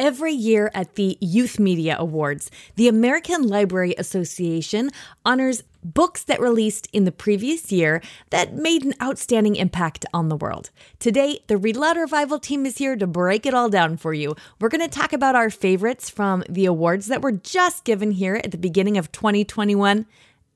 Every 0.00 0.32
year 0.32 0.70
at 0.74 0.94
the 0.94 1.18
Youth 1.20 1.58
Media 1.58 1.96
Awards, 1.98 2.52
the 2.76 2.86
American 2.86 3.48
Library 3.48 3.96
Association 3.98 4.90
honors 5.24 5.64
books 5.82 6.22
that 6.22 6.40
released 6.40 6.86
in 6.92 7.02
the 7.02 7.10
previous 7.10 7.72
year 7.72 8.00
that 8.30 8.54
made 8.54 8.84
an 8.84 8.94
outstanding 9.02 9.56
impact 9.56 10.06
on 10.14 10.28
the 10.28 10.36
world. 10.36 10.70
Today, 11.00 11.40
the 11.48 11.56
Read 11.56 11.74
Aloud 11.74 11.96
Revival 11.96 12.38
team 12.38 12.64
is 12.64 12.78
here 12.78 12.94
to 12.94 13.08
break 13.08 13.44
it 13.44 13.54
all 13.54 13.68
down 13.68 13.96
for 13.96 14.14
you. 14.14 14.36
We're 14.60 14.68
going 14.68 14.88
to 14.88 14.98
talk 14.98 15.12
about 15.12 15.34
our 15.34 15.50
favorites 15.50 16.08
from 16.08 16.44
the 16.48 16.66
awards 16.66 17.08
that 17.08 17.22
were 17.22 17.32
just 17.32 17.82
given 17.82 18.12
here 18.12 18.40
at 18.44 18.52
the 18.52 18.56
beginning 18.56 18.98
of 18.98 19.10
2021. 19.10 20.06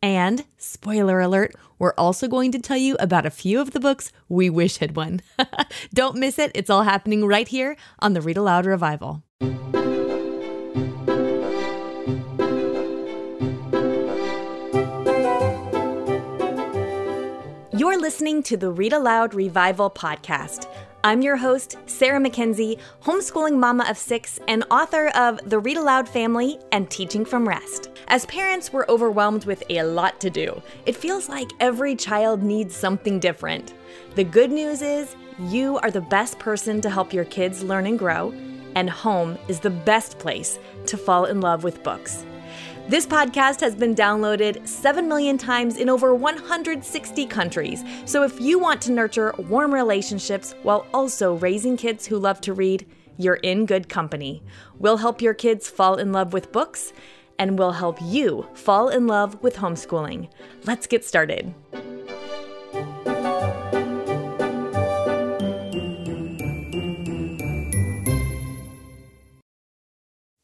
And, 0.02 0.44
spoiler 0.58 1.20
alert, 1.20 1.54
we're 1.78 1.94
also 1.96 2.26
going 2.26 2.50
to 2.52 2.58
tell 2.58 2.76
you 2.76 2.96
about 2.98 3.24
a 3.24 3.30
few 3.30 3.60
of 3.60 3.70
the 3.70 3.78
books 3.78 4.12
we 4.28 4.50
wish 4.50 4.78
had 4.78 4.96
won. 4.96 5.20
Don't 5.94 6.16
miss 6.16 6.38
it, 6.38 6.50
it's 6.54 6.70
all 6.70 6.82
happening 6.82 7.24
right 7.24 7.46
here 7.46 7.76
on 8.00 8.12
the 8.12 8.20
Read 8.20 8.36
Aloud 8.36 8.66
Revival. 8.66 9.22
You're 17.74 17.98
listening 17.98 18.43
to 18.44 18.57
the 18.57 18.71
Read 18.71 18.93
Aloud 18.93 19.34
Revival 19.34 19.88
podcast. 19.88 20.66
I'm 21.04 21.20
your 21.20 21.36
host, 21.36 21.76
Sarah 21.86 22.20
McKenzie, 22.20 22.79
homeschooling 23.02 23.58
mama 23.58 23.86
of 23.88 23.98
six 23.98 24.38
and 24.46 24.62
author 24.70 25.08
of 25.08 25.40
The 25.50 25.58
Read 25.58 25.76
Aloud 25.76 26.08
Family 26.08 26.60
and 26.70 26.88
Teaching 26.88 27.24
from 27.24 27.48
Rest. 27.48 27.90
As 28.06 28.24
parents, 28.26 28.72
we're 28.72 28.86
overwhelmed 28.88 29.44
with 29.44 29.64
a 29.68 29.82
lot 29.82 30.20
to 30.20 30.30
do. 30.30 30.62
It 30.86 30.94
feels 30.94 31.29
like 31.29 31.50
every 31.58 31.96
child 31.96 32.44
needs 32.44 32.77
something 32.77 33.19
different. 33.19 33.74
The 34.14 34.22
good 34.22 34.52
news 34.52 34.80
is, 34.80 35.16
you 35.41 35.78
are 35.78 35.91
the 35.91 36.02
best 36.02 36.38
person 36.38 36.80
to 36.83 36.91
help 36.91 37.12
your 37.12 37.24
kids 37.24 37.64
learn 37.64 37.86
and 37.86 37.98
grow 37.98 38.32
and 38.74 38.88
home 38.88 39.38
is 39.48 39.60
the 39.60 39.70
best 39.70 40.19
place 40.19 40.58
to 40.86 40.96
fall 40.96 41.27
in 41.27 41.41
love 41.41 41.64
with 41.64 41.82
books. 41.82 42.24
This 42.92 43.06
podcast 43.06 43.62
has 43.62 43.74
been 43.74 43.94
downloaded 43.94 44.68
7 44.68 45.08
million 45.08 45.38
times 45.38 45.78
in 45.78 45.88
over 45.88 46.14
160 46.14 47.24
countries. 47.24 47.82
So 48.04 48.22
if 48.22 48.38
you 48.38 48.58
want 48.58 48.82
to 48.82 48.92
nurture 48.92 49.34
warm 49.38 49.72
relationships 49.72 50.54
while 50.62 50.86
also 50.92 51.36
raising 51.36 51.78
kids 51.78 52.04
who 52.04 52.18
love 52.18 52.42
to 52.42 52.52
read, 52.52 52.86
you're 53.16 53.36
in 53.36 53.64
good 53.64 53.88
company. 53.88 54.42
We'll 54.78 54.98
help 54.98 55.22
your 55.22 55.32
kids 55.32 55.70
fall 55.70 55.96
in 55.96 56.12
love 56.12 56.34
with 56.34 56.52
books, 56.52 56.92
and 57.38 57.58
we'll 57.58 57.72
help 57.72 57.96
you 58.02 58.46
fall 58.52 58.90
in 58.90 59.06
love 59.06 59.42
with 59.42 59.56
homeschooling. 59.56 60.28
Let's 60.66 60.86
get 60.86 61.02
started. 61.02 61.54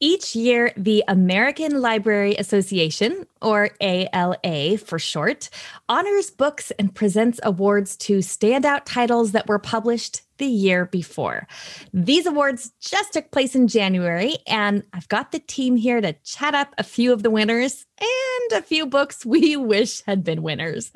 Each 0.01 0.33
year, 0.33 0.71
the 0.77 1.03
American 1.09 1.81
Library 1.81 2.33
Association, 2.35 3.25
or 3.41 3.71
ALA 3.81 4.77
for 4.77 4.97
short, 4.97 5.49
honors 5.89 6.29
books 6.29 6.71
and 6.79 6.95
presents 6.95 7.41
awards 7.43 7.97
to 7.97 8.19
standout 8.19 8.83
titles 8.85 9.33
that 9.33 9.49
were 9.49 9.59
published 9.59 10.21
the 10.39 10.47
year 10.47 10.85
before. 10.85 11.47
These 11.93 12.25
awards 12.25 12.71
just 12.81 13.13
took 13.13 13.31
place 13.31 13.55
in 13.55 13.67
January, 13.67 14.35
and 14.47 14.83
I've 14.93 15.07
got 15.07 15.31
the 15.31 15.39
team 15.39 15.75
here 15.75 16.01
to 16.01 16.13
chat 16.23 16.55
up 16.55 16.73
a 16.77 16.83
few 16.83 17.13
of 17.13 17.23
the 17.23 17.29
winners 17.29 17.85
and 18.01 18.59
a 18.59 18.61
few 18.61 18.85
books 18.85 19.25
we 19.25 19.55
wish 19.57 20.01
had 20.05 20.23
been 20.23 20.41
winners. 20.41 20.91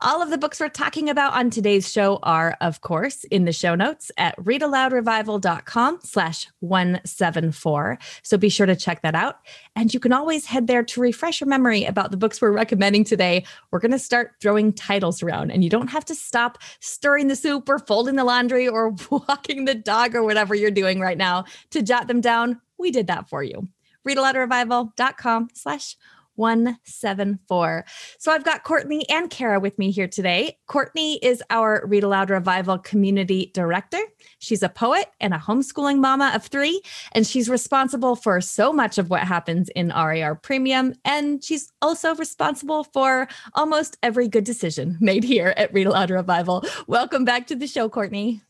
All 0.00 0.22
of 0.22 0.30
the 0.30 0.38
books 0.38 0.60
we're 0.60 0.68
talking 0.68 1.08
about 1.08 1.34
on 1.34 1.50
today's 1.50 1.90
show 1.90 2.18
are, 2.22 2.56
of 2.60 2.80
course, 2.80 3.24
in 3.24 3.44
the 3.44 3.52
show 3.52 3.74
notes 3.74 4.10
at 4.16 4.36
readaloudrevival.com 4.36 6.00
slash 6.02 6.48
174. 6.60 7.98
So 8.22 8.36
be 8.36 8.48
sure 8.48 8.66
to 8.66 8.76
check 8.76 9.02
that 9.02 9.14
out. 9.14 9.38
And 9.74 9.92
you 9.92 10.00
can 10.00 10.12
always 10.12 10.46
head 10.46 10.66
there 10.66 10.82
to 10.82 11.00
refresh 11.00 11.40
your 11.40 11.48
memory 11.48 11.84
about 11.84 12.10
the 12.10 12.16
books 12.16 12.40
we're 12.40 12.52
recommending 12.52 13.04
today. 13.04 13.44
We're 13.70 13.78
going 13.78 13.92
to 13.92 13.98
start 13.98 14.32
throwing 14.40 14.72
titles 14.72 15.22
around, 15.22 15.50
and 15.50 15.64
you 15.64 15.70
don't 15.70 15.88
have 15.88 16.04
to 16.06 16.14
stop 16.14 16.58
stirring 16.80 17.28
the 17.28 17.36
soup 17.36 17.68
or 17.68 17.78
folding 17.78 18.16
the 18.16 18.24
laundry 18.24 18.68
or 18.68 18.81
walking 19.10 19.64
the 19.64 19.74
dog 19.74 20.14
or 20.14 20.22
whatever 20.22 20.54
you're 20.54 20.70
doing 20.70 21.00
right 21.00 21.18
now 21.18 21.44
to 21.70 21.82
jot 21.82 22.08
them 22.08 22.20
down. 22.20 22.60
We 22.78 22.90
did 22.90 23.06
that 23.08 23.28
for 23.28 23.42
you. 23.42 23.68
Readaloudrevival.com 24.06 25.48
slash 25.54 25.96
174. 26.36 27.84
So 28.18 28.32
I've 28.32 28.44
got 28.44 28.64
Courtney 28.64 29.08
and 29.08 29.30
Kara 29.30 29.60
with 29.60 29.78
me 29.78 29.90
here 29.90 30.08
today. 30.08 30.58
Courtney 30.66 31.16
is 31.16 31.42
our 31.50 31.82
Read 31.86 32.04
Aloud 32.04 32.30
Revival 32.30 32.78
Community 32.78 33.50
Director. 33.54 34.00
She's 34.38 34.62
a 34.62 34.68
poet 34.68 35.08
and 35.20 35.34
a 35.34 35.38
homeschooling 35.38 35.98
mama 35.98 36.32
of 36.34 36.46
three, 36.46 36.80
and 37.12 37.26
she's 37.26 37.48
responsible 37.48 38.16
for 38.16 38.40
so 38.40 38.72
much 38.72 38.98
of 38.98 39.10
what 39.10 39.22
happens 39.22 39.68
in 39.70 39.88
RAR 39.88 40.34
Premium. 40.34 40.94
And 41.04 41.42
she's 41.44 41.70
also 41.82 42.14
responsible 42.14 42.84
for 42.84 43.28
almost 43.54 43.98
every 44.02 44.28
good 44.28 44.44
decision 44.44 44.96
made 45.00 45.24
here 45.24 45.54
at 45.56 45.72
Read 45.72 45.86
Aloud 45.86 46.10
Revival. 46.10 46.64
Welcome 46.86 47.24
back 47.24 47.46
to 47.48 47.56
the 47.56 47.66
show, 47.66 47.88
Courtney. 47.88 48.42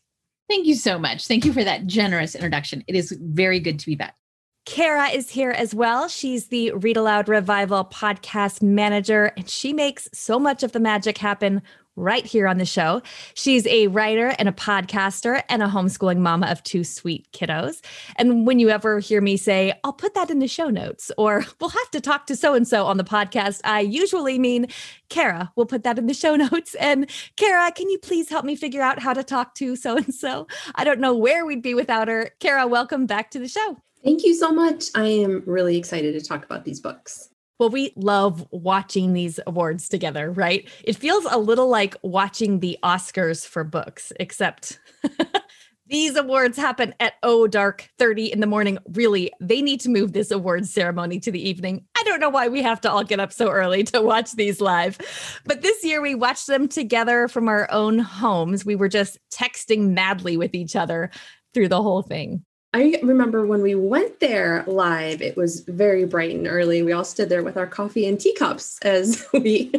Thank 0.49 0.67
you 0.67 0.75
so 0.75 0.99
much. 0.99 1.27
Thank 1.27 1.45
you 1.45 1.53
for 1.53 1.65
that 1.65 1.87
generous 1.87 2.35
introduction. 2.35 2.85
It 2.87 2.95
is 2.95 3.17
very 3.21 3.61
good 3.61 3.79
to 3.79 3.87
be 3.87 3.95
back. 3.95 4.17
Kara 4.65 5.09
is 5.09 5.29
here 5.29 5.51
as 5.51 5.75
well. 5.75 6.07
She's 6.09 6.47
the 6.47 6.71
Read 6.73 6.97
Aloud 6.97 7.29
Revival 7.29 7.85
podcast 7.85 8.63
manager, 8.63 9.33
and 9.37 9.51
she 9.51 9.73
makes 9.73 10.09
so 10.13 10.39
much 10.39 10.63
of 10.63 10.71
the 10.71 10.79
magic 10.79 11.19
happen 11.19 11.63
right 11.97 12.25
here 12.25 12.47
on 12.47 12.59
the 12.59 12.65
show. 12.65 13.03
She's 13.35 13.67
a 13.67 13.89
writer 13.89 14.35
and 14.39 14.49
a 14.49 14.53
podcaster 14.53 15.43
and 15.49 15.63
a 15.63 15.67
homeschooling 15.67 16.19
mama 16.19 16.47
of 16.49 16.63
two 16.63 16.85
sweet 16.85 17.31
kiddos. 17.33 17.83
And 18.17 18.47
when 18.47 18.59
you 18.59 18.71
ever 18.71 18.99
hear 18.99 19.21
me 19.21 19.37
say, 19.37 19.73
I'll 19.85 19.93
put 19.93 20.15
that 20.15 20.31
in 20.31 20.39
the 20.39 20.49
show 20.49 20.71
notes, 20.71 21.13
or 21.19 21.45
we'll 21.61 21.71
have 21.71 21.91
to 21.91 22.01
talk 22.01 22.27
to 22.27 22.37
so 22.37 22.55
and 22.55 22.67
so 22.67 22.87
on 22.87 22.97
the 22.97 23.05
podcast, 23.05 23.61
I 23.65 23.81
usually 23.81 24.39
mean 24.39 24.67
Kara. 25.09 25.53
We'll 25.57 25.67
put 25.67 25.85
that 25.85 25.99
in 25.99 26.07
the 26.07 26.15
show 26.15 26.37
notes. 26.51 26.75
And 26.77 27.11
Kara, 27.37 27.71
can 27.73 27.91
you 27.91 27.99
please 27.99 28.29
help 28.29 28.45
me 28.45 28.57
figure 28.57 28.83
out 28.83 28.99
how 28.99 29.13
to 29.13 29.23
talk 29.23 29.55
to 29.57 29.77
so 29.77 29.97
and 29.97 30.15
so? 30.15 30.47
I 30.75 30.85
don't 30.85 31.01
know 31.01 31.17
where 31.17 31.45
we'd 31.45 31.63
be 31.63 31.75
without 31.75 32.09
her. 32.09 32.31
Kara, 32.41 32.67
welcome 32.67 33.07
back 33.07 33.31
to 33.33 33.39
the 33.39 33.49
show. 33.49 33.77
Thank 34.03 34.25
you 34.25 34.35
so 34.35 34.51
much. 34.51 34.87
I 34.95 35.07
am 35.07 35.45
really 35.47 35.77
excited 35.77 36.13
to 36.19 36.27
talk 36.27 36.45
about 36.45 36.65
these 36.65 36.81
books. 36.81 37.32
Well, 37.63 37.71
we 37.71 37.93
love 37.95 38.45
watching 38.51 39.13
these 39.13 39.39
awards 39.47 39.89
together, 39.89 40.33
right? 40.33 40.69
It 40.83 40.97
feels 40.97 41.25
a 41.31 41.39
little 41.39 41.69
like 41.69 41.95
watching 42.03 42.59
the 42.59 42.77
Oscars 42.83 43.47
for 43.47 43.63
books, 43.63 44.13
except 44.19 44.81
these 45.87 46.17
awards 46.17 46.57
happen 46.57 46.93
at 46.99 47.13
oh 47.23 47.47
dark 47.47 47.89
30 48.01 48.33
in 48.33 48.41
the 48.41 48.49
morning. 48.49 48.79
Really, 48.95 49.31
they 49.41 49.63
need 49.63 49.79
to 49.83 49.91
move 49.91 50.13
this 50.13 50.33
awards 50.33 50.75
ceremony 50.75 51.21
to 51.21 51.31
the 51.31 51.49
evening. 51.49 51.85
I 51.97 52.03
don't 52.03 52.19
know 52.19 52.31
why 52.31 52.49
we 52.49 52.63
have 52.63 52.81
to 52.81 52.91
all 52.91 53.05
get 53.05 53.21
up 53.21 53.33
so 53.33 53.49
early 53.49 53.85
to 53.85 54.03
watch 54.03 54.33
these 54.33 54.61
live. 54.61 54.99
But 55.45 55.63
this 55.63 55.85
year 55.85 56.03
we 56.03 56.17
watched 56.17 56.49
them 56.49 56.67
together 56.67 57.29
from 57.29 57.47
our 57.47 57.71
own 57.71 58.01
homes. 58.01 58.65
We 58.65 58.75
were 58.75 58.89
just 58.89 59.21
texting 59.33 59.91
madly 59.91 60.37
with 60.37 60.57
each 60.57 60.75
other 60.75 61.13
through 61.55 61.69
the 61.69 61.81
whole 61.81 62.03
thing. 62.03 62.45
I 62.75 62.99
remember 63.03 63.45
when 63.45 63.61
we 63.61 63.75
went 63.75 64.21
there 64.21 64.65
live, 64.67 65.21
it 65.21 65.37
was 65.37 65.61
very 65.61 66.07
bright 66.07 66.35
and 66.35 66.47
early. 66.47 66.83
We 66.83 66.93
all 66.93 67.05
stood 67.05 67.29
there 67.29 67.43
with 67.43 67.59
our 67.59 67.67
coffee 67.67 68.07
and 68.07 68.19
teacups 68.19 68.79
as 68.81 69.27
we 69.35 69.71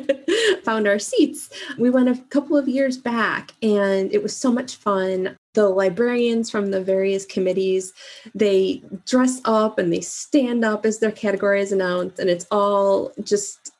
found 0.63 0.87
our 0.87 0.99
seats. 0.99 1.49
We 1.79 1.89
went 1.89 2.09
a 2.09 2.21
couple 2.29 2.55
of 2.55 2.67
years 2.67 2.97
back 2.97 3.53
and 3.63 4.13
it 4.13 4.21
was 4.21 4.35
so 4.35 4.51
much 4.51 4.75
fun. 4.75 5.35
The 5.55 5.69
librarians 5.69 6.51
from 6.51 6.69
the 6.69 6.83
various 6.83 7.25
committees, 7.25 7.93
they 8.35 8.83
dress 9.05 9.41
up 9.45 9.79
and 9.79 9.91
they 9.91 10.01
stand 10.01 10.63
up 10.63 10.85
as 10.85 10.99
their 10.99 11.11
category 11.11 11.61
is 11.61 11.71
announced, 11.71 12.17
and 12.17 12.27
it's 12.27 12.47
all 12.49 13.11
just 13.23 13.72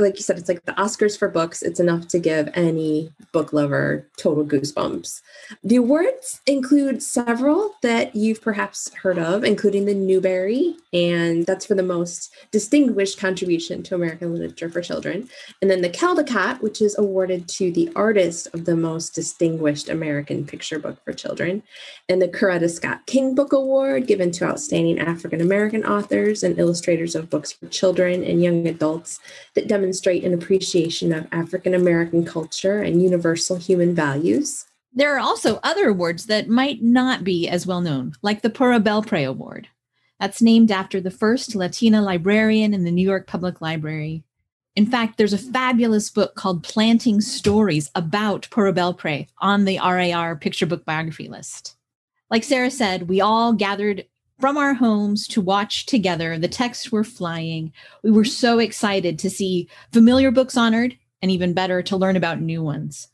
like 0.00 0.16
you 0.16 0.22
said, 0.22 0.38
it's 0.38 0.48
like 0.48 0.64
the 0.64 0.72
Oscars 0.72 1.18
for 1.18 1.28
books. 1.28 1.62
It's 1.62 1.80
enough 1.80 2.08
to 2.08 2.18
give 2.18 2.48
any 2.54 3.12
book 3.32 3.52
lover 3.52 4.06
total 4.16 4.44
goosebumps. 4.44 5.20
The 5.62 5.76
awards 5.76 6.40
include 6.46 7.02
several 7.02 7.74
that 7.82 8.14
you've 8.14 8.42
perhaps 8.42 8.92
heard 8.94 9.18
of, 9.18 9.44
including 9.44 9.84
the 9.84 9.94
Newbery, 9.94 10.76
and 10.92 11.46
that's 11.46 11.66
for 11.66 11.74
the 11.74 11.82
most 11.82 12.32
distinguished 12.50 13.18
contribution 13.18 13.82
to 13.84 13.94
American 13.94 14.32
literature 14.32 14.68
for 14.68 14.80
children. 14.80 15.28
And 15.60 15.70
then 15.70 15.82
the 15.82 15.90
Caldecott, 15.90 16.60
which 16.60 16.80
is 16.80 16.98
awarded 16.98 17.48
to 17.48 17.70
the 17.70 17.90
artist 17.94 18.48
of 18.54 18.64
the 18.64 18.76
most 18.76 19.14
distinguished 19.14 19.88
American 19.88 20.44
picture 20.46 20.78
book 20.78 21.02
for 21.04 21.12
children. 21.12 21.62
And 22.08 22.20
the 22.20 22.28
Coretta 22.28 22.70
Scott 22.70 23.06
King 23.06 23.34
Book 23.34 23.52
Award, 23.52 24.06
given 24.06 24.30
to 24.32 24.44
outstanding 24.46 24.98
African 24.98 25.40
American 25.40 25.84
authors 25.84 26.42
and 26.42 26.58
illustrators 26.58 27.14
of 27.14 27.30
books 27.30 27.52
for 27.52 27.66
children 27.66 28.24
and 28.24 28.42
young 28.42 28.66
adults 28.66 29.20
that 29.54 29.68
demonstrate 29.68 29.89
demonstrate 29.90 30.22
an 30.22 30.32
appreciation 30.32 31.12
of 31.12 31.26
African 31.32 31.74
American 31.74 32.24
culture 32.24 32.78
and 32.78 33.02
universal 33.02 33.56
human 33.56 33.92
values. 33.92 34.66
There 34.92 35.16
are 35.16 35.18
also 35.18 35.58
other 35.64 35.88
awards 35.88 36.26
that 36.26 36.48
might 36.48 36.80
not 36.80 37.24
be 37.24 37.48
as 37.48 37.66
well 37.66 37.80
known, 37.80 38.12
like 38.22 38.42
the 38.42 38.50
Pura 38.50 38.78
Belpre 38.78 39.26
Award. 39.26 39.66
That's 40.20 40.40
named 40.40 40.70
after 40.70 41.00
the 41.00 41.10
first 41.10 41.56
Latina 41.56 42.02
librarian 42.02 42.72
in 42.72 42.84
the 42.84 42.92
New 42.92 43.04
York 43.04 43.26
Public 43.26 43.60
Library. 43.60 44.22
In 44.76 44.86
fact, 44.86 45.18
there's 45.18 45.32
a 45.32 45.38
fabulous 45.38 46.08
book 46.08 46.36
called 46.36 46.62
Planting 46.62 47.20
Stories 47.20 47.90
about 47.96 48.46
Pura 48.52 48.72
Belpre 48.72 49.26
on 49.38 49.64
the 49.64 49.80
RAR 49.80 50.36
picture 50.36 50.66
book 50.66 50.84
biography 50.84 51.28
list. 51.28 51.74
Like 52.30 52.44
Sarah 52.44 52.70
said, 52.70 53.08
we 53.08 53.20
all 53.20 53.54
gathered 53.54 54.04
from 54.40 54.56
our 54.56 54.74
homes 54.74 55.28
to 55.28 55.40
watch 55.40 55.86
together. 55.86 56.38
The 56.38 56.48
texts 56.48 56.90
were 56.90 57.04
flying. 57.04 57.72
We 58.02 58.10
were 58.10 58.24
so 58.24 58.58
excited 58.58 59.18
to 59.18 59.30
see 59.30 59.68
familiar 59.92 60.30
books 60.30 60.56
honored 60.56 60.96
and 61.22 61.30
even 61.30 61.52
better 61.52 61.82
to 61.82 61.96
learn 61.96 62.16
about 62.16 62.40
new 62.40 62.62
ones. 62.62 63.08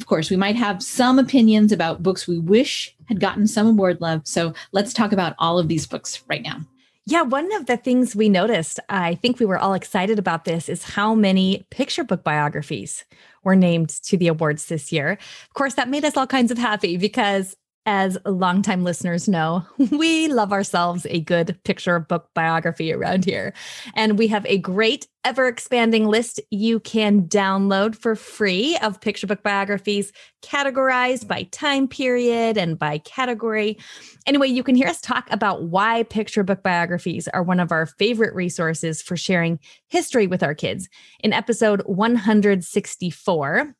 Of 0.00 0.06
course, 0.06 0.30
we 0.30 0.36
might 0.36 0.56
have 0.56 0.82
some 0.82 1.18
opinions 1.18 1.70
about 1.70 2.02
books 2.02 2.26
we 2.26 2.38
wish 2.38 2.96
had 3.06 3.20
gotten 3.20 3.46
some 3.46 3.66
award 3.66 4.00
love. 4.00 4.22
So 4.24 4.54
let's 4.72 4.92
talk 4.92 5.12
about 5.12 5.34
all 5.38 5.58
of 5.58 5.68
these 5.68 5.86
books 5.86 6.22
right 6.28 6.42
now. 6.42 6.60
Yeah, 7.04 7.22
one 7.22 7.52
of 7.54 7.66
the 7.66 7.76
things 7.76 8.14
we 8.14 8.28
noticed, 8.28 8.78
I 8.88 9.16
think 9.16 9.38
we 9.38 9.46
were 9.46 9.58
all 9.58 9.74
excited 9.74 10.20
about 10.20 10.44
this, 10.44 10.68
is 10.68 10.84
how 10.84 11.16
many 11.16 11.66
picture 11.70 12.04
book 12.04 12.22
biographies 12.22 13.04
were 13.42 13.56
named 13.56 13.88
to 14.04 14.16
the 14.16 14.28
awards 14.28 14.66
this 14.66 14.92
year. 14.92 15.18
Of 15.48 15.54
course, 15.54 15.74
that 15.74 15.88
made 15.88 16.04
us 16.04 16.16
all 16.16 16.28
kinds 16.28 16.52
of 16.52 16.58
happy 16.58 16.96
because 16.96 17.56
as 17.84 18.16
longtime 18.24 18.84
listeners 18.84 19.28
know, 19.28 19.66
we 19.90 20.28
love 20.28 20.52
ourselves 20.52 21.06
a 21.10 21.20
good 21.20 21.58
picture 21.64 21.98
book 21.98 22.28
biography 22.34 22.92
around 22.92 23.24
here. 23.24 23.52
And 23.94 24.18
we 24.18 24.28
have 24.28 24.46
a 24.46 24.58
great 24.58 25.08
ever 25.24 25.46
expanding 25.46 26.06
list 26.06 26.40
you 26.50 26.80
can 26.80 27.22
download 27.28 27.94
for 27.94 28.16
free 28.16 28.76
of 28.82 29.00
picture 29.00 29.26
book 29.26 29.42
biographies 29.42 30.12
categorized 30.42 31.28
by 31.28 31.44
time 31.44 31.86
period 31.86 32.56
and 32.56 32.78
by 32.78 32.98
category. 32.98 33.78
Anyway, 34.26 34.48
you 34.48 34.62
can 34.62 34.74
hear 34.74 34.88
us 34.88 35.00
talk 35.00 35.28
about 35.30 35.64
why 35.64 36.02
picture 36.04 36.42
book 36.42 36.62
biographies 36.62 37.28
are 37.28 37.42
one 37.42 37.60
of 37.60 37.72
our 37.72 37.86
favorite 37.86 38.34
resources 38.34 39.00
for 39.00 39.16
sharing 39.16 39.58
history 39.88 40.26
with 40.26 40.42
our 40.42 40.54
kids 40.54 40.88
in 41.20 41.32
episode 41.32 41.82
164 41.86 43.74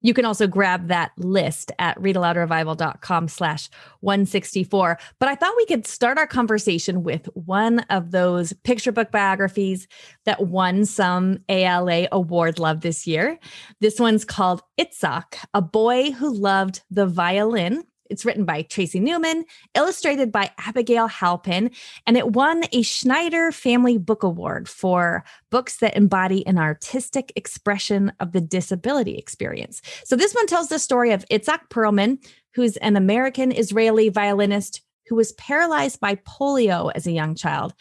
you 0.00 0.14
can 0.14 0.24
also 0.24 0.46
grab 0.46 0.88
that 0.88 1.12
list 1.16 1.72
at 1.78 1.98
readaloudrevival.com 1.98 3.28
slash 3.28 3.68
164. 4.00 4.98
But 5.18 5.28
I 5.28 5.34
thought 5.34 5.54
we 5.56 5.66
could 5.66 5.86
start 5.86 6.18
our 6.18 6.26
conversation 6.26 7.02
with 7.02 7.26
one 7.34 7.80
of 7.90 8.10
those 8.10 8.52
picture 8.64 8.92
book 8.92 9.10
biographies 9.10 9.88
that 10.24 10.46
won 10.46 10.84
some 10.84 11.38
ALA 11.48 12.08
award 12.12 12.58
love 12.58 12.80
this 12.80 13.06
year. 13.06 13.38
This 13.80 13.98
one's 13.98 14.24
called 14.24 14.62
Itzhak, 14.78 15.44
a 15.54 15.62
boy 15.62 16.12
who 16.12 16.32
loved 16.32 16.82
the 16.90 17.06
violin. 17.06 17.84
It's 18.10 18.24
written 18.24 18.44
by 18.44 18.62
Tracy 18.62 19.00
Newman, 19.00 19.44
illustrated 19.74 20.32
by 20.32 20.50
Abigail 20.58 21.06
Halpin, 21.06 21.70
and 22.06 22.16
it 22.16 22.32
won 22.32 22.64
a 22.72 22.82
Schneider 22.82 23.52
Family 23.52 23.98
Book 23.98 24.22
Award 24.22 24.68
for 24.68 25.24
books 25.50 25.78
that 25.78 25.96
embody 25.96 26.46
an 26.46 26.58
artistic 26.58 27.32
expression 27.36 28.12
of 28.20 28.32
the 28.32 28.40
disability 28.40 29.16
experience. 29.16 29.82
So 30.04 30.16
this 30.16 30.34
one 30.34 30.46
tells 30.46 30.68
the 30.68 30.78
story 30.78 31.12
of 31.12 31.24
Itzhak 31.30 31.68
Perlman, 31.70 32.18
who's 32.54 32.76
an 32.78 32.96
American 32.96 33.52
Israeli 33.52 34.08
violinist 34.08 34.82
who 35.08 35.14
was 35.14 35.32
paralyzed 35.32 36.00
by 36.00 36.16
polio 36.16 36.92
as 36.94 37.06
a 37.06 37.12
young 37.12 37.34
child, 37.34 37.74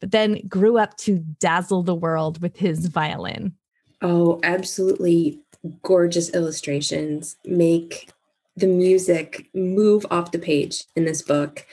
but 0.00 0.10
then 0.10 0.46
grew 0.48 0.78
up 0.78 0.96
to 0.98 1.18
dazzle 1.40 1.82
the 1.82 1.94
world 1.94 2.42
with 2.42 2.56
his 2.56 2.86
violin. 2.86 3.54
Oh, 4.02 4.38
absolutely 4.42 5.40
gorgeous 5.82 6.30
illustrations 6.34 7.36
make 7.46 8.10
the 8.56 8.66
music 8.66 9.48
move 9.54 10.06
off 10.10 10.32
the 10.32 10.38
page 10.38 10.84
in 10.96 11.04
this 11.04 11.22
book. 11.22 11.66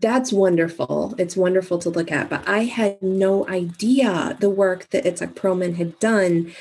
That's 0.00 0.32
wonderful. 0.32 1.14
It's 1.18 1.36
wonderful 1.36 1.78
to 1.80 1.90
look 1.90 2.12
at. 2.12 2.30
But 2.30 2.48
I 2.48 2.64
had 2.64 3.02
no 3.02 3.48
idea 3.48 4.36
the 4.40 4.50
work 4.50 4.90
that 4.90 5.04
Itzhak 5.04 5.34
Perlman 5.34 5.76
had 5.76 5.98
done 5.98 6.52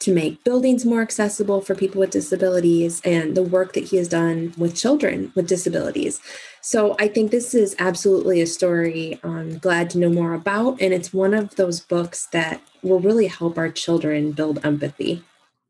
to 0.00 0.14
make 0.14 0.44
buildings 0.44 0.84
more 0.84 1.02
accessible 1.02 1.60
for 1.60 1.74
people 1.74 1.98
with 1.98 2.10
disabilities 2.10 3.00
and 3.04 3.36
the 3.36 3.42
work 3.42 3.72
that 3.72 3.84
he 3.84 3.96
has 3.96 4.06
done 4.06 4.54
with 4.56 4.76
children 4.76 5.32
with 5.34 5.48
disabilities. 5.48 6.20
So 6.60 6.94
I 7.00 7.08
think 7.08 7.30
this 7.30 7.52
is 7.52 7.74
absolutely 7.80 8.40
a 8.40 8.46
story 8.46 9.18
I'm 9.24 9.58
glad 9.58 9.90
to 9.90 9.98
know 9.98 10.10
more 10.10 10.34
about. 10.34 10.80
And 10.80 10.94
it's 10.94 11.12
one 11.12 11.34
of 11.34 11.56
those 11.56 11.80
books 11.80 12.26
that 12.26 12.60
will 12.82 13.00
really 13.00 13.26
help 13.26 13.58
our 13.58 13.70
children 13.70 14.30
build 14.30 14.64
empathy. 14.64 15.24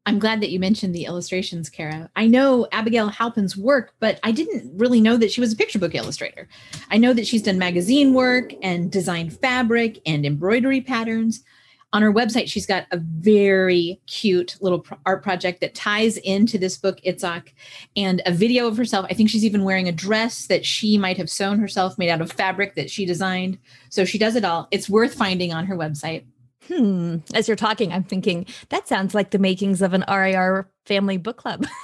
I'm 0.08 0.18
glad 0.18 0.40
that 0.40 0.48
you 0.48 0.58
mentioned 0.58 0.94
the 0.94 1.04
illustrations, 1.04 1.68
Kara. 1.68 2.08
I 2.16 2.28
know 2.28 2.66
Abigail 2.72 3.08
Halpin's 3.08 3.58
work, 3.58 3.92
but 4.00 4.18
I 4.22 4.32
didn't 4.32 4.72
really 4.74 5.02
know 5.02 5.18
that 5.18 5.30
she 5.30 5.42
was 5.42 5.52
a 5.52 5.56
picture 5.56 5.78
book 5.78 5.94
illustrator. 5.94 6.48
I 6.90 6.96
know 6.96 7.12
that 7.12 7.26
she's 7.26 7.42
done 7.42 7.58
magazine 7.58 8.14
work 8.14 8.54
and 8.62 8.90
designed 8.90 9.38
fabric 9.38 10.00
and 10.06 10.24
embroidery 10.24 10.80
patterns. 10.80 11.44
On 11.92 12.00
her 12.00 12.10
website, 12.10 12.48
she's 12.48 12.64
got 12.64 12.86
a 12.90 12.96
very 12.96 14.00
cute 14.06 14.56
little 14.62 14.82
art 15.04 15.22
project 15.22 15.60
that 15.60 15.74
ties 15.74 16.16
into 16.16 16.56
this 16.56 16.78
book, 16.78 16.98
Itzhak, 17.02 17.52
and 17.94 18.22
a 18.24 18.32
video 18.32 18.66
of 18.66 18.78
herself. 18.78 19.04
I 19.10 19.14
think 19.14 19.28
she's 19.28 19.44
even 19.44 19.62
wearing 19.62 19.88
a 19.88 19.92
dress 19.92 20.46
that 20.46 20.64
she 20.64 20.96
might 20.96 21.18
have 21.18 21.28
sewn 21.28 21.58
herself, 21.58 21.98
made 21.98 22.08
out 22.08 22.22
of 22.22 22.32
fabric 22.32 22.76
that 22.76 22.90
she 22.90 23.04
designed. 23.04 23.58
So 23.90 24.06
she 24.06 24.16
does 24.16 24.36
it 24.36 24.44
all. 24.46 24.68
It's 24.70 24.88
worth 24.88 25.12
finding 25.12 25.52
on 25.52 25.66
her 25.66 25.76
website 25.76 26.24
hmm, 26.66 27.16
as 27.34 27.48
you're 27.48 27.56
talking, 27.56 27.92
I'm 27.92 28.04
thinking 28.04 28.46
that 28.70 28.88
sounds 28.88 29.14
like 29.14 29.30
the 29.30 29.38
makings 29.38 29.82
of 29.82 29.94
an 29.94 30.04
RAR 30.08 30.68
family 30.86 31.16
book 31.16 31.36
club. 31.36 31.66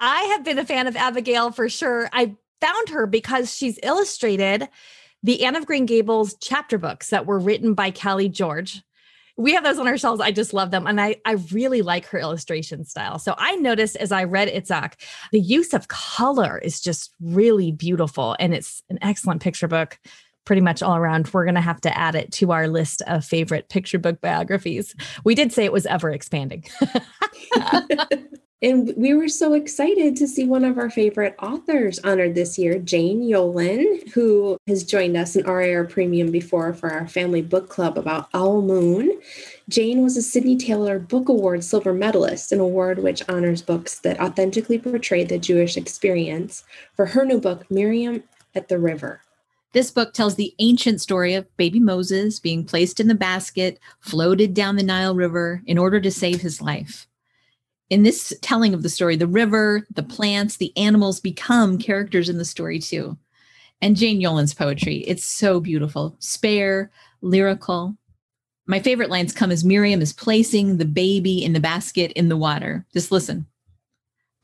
I 0.00 0.28
have 0.32 0.44
been 0.44 0.58
a 0.58 0.64
fan 0.64 0.86
of 0.86 0.96
Abigail 0.96 1.50
for 1.50 1.68
sure. 1.68 2.08
I 2.12 2.36
found 2.60 2.88
her 2.90 3.06
because 3.06 3.54
she's 3.54 3.78
illustrated 3.82 4.68
the 5.22 5.44
Anne 5.44 5.56
of 5.56 5.66
Green 5.66 5.86
Gables 5.86 6.34
chapter 6.40 6.78
books 6.78 7.10
that 7.10 7.26
were 7.26 7.38
written 7.38 7.74
by 7.74 7.90
Kallie 7.90 8.30
George. 8.30 8.82
We 9.36 9.54
have 9.54 9.64
those 9.64 9.78
on 9.78 9.86
our 9.86 9.96
shelves. 9.96 10.20
I 10.20 10.32
just 10.32 10.52
love 10.52 10.70
them. 10.70 10.86
And 10.86 11.00
I, 11.00 11.16
I 11.24 11.32
really 11.52 11.82
like 11.82 12.06
her 12.06 12.18
illustration 12.18 12.84
style. 12.84 13.18
So 13.18 13.34
I 13.38 13.56
noticed 13.56 13.96
as 13.96 14.12
I 14.12 14.24
read 14.24 14.48
Itzhak, 14.48 14.94
the 15.32 15.40
use 15.40 15.72
of 15.72 15.88
color 15.88 16.58
is 16.58 16.80
just 16.80 17.14
really 17.20 17.72
beautiful. 17.72 18.36
And 18.38 18.54
it's 18.54 18.82
an 18.90 18.98
excellent 19.00 19.42
picture 19.42 19.68
book 19.68 19.98
pretty 20.50 20.60
much 20.60 20.82
all 20.82 20.96
around. 20.96 21.32
We're 21.32 21.44
going 21.44 21.54
to 21.54 21.60
have 21.60 21.80
to 21.82 21.96
add 21.96 22.16
it 22.16 22.32
to 22.32 22.50
our 22.50 22.66
list 22.66 23.02
of 23.06 23.24
favorite 23.24 23.68
picture 23.68 24.00
book 24.00 24.20
biographies. 24.20 24.96
We 25.22 25.36
did 25.36 25.52
say 25.52 25.64
it 25.64 25.72
was 25.72 25.86
ever 25.86 26.10
expanding. 26.10 26.64
and 28.62 28.92
we 28.96 29.14
were 29.14 29.28
so 29.28 29.54
excited 29.54 30.16
to 30.16 30.26
see 30.26 30.44
one 30.44 30.64
of 30.64 30.76
our 30.76 30.90
favorite 30.90 31.36
authors 31.40 32.00
honored 32.00 32.34
this 32.34 32.58
year, 32.58 32.80
Jane 32.80 33.22
Yolen, 33.22 34.10
who 34.10 34.58
has 34.66 34.82
joined 34.82 35.16
us 35.16 35.36
in 35.36 35.46
RAR 35.46 35.84
Premium 35.84 36.32
before 36.32 36.72
for 36.72 36.90
our 36.90 37.06
family 37.06 37.42
book 37.42 37.68
club 37.68 37.96
about 37.96 38.28
Owl 38.34 38.62
Moon. 38.62 39.20
Jane 39.68 40.02
was 40.02 40.16
a 40.16 40.22
Sydney 40.22 40.56
Taylor 40.56 40.98
Book 40.98 41.28
Award 41.28 41.62
silver 41.62 41.94
medalist, 41.94 42.50
an 42.50 42.58
award 42.58 42.98
which 42.98 43.22
honors 43.28 43.62
books 43.62 44.00
that 44.00 44.18
authentically 44.18 44.80
portray 44.80 45.22
the 45.22 45.38
Jewish 45.38 45.76
experience, 45.76 46.64
for 46.96 47.06
her 47.06 47.24
new 47.24 47.38
book, 47.38 47.70
Miriam 47.70 48.24
at 48.56 48.66
the 48.66 48.80
River. 48.80 49.20
This 49.72 49.92
book 49.92 50.12
tells 50.12 50.34
the 50.34 50.54
ancient 50.58 51.00
story 51.00 51.34
of 51.34 51.56
baby 51.56 51.78
Moses 51.78 52.40
being 52.40 52.64
placed 52.64 52.98
in 52.98 53.06
the 53.06 53.14
basket, 53.14 53.78
floated 54.00 54.52
down 54.52 54.76
the 54.76 54.82
Nile 54.82 55.14
River 55.14 55.62
in 55.64 55.78
order 55.78 56.00
to 56.00 56.10
save 56.10 56.40
his 56.40 56.60
life. 56.60 57.06
In 57.88 58.02
this 58.02 58.32
telling 58.40 58.74
of 58.74 58.82
the 58.82 58.88
story, 58.88 59.16
the 59.16 59.28
river, 59.28 59.86
the 59.94 60.02
plants, 60.02 60.56
the 60.56 60.76
animals 60.76 61.20
become 61.20 61.78
characters 61.78 62.28
in 62.28 62.38
the 62.38 62.44
story 62.44 62.80
too. 62.80 63.16
And 63.80 63.96
Jane 63.96 64.20
Yolen's 64.20 64.54
poetry, 64.54 64.98
it's 64.98 65.24
so 65.24 65.60
beautiful, 65.60 66.16
spare, 66.18 66.90
lyrical. 67.20 67.96
My 68.66 68.80
favorite 68.80 69.10
lines 69.10 69.32
come 69.32 69.50
as 69.50 69.64
Miriam 69.64 70.02
is 70.02 70.12
placing 70.12 70.76
the 70.76 70.84
baby 70.84 71.44
in 71.44 71.52
the 71.52 71.60
basket 71.60 72.12
in 72.12 72.28
the 72.28 72.36
water. 72.36 72.86
Just 72.92 73.10
listen. 73.12 73.46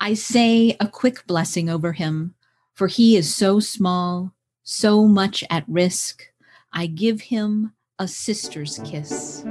I 0.00 0.14
say 0.14 0.76
a 0.78 0.88
quick 0.88 1.26
blessing 1.26 1.68
over 1.68 1.92
him, 1.92 2.34
for 2.74 2.86
he 2.86 3.16
is 3.16 3.34
so 3.34 3.60
small 3.60 4.32
so 4.66 5.06
much 5.06 5.44
at 5.48 5.64
risk, 5.68 6.24
I 6.72 6.86
give 6.86 7.20
him 7.20 7.72
a 8.00 8.08
sister's 8.08 8.80
kiss. 8.84 9.44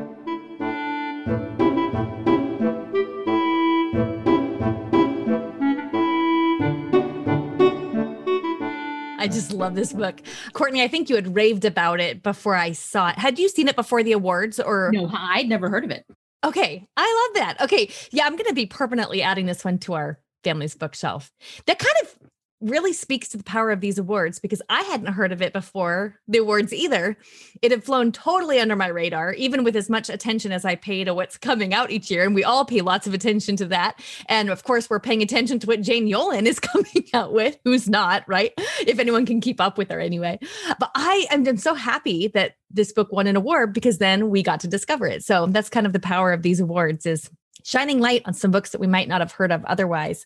I 9.18 9.28
just 9.28 9.54
love 9.54 9.74
this 9.74 9.94
book. 9.94 10.22
Courtney, 10.52 10.84
I 10.84 10.90
think 10.90 11.10
you 11.10 11.16
had 11.16 11.34
raved 11.34 11.64
about 11.64 12.02
it 12.02 12.22
before 12.22 12.56
I 12.56 12.74
saw 12.74 13.10
it. 13.10 13.18
Had 13.18 13.40
you 13.40 13.48
seen 13.48 13.70
it 13.70 13.78
before 13.78 14.04
the 14.04 14.12
awards 14.12 14.60
or 14.60 14.92
No, 14.94 15.10
I'd 15.12 15.48
never 15.48 15.70
heard 15.70 15.86
of 15.86 15.92
it. 15.92 16.06
Okay, 16.44 16.86
I 16.98 17.30
love 17.34 17.42
that. 17.42 17.62
Okay, 17.62 17.90
yeah, 18.12 18.26
I'm 18.26 18.34
going 18.34 18.50
to 18.50 18.54
be 18.54 18.66
permanently 18.66 19.24
adding 19.24 19.46
this 19.46 19.64
one 19.64 19.80
to 19.80 19.94
our 19.94 20.20
family's 20.44 20.76
bookshelf. 20.76 21.32
That 21.66 21.80
kind 21.80 21.96
of 22.04 22.30
really 22.62 22.94
speaks 22.94 23.30
to 23.30 23.38
the 23.38 23.44
power 23.44 23.70
of 23.72 23.82
these 23.82 23.98
awards 23.98 24.40
because 24.40 24.62
I 24.70 24.82
hadn't 24.84 25.14
heard 25.14 25.32
of 25.32 25.42
it 25.42 25.54
before 25.54 26.20
the 26.28 26.40
awards 26.40 26.74
either. 26.74 27.18
It 27.62 27.72
had 27.72 27.84
flown 27.84 28.12
totally 28.12 28.60
under 28.60 28.76
my 28.76 28.88
radar, 28.88 29.34
even 29.34 29.64
with 29.64 29.76
as 29.76 29.90
much 29.90 30.10
attention 30.10 30.52
as 30.52 30.66
I 30.66 30.76
pay 30.76 31.04
to 31.04 31.14
what's 31.14 31.38
coming 31.38 31.74
out 31.74 31.92
each 31.92 32.10
year. 32.10 32.24
And 32.24 32.34
we 32.34 32.44
all 32.44 32.66
pay 32.66 32.82
lots 32.82 33.08
of 33.08 33.14
attention 33.14 33.56
to 33.58 33.66
that. 33.68 34.02
And 34.28 34.50
of 34.50 34.64
course, 34.64 34.90
we're 34.90 35.00
paying 35.00 35.22
attention 35.22 35.60
to 35.60 35.68
what 35.68 35.82
Jane 35.82 36.08
Yolen 36.08 36.46
is 36.46 36.60
coming 36.62 37.08
out 37.14 37.34
with, 37.34 37.58
who's 37.64 37.90
not, 37.90 38.24
right? 38.28 38.54
If 38.88 39.00
anyone 39.00 39.26
can 39.26 39.42
keep 39.42 39.60
up 39.60 39.78
with 39.78 39.92
her 39.92 40.00
anyway. 40.00 40.40
But 40.80 40.92
I 40.96 41.28
am 41.32 41.58
so 41.58 41.74
happy 41.74 42.30
that 42.30 42.56
this 42.72 42.92
book 42.94 43.12
won 43.12 43.28
an 43.28 43.36
award 43.36 43.74
because 43.74 43.98
then 43.98 44.30
we 44.30 44.44
got 44.44 44.60
to 44.62 44.68
discover 44.68 45.08
it. 45.08 45.24
So 45.24 45.48
that's 45.48 45.70
kind 45.70 45.86
of 45.86 45.94
the 45.94 46.00
power 46.00 46.34
of 46.34 46.42
these 46.42 46.60
awards 46.60 47.06
is 47.06 47.30
shining 47.64 48.00
light 48.00 48.22
on 48.26 48.34
some 48.34 48.52
books 48.52 48.70
that 48.72 48.80
we 48.80 48.88
might 48.88 49.08
not 49.08 49.22
have 49.22 49.32
heard 49.32 49.52
of 49.52 49.66
otherwise. 49.66 50.26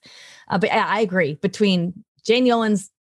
Uh, 0.49 0.57
but 0.57 0.71
I, 0.71 0.97
I 0.97 0.99
agree 0.99 1.35
between 1.35 2.03
Jane 2.29 2.45
Yolen's 2.45 2.91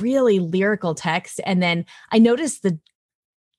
really 0.00 0.38
lyrical 0.38 0.94
text. 0.94 1.42
And 1.44 1.62
then 1.62 1.84
I 2.10 2.18
noticed 2.18 2.62
the 2.62 2.78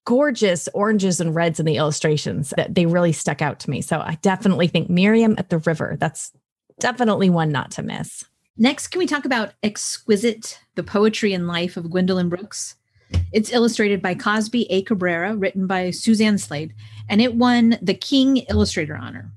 gorgeous 0.08 0.68
oranges 0.74 1.22
and 1.22 1.36
reds 1.36 1.60
in 1.60 1.68
the 1.68 1.76
illustrations 1.76 2.52
that 2.58 2.74
they 2.74 2.88
really 2.88 3.12
stuck 3.12 3.40
out 3.40 3.60
to 3.60 3.70
me. 3.70 3.80
So 3.80 4.00
I 4.00 4.18
definitely 4.24 4.68
think 4.68 4.90
Miriam 4.90 5.36
at 5.38 5.52
the 5.52 5.60
River, 5.60 5.98
that's 6.00 6.32
definitely 6.80 7.30
one 7.30 7.52
not 7.52 7.70
to 7.72 7.84
miss. 7.84 8.26
Next, 8.58 8.88
can 8.88 8.98
we 8.98 9.06
talk 9.06 9.24
about 9.24 9.54
Exquisite, 9.62 10.60
the 10.74 10.82
poetry 10.82 11.32
and 11.34 11.48
life 11.48 11.78
of 11.78 11.92
Gwendolyn 11.92 12.30
Brooks? 12.30 12.76
It's 13.32 13.54
illustrated 13.54 14.02
by 14.02 14.16
Cozbi 14.16 14.66
A. 14.72 14.82
Cabrera, 14.82 15.36
written 15.36 15.68
by 15.68 15.92
Suzanne 15.92 16.40
Slade, 16.40 16.74
and 17.08 17.22
it 17.22 17.36
won 17.36 17.78
the 17.84 17.94
King 17.94 18.38
Illustrator 18.50 18.98
Honor. 18.98 19.32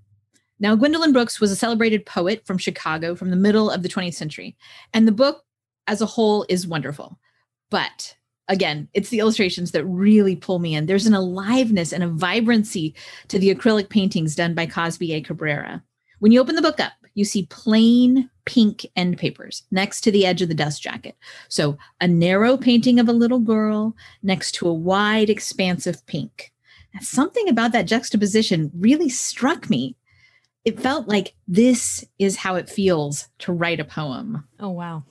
Now, 0.58 0.74
Gwendolyn 0.74 1.12
Brooks 1.12 1.38
was 1.38 1.50
a 1.50 1.56
celebrated 1.56 2.06
poet 2.06 2.46
from 2.46 2.56
Chicago 2.56 3.14
from 3.14 3.28
the 3.28 3.36
middle 3.36 3.70
of 3.70 3.82
the 3.82 3.90
20th 3.90 4.14
century, 4.14 4.56
and 4.94 5.06
the 5.06 5.12
book 5.12 5.44
as 5.86 6.00
a 6.00 6.06
whole 6.06 6.46
is 6.48 6.66
wonderful. 6.66 7.18
But 7.70 8.16
again, 8.48 8.88
it's 8.94 9.08
the 9.08 9.18
illustrations 9.18 9.70
that 9.72 9.84
really 9.84 10.36
pull 10.36 10.58
me 10.58 10.74
in. 10.74 10.86
There's 10.86 11.06
an 11.06 11.14
aliveness 11.14 11.92
and 11.92 12.04
a 12.04 12.08
vibrancy 12.08 12.94
to 13.28 13.38
the 13.38 13.54
acrylic 13.54 13.88
paintings 13.88 14.34
done 14.34 14.54
by 14.54 14.66
Cozbi 14.66 15.14
A. 15.14 15.20
Cabrera. 15.22 15.82
When 16.18 16.32
you 16.32 16.40
open 16.40 16.54
the 16.54 16.62
book 16.62 16.78
up, 16.78 16.92
you 17.14 17.24
see 17.24 17.46
plain 17.46 18.30
pink 18.44 18.86
end 18.96 19.18
papers 19.18 19.64
next 19.70 20.00
to 20.02 20.10
the 20.10 20.24
edge 20.24 20.42
of 20.42 20.48
the 20.48 20.54
dust 20.54 20.82
jacket. 20.82 21.16
So, 21.48 21.76
a 22.00 22.08
narrow 22.08 22.56
painting 22.56 22.98
of 22.98 23.08
a 23.08 23.12
little 23.12 23.38
girl 23.38 23.94
next 24.22 24.52
to 24.52 24.68
a 24.68 24.74
wide, 24.74 25.28
expansive 25.28 26.04
pink. 26.06 26.52
something 27.00 27.48
about 27.48 27.72
that 27.72 27.86
juxtaposition 27.86 28.70
really 28.78 29.08
struck 29.08 29.68
me. 29.68 29.96
It 30.64 30.80
felt 30.80 31.08
like 31.08 31.34
this 31.48 32.04
is 32.18 32.36
how 32.36 32.54
it 32.54 32.68
feels 32.68 33.28
to 33.40 33.52
write 33.52 33.80
a 33.80 33.84
poem. 33.84 34.46
Oh, 34.60 34.70
wow 34.70 35.04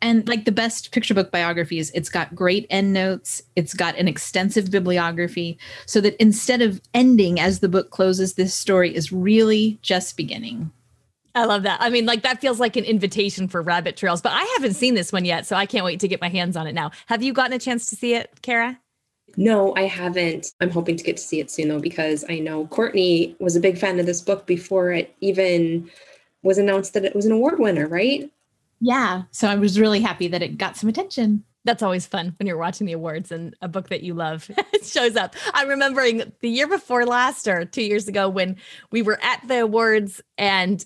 and 0.00 0.28
like 0.28 0.44
the 0.44 0.52
best 0.52 0.92
picture 0.92 1.14
book 1.14 1.30
biographies 1.30 1.90
it's 1.92 2.08
got 2.08 2.34
great 2.34 2.66
endnotes 2.70 3.42
it's 3.56 3.74
got 3.74 3.96
an 3.96 4.08
extensive 4.08 4.70
bibliography 4.70 5.58
so 5.86 6.00
that 6.00 6.16
instead 6.20 6.62
of 6.62 6.80
ending 6.94 7.38
as 7.40 7.60
the 7.60 7.68
book 7.68 7.90
closes 7.90 8.34
this 8.34 8.54
story 8.54 8.94
is 8.94 9.12
really 9.12 9.78
just 9.82 10.16
beginning 10.16 10.70
I 11.34 11.44
love 11.44 11.62
that. 11.64 11.80
I 11.80 11.88
mean, 11.88 12.04
like 12.04 12.22
that 12.22 12.40
feels 12.40 12.58
like 12.58 12.74
an 12.74 12.84
invitation 12.84 13.46
for 13.46 13.62
rabbit 13.62 13.96
trails, 13.96 14.20
but 14.20 14.32
I 14.32 14.42
haven't 14.56 14.74
seen 14.74 14.94
this 14.94 15.12
one 15.12 15.24
yet, 15.24 15.46
so 15.46 15.54
I 15.54 15.66
can't 15.66 15.84
wait 15.84 16.00
to 16.00 16.08
get 16.08 16.20
my 16.20 16.28
hands 16.28 16.56
on 16.56 16.66
it 16.66 16.72
now. 16.72 16.90
Have 17.06 17.22
you 17.22 17.32
gotten 17.32 17.52
a 17.52 17.60
chance 17.60 17.86
to 17.90 17.96
see 17.96 18.14
it, 18.14 18.30
Kara? 18.42 18.80
No, 19.36 19.72
I 19.76 19.82
haven't. 19.82 20.52
I'm 20.60 20.70
hoping 20.70 20.96
to 20.96 21.04
get 21.04 21.16
to 21.16 21.22
see 21.22 21.38
it 21.38 21.50
soon 21.50 21.68
though, 21.68 21.80
because 21.80 22.24
I 22.28 22.40
know 22.40 22.66
Courtney 22.66 23.36
was 23.38 23.54
a 23.54 23.60
big 23.60 23.78
fan 23.78 24.00
of 24.00 24.06
this 24.06 24.20
book 24.20 24.46
before 24.46 24.90
it 24.90 25.14
even 25.20 25.88
was 26.42 26.58
announced 26.58 26.94
that 26.94 27.04
it 27.04 27.14
was 27.14 27.26
an 27.26 27.32
award 27.32 27.60
winner, 27.60 27.86
right? 27.86 28.30
Yeah. 28.80 29.22
So 29.30 29.48
I 29.48 29.56
was 29.56 29.78
really 29.78 30.00
happy 30.00 30.28
that 30.28 30.42
it 30.42 30.58
got 30.58 30.76
some 30.76 30.88
attention. 30.88 31.44
That's 31.64 31.82
always 31.82 32.06
fun 32.06 32.34
when 32.38 32.46
you're 32.46 32.56
watching 32.56 32.86
the 32.86 32.92
awards 32.92 33.32
and 33.32 33.54
a 33.60 33.68
book 33.68 33.88
that 33.88 34.02
you 34.02 34.14
love 34.14 34.50
shows 34.82 35.16
up. 35.16 35.34
I'm 35.52 35.68
remembering 35.68 36.32
the 36.40 36.48
year 36.48 36.68
before 36.68 37.04
last 37.04 37.46
or 37.46 37.64
two 37.64 37.82
years 37.82 38.08
ago 38.08 38.28
when 38.28 38.56
we 38.90 39.02
were 39.02 39.18
at 39.22 39.46
the 39.46 39.60
awards 39.62 40.22
and 40.38 40.84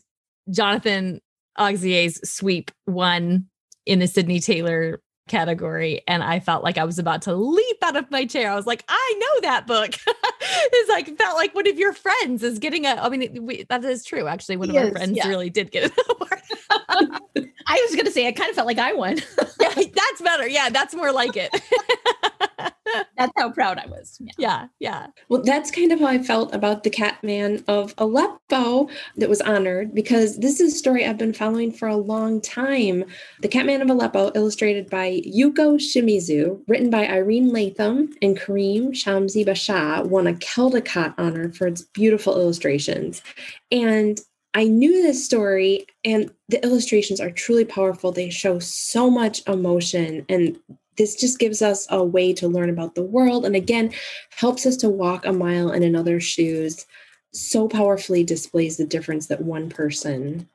Jonathan 0.50 1.20
Auxier's 1.56 2.18
sweep 2.28 2.70
won 2.86 3.46
in 3.86 3.98
the 3.98 4.06
Sydney 4.06 4.40
Taylor 4.40 5.00
category 5.28 6.02
and 6.08 6.22
I 6.22 6.40
felt 6.40 6.64
like 6.64 6.78
I 6.78 6.84
was 6.84 6.98
about 6.98 7.22
to 7.22 7.34
leap 7.34 7.76
out 7.82 7.96
of 7.96 8.10
my 8.10 8.26
chair. 8.26 8.50
I 8.50 8.56
was 8.56 8.66
like, 8.66 8.84
I 8.88 9.14
know 9.18 9.40
that 9.42 9.66
book. 9.66 9.94
it's 10.40 10.90
like 10.90 11.16
felt 11.16 11.36
like 11.36 11.54
one 11.54 11.68
of 11.68 11.78
your 11.78 11.92
friends 11.92 12.42
is 12.42 12.58
getting 12.58 12.86
a 12.86 12.90
I 12.90 13.08
mean 13.08 13.44
we, 13.44 13.64
that 13.68 13.84
is 13.84 14.04
true 14.04 14.26
actually 14.26 14.56
one 14.56 14.70
he 14.70 14.76
of 14.76 14.82
is, 14.82 14.88
our 14.88 14.96
friends 14.96 15.16
yeah. 15.16 15.28
really 15.28 15.50
did 15.50 15.70
get 15.70 15.84
an 15.84 15.92
award. 16.10 17.51
I 17.66 17.86
was 17.88 17.94
going 17.94 18.06
to 18.06 18.12
say 18.12 18.26
I 18.26 18.32
kind 18.32 18.50
of 18.50 18.56
felt 18.56 18.66
like 18.66 18.78
I 18.78 18.92
won. 18.92 19.18
yeah, 19.60 19.74
that's 19.74 20.22
better. 20.22 20.48
Yeah, 20.48 20.70
that's 20.70 20.94
more 20.94 21.12
like 21.12 21.36
it. 21.36 21.50
that's 23.16 23.32
how 23.36 23.50
proud 23.50 23.78
I 23.78 23.86
was. 23.86 24.18
Yeah. 24.20 24.32
yeah, 24.38 24.66
yeah. 24.80 25.06
Well, 25.28 25.42
that's 25.42 25.70
kind 25.70 25.92
of 25.92 26.00
how 26.00 26.06
I 26.06 26.18
felt 26.18 26.54
about 26.54 26.82
the 26.82 26.90
Catman 26.90 27.64
of 27.68 27.94
Aleppo 27.98 28.88
that 29.16 29.28
was 29.28 29.40
honored 29.40 29.94
because 29.94 30.38
this 30.38 30.60
is 30.60 30.74
a 30.74 30.78
story 30.78 31.06
I've 31.06 31.18
been 31.18 31.32
following 31.32 31.72
for 31.72 31.88
a 31.88 31.96
long 31.96 32.40
time. 32.40 33.04
The 33.40 33.48
Catman 33.48 33.82
of 33.82 33.90
Aleppo, 33.90 34.32
illustrated 34.34 34.90
by 34.90 35.22
Yuko 35.26 35.76
Shimizu, 35.76 36.60
written 36.68 36.90
by 36.90 37.06
Irene 37.06 37.52
Latham 37.52 38.12
and 38.20 38.38
Karim 38.38 38.92
Shamsi 38.92 39.44
Basha, 39.44 40.02
won 40.04 40.26
a 40.26 40.34
Caldecott 40.34 41.14
honor 41.18 41.52
for 41.52 41.66
its 41.66 41.82
beautiful 41.82 42.34
illustrations. 42.34 43.22
And 43.70 44.20
I 44.54 44.64
knew 44.64 45.02
this 45.02 45.24
story, 45.24 45.86
and 46.04 46.30
the 46.48 46.62
illustrations 46.62 47.20
are 47.20 47.30
truly 47.30 47.64
powerful. 47.64 48.12
They 48.12 48.28
show 48.28 48.58
so 48.58 49.10
much 49.10 49.46
emotion, 49.48 50.26
and 50.28 50.58
this 50.96 51.14
just 51.14 51.38
gives 51.38 51.62
us 51.62 51.86
a 51.90 52.04
way 52.04 52.32
to 52.34 52.48
learn 52.48 52.68
about 52.68 52.94
the 52.94 53.02
world. 53.02 53.46
And 53.46 53.56
again, 53.56 53.92
helps 54.30 54.66
us 54.66 54.76
to 54.78 54.88
walk 54.88 55.24
a 55.24 55.32
mile 55.32 55.72
in 55.72 55.82
another's 55.82 56.24
shoes. 56.24 56.86
So 57.32 57.66
powerfully 57.66 58.24
displays 58.24 58.76
the 58.76 58.84
difference 58.84 59.28
that 59.28 59.42
one 59.42 59.70
person, 59.70 60.48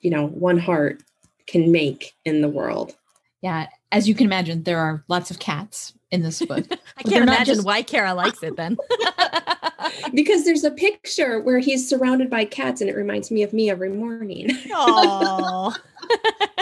you 0.00 0.10
know, 0.10 0.26
one 0.26 0.58
heart 0.58 1.02
can 1.46 1.70
make 1.70 2.14
in 2.24 2.40
the 2.40 2.48
world. 2.48 2.96
Yeah. 3.42 3.68
As 3.92 4.08
you 4.08 4.14
can 4.14 4.26
imagine, 4.26 4.64
there 4.64 4.80
are 4.80 5.04
lots 5.06 5.30
of 5.30 5.38
cats 5.38 5.94
in 6.10 6.22
this 6.22 6.44
book. 6.44 6.66
I 6.96 7.02
can't 7.04 7.22
imagine 7.22 7.54
just... 7.54 7.66
why 7.66 7.82
Kara 7.82 8.12
likes 8.12 8.42
it 8.42 8.56
then. 8.56 8.76
because 10.14 10.44
there's 10.44 10.64
a 10.64 10.70
picture 10.70 11.40
where 11.40 11.58
he's 11.58 11.88
surrounded 11.88 12.30
by 12.30 12.44
cats 12.44 12.80
and 12.80 12.90
it 12.90 12.96
reminds 12.96 13.30
me 13.30 13.42
of 13.42 13.52
me 13.52 13.70
every 13.70 13.90
morning. 13.90 14.50
Oh. 14.78 15.74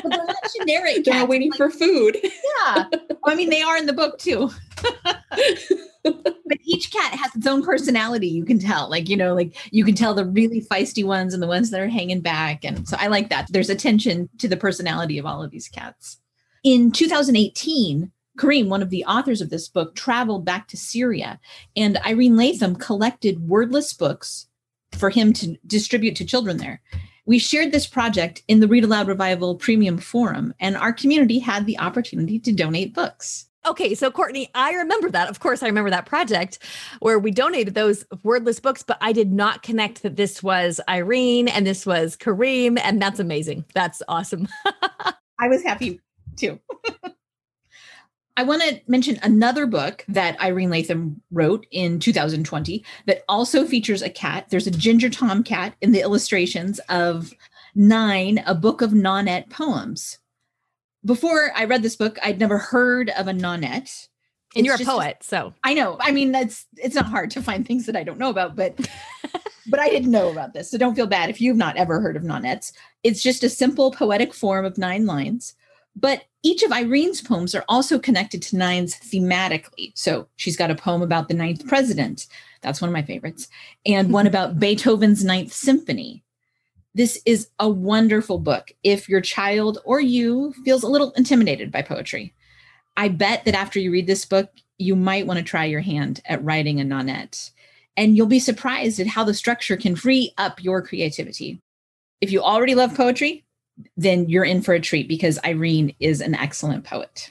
they're 0.02 0.10
not 0.10 0.36
generic. 0.56 1.04
They're 1.04 1.20
all 1.20 1.26
waiting 1.26 1.50
like, 1.50 1.58
for 1.58 1.70
food. 1.70 2.16
Yeah. 2.22 2.84
I 3.26 3.34
mean, 3.34 3.50
they 3.50 3.60
are 3.60 3.76
in 3.76 3.86
the 3.86 3.92
book 3.92 4.18
too. 4.18 4.50
but 6.02 6.58
each 6.64 6.92
cat 6.92 7.14
has 7.14 7.34
its 7.34 7.46
own 7.46 7.62
personality, 7.62 8.28
you 8.28 8.44
can 8.44 8.58
tell. 8.58 8.88
Like, 8.88 9.08
you 9.08 9.16
know, 9.16 9.34
like 9.34 9.56
you 9.72 9.84
can 9.84 9.94
tell 9.94 10.14
the 10.14 10.24
really 10.24 10.62
feisty 10.62 11.04
ones 11.04 11.34
and 11.34 11.42
the 11.42 11.46
ones 11.46 11.70
that 11.70 11.80
are 11.80 11.88
hanging 11.88 12.20
back. 12.20 12.64
And 12.64 12.86
so 12.88 12.96
I 12.98 13.08
like 13.08 13.30
that. 13.30 13.48
There's 13.50 13.70
attention 13.70 14.28
to 14.38 14.48
the 14.48 14.56
personality 14.56 15.18
of 15.18 15.26
all 15.26 15.42
of 15.42 15.50
these 15.50 15.68
cats. 15.68 16.20
In 16.62 16.92
2018, 16.92 18.10
Karim, 18.38 18.68
one 18.68 18.82
of 18.82 18.90
the 18.90 19.04
authors 19.04 19.40
of 19.40 19.50
this 19.50 19.68
book, 19.68 19.94
traveled 19.94 20.44
back 20.44 20.68
to 20.68 20.76
Syria, 20.76 21.38
and 21.76 21.98
Irene 21.98 22.36
Latham 22.36 22.76
collected 22.76 23.48
wordless 23.48 23.92
books 23.92 24.46
for 24.92 25.10
him 25.10 25.32
to 25.34 25.56
distribute 25.66 26.16
to 26.16 26.24
children 26.24 26.56
there. 26.56 26.80
We 27.26 27.38
shared 27.38 27.72
this 27.72 27.86
project 27.86 28.42
in 28.48 28.60
the 28.60 28.68
Read 28.68 28.84
Aloud 28.84 29.08
Revival 29.08 29.54
Premium 29.54 29.98
Forum, 29.98 30.52
and 30.60 30.76
our 30.76 30.92
community 30.92 31.38
had 31.38 31.64
the 31.66 31.78
opportunity 31.78 32.38
to 32.40 32.52
donate 32.52 32.92
books. 32.92 33.46
Okay, 33.66 33.94
so 33.94 34.10
Courtney, 34.10 34.50
I 34.54 34.74
remember 34.74 35.10
that. 35.10 35.30
Of 35.30 35.40
course, 35.40 35.62
I 35.62 35.66
remember 35.66 35.88
that 35.88 36.04
project 36.04 36.58
where 37.00 37.18
we 37.18 37.30
donated 37.30 37.74
those 37.74 38.04
wordless 38.22 38.60
books, 38.60 38.82
but 38.82 38.98
I 39.00 39.12
did 39.12 39.32
not 39.32 39.62
connect 39.62 40.02
that 40.02 40.16
this 40.16 40.42
was 40.42 40.80
Irene 40.86 41.48
and 41.48 41.66
this 41.66 41.86
was 41.86 42.14
Karim, 42.14 42.76
and 42.76 43.00
that's 43.00 43.20
amazing. 43.20 43.64
That's 43.72 44.02
awesome. 44.06 44.48
I 45.40 45.48
was 45.48 45.62
happy 45.62 46.00
too. 46.36 46.60
I 48.36 48.42
want 48.42 48.62
to 48.62 48.80
mention 48.88 49.18
another 49.22 49.66
book 49.66 50.04
that 50.08 50.40
Irene 50.40 50.70
Latham 50.70 51.22
wrote 51.30 51.66
in 51.70 52.00
2020 52.00 52.84
that 53.06 53.22
also 53.28 53.64
features 53.64 54.02
a 54.02 54.10
cat. 54.10 54.46
There's 54.48 54.66
a 54.66 54.72
ginger 54.72 55.08
tom 55.08 55.44
cat 55.44 55.74
in 55.80 55.92
the 55.92 56.00
illustrations 56.00 56.80
of 56.88 57.32
Nine, 57.74 58.42
a 58.46 58.54
book 58.54 58.82
of 58.82 58.90
nonette 58.92 59.50
poems. 59.50 60.18
Before 61.04 61.50
I 61.56 61.64
read 61.64 61.82
this 61.82 61.96
book, 61.96 62.18
I'd 62.22 62.38
never 62.38 62.58
heard 62.58 63.10
of 63.10 63.26
a 63.26 63.32
nonette. 63.32 64.08
And 64.56 64.64
you're 64.64 64.76
a 64.76 64.78
poet, 64.78 65.18
so 65.22 65.52
I 65.64 65.74
know. 65.74 65.96
I 66.00 66.12
mean, 66.12 66.30
that's 66.30 66.66
it's 66.76 66.94
not 66.94 67.06
hard 67.06 67.32
to 67.32 67.42
find 67.42 67.66
things 67.66 67.86
that 67.86 67.96
I 67.96 68.04
don't 68.04 68.20
know 68.20 68.30
about, 68.30 68.54
but 68.54 68.76
but 69.66 69.80
I 69.80 69.88
didn't 69.88 70.12
know 70.12 70.30
about 70.30 70.54
this. 70.54 70.70
So 70.70 70.78
don't 70.78 70.94
feel 70.94 71.08
bad 71.08 71.28
if 71.28 71.40
you've 71.40 71.56
not 71.56 71.76
ever 71.76 72.00
heard 72.00 72.16
of 72.16 72.22
nonettes. 72.22 72.72
It's 73.02 73.20
just 73.20 73.42
a 73.42 73.48
simple 73.48 73.90
poetic 73.90 74.32
form 74.32 74.64
of 74.64 74.78
nine 74.78 75.06
lines 75.06 75.56
but 75.96 76.24
each 76.42 76.62
of 76.62 76.72
Irene's 76.72 77.22
poems 77.22 77.54
are 77.54 77.64
also 77.68 77.98
connected 77.98 78.42
to 78.42 78.56
Nine's 78.56 78.94
thematically. 78.94 79.92
So 79.94 80.28
she's 80.36 80.56
got 80.56 80.70
a 80.70 80.74
poem 80.74 81.02
about 81.02 81.28
the 81.28 81.34
ninth 81.34 81.66
president. 81.66 82.26
That's 82.60 82.80
one 82.80 82.88
of 82.88 82.92
my 82.92 83.02
favorites. 83.02 83.48
And 83.86 84.12
one 84.12 84.26
about 84.28 84.58
Beethoven's 84.58 85.24
Ninth 85.24 85.52
Symphony. 85.52 86.22
This 86.94 87.20
is 87.26 87.48
a 87.58 87.68
wonderful 87.68 88.38
book 88.38 88.72
if 88.84 89.08
your 89.08 89.20
child 89.20 89.78
or 89.84 90.00
you 90.00 90.52
feels 90.64 90.82
a 90.82 90.88
little 90.88 91.10
intimidated 91.12 91.72
by 91.72 91.82
poetry. 91.82 92.34
I 92.96 93.08
bet 93.08 93.44
that 93.44 93.54
after 93.54 93.80
you 93.80 93.90
read 93.90 94.06
this 94.06 94.24
book, 94.24 94.50
you 94.78 94.94
might 94.94 95.26
want 95.26 95.38
to 95.38 95.44
try 95.44 95.64
your 95.64 95.80
hand 95.80 96.20
at 96.26 96.44
writing 96.44 96.80
a 96.80 96.84
nonette. 96.84 97.50
And 97.96 98.16
you'll 98.16 98.26
be 98.26 98.38
surprised 98.38 99.00
at 99.00 99.06
how 99.06 99.24
the 99.24 99.34
structure 99.34 99.76
can 99.76 99.96
free 99.96 100.32
up 100.38 100.62
your 100.62 100.82
creativity. 100.82 101.60
If 102.20 102.30
you 102.30 102.42
already 102.42 102.74
love 102.74 102.94
poetry, 102.94 103.43
then 103.96 104.28
you're 104.28 104.44
in 104.44 104.62
for 104.62 104.74
a 104.74 104.80
treat 104.80 105.08
because 105.08 105.38
Irene 105.44 105.94
is 106.00 106.20
an 106.20 106.34
excellent 106.34 106.84
poet. 106.84 107.30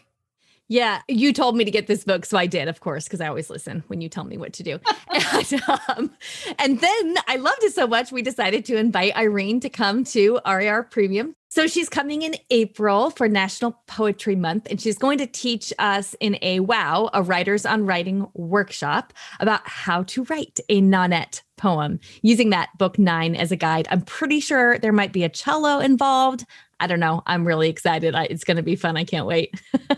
Yeah, 0.69 1.01
you 1.07 1.33
told 1.33 1.57
me 1.57 1.65
to 1.65 1.71
get 1.71 1.87
this 1.87 2.03
book, 2.03 2.25
so 2.25 2.37
I 2.37 2.47
did, 2.47 2.67
of 2.67 2.79
course, 2.79 3.03
because 3.03 3.21
I 3.21 3.27
always 3.27 3.49
listen 3.49 3.83
when 3.87 4.01
you 4.01 4.09
tell 4.09 4.23
me 4.23 4.37
what 4.37 4.53
to 4.53 4.63
do. 4.63 4.79
and, 5.33 5.61
um, 5.89 6.11
and 6.57 6.79
then 6.79 7.15
I 7.27 7.35
loved 7.35 7.63
it 7.63 7.73
so 7.73 7.85
much, 7.85 8.11
we 8.11 8.21
decided 8.21 8.65
to 8.65 8.77
invite 8.77 9.15
Irene 9.15 9.59
to 9.59 9.69
come 9.69 10.03
to 10.05 10.39
RAR 10.45 10.83
Premium. 10.83 11.35
So 11.53 11.67
she's 11.67 11.87
coming 11.87 12.23
in 12.23 12.33
April 12.49 13.11
for 13.11 13.29
National 13.29 13.79
Poetry 13.85 14.35
Month, 14.35 14.65
and 14.71 14.81
she's 14.81 14.97
going 14.97 15.19
to 15.19 15.27
teach 15.27 15.71
us 15.77 16.15
in 16.19 16.35
a 16.41 16.61
WOW, 16.61 17.11
a 17.13 17.21
Writers 17.21 17.63
on 17.63 17.85
Writing 17.85 18.25
workshop, 18.33 19.13
about 19.39 19.61
how 19.65 20.01
to 20.01 20.23
write 20.23 20.59
a 20.69 20.81
nonet 20.81 21.43
poem 21.57 21.99
using 22.23 22.49
that 22.49 22.75
book 22.79 22.97
nine 22.97 23.35
as 23.35 23.51
a 23.51 23.55
guide. 23.55 23.87
I'm 23.91 24.01
pretty 24.01 24.39
sure 24.39 24.79
there 24.79 24.91
might 24.91 25.13
be 25.13 25.23
a 25.23 25.29
cello 25.29 25.77
involved. 25.77 26.43
I 26.79 26.87
don't 26.87 26.99
know. 26.99 27.21
I'm 27.27 27.45
really 27.45 27.69
excited. 27.69 28.15
I, 28.15 28.23
it's 28.23 28.43
going 28.43 28.57
to 28.57 28.63
be 28.63 28.75
fun. 28.75 28.97
I 28.97 29.03
can't 29.03 29.27
wait. 29.27 29.53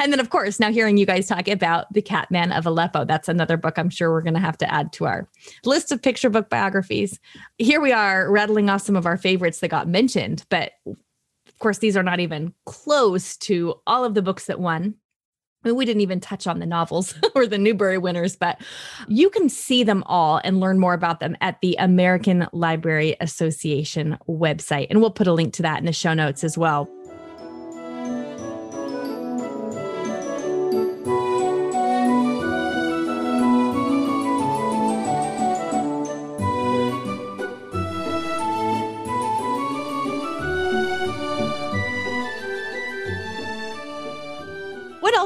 and 0.00 0.12
then, 0.12 0.20
of 0.20 0.30
course, 0.30 0.60
now 0.60 0.70
hearing 0.70 0.96
you 0.96 1.06
guys 1.06 1.26
talk 1.26 1.48
about 1.48 1.92
The 1.92 2.02
Catman 2.02 2.52
of 2.52 2.66
Aleppo, 2.66 3.04
that's 3.04 3.28
another 3.28 3.56
book 3.56 3.78
I'm 3.78 3.90
sure 3.90 4.12
we're 4.12 4.22
going 4.22 4.34
to 4.34 4.40
have 4.40 4.58
to 4.58 4.72
add 4.72 4.92
to 4.92 5.06
our 5.06 5.28
list 5.64 5.90
of 5.90 6.02
picture 6.02 6.30
book 6.30 6.48
biographies. 6.48 7.18
Here 7.58 7.80
we 7.80 7.90
are 7.90 8.30
rattling 8.30 8.70
off 8.70 8.82
some 8.82 8.96
of 8.96 9.06
our 9.06 9.16
favorites 9.16 9.58
that 9.60 9.68
got 9.68 9.88
mentioned, 9.88 10.44
but 10.50 10.73
of 10.86 11.58
course, 11.58 11.78
these 11.78 11.96
are 11.96 12.02
not 12.02 12.20
even 12.20 12.54
close 12.66 13.36
to 13.38 13.76
all 13.86 14.04
of 14.04 14.14
the 14.14 14.22
books 14.22 14.46
that 14.46 14.60
won. 14.60 14.94
I 15.64 15.68
mean, 15.68 15.76
we 15.76 15.86
didn't 15.86 16.02
even 16.02 16.20
touch 16.20 16.46
on 16.46 16.58
the 16.58 16.66
novels 16.66 17.14
or 17.34 17.46
the 17.46 17.58
Newbery 17.58 17.96
winners, 17.96 18.36
but 18.36 18.60
you 19.08 19.30
can 19.30 19.48
see 19.48 19.82
them 19.82 20.02
all 20.06 20.40
and 20.44 20.60
learn 20.60 20.78
more 20.78 20.92
about 20.92 21.20
them 21.20 21.36
at 21.40 21.60
the 21.62 21.76
American 21.78 22.46
Library 22.52 23.16
Association 23.20 24.18
website. 24.28 24.88
And 24.90 25.00
we'll 25.00 25.10
put 25.10 25.26
a 25.26 25.32
link 25.32 25.54
to 25.54 25.62
that 25.62 25.78
in 25.78 25.86
the 25.86 25.92
show 25.92 26.12
notes 26.12 26.44
as 26.44 26.58
well. 26.58 26.88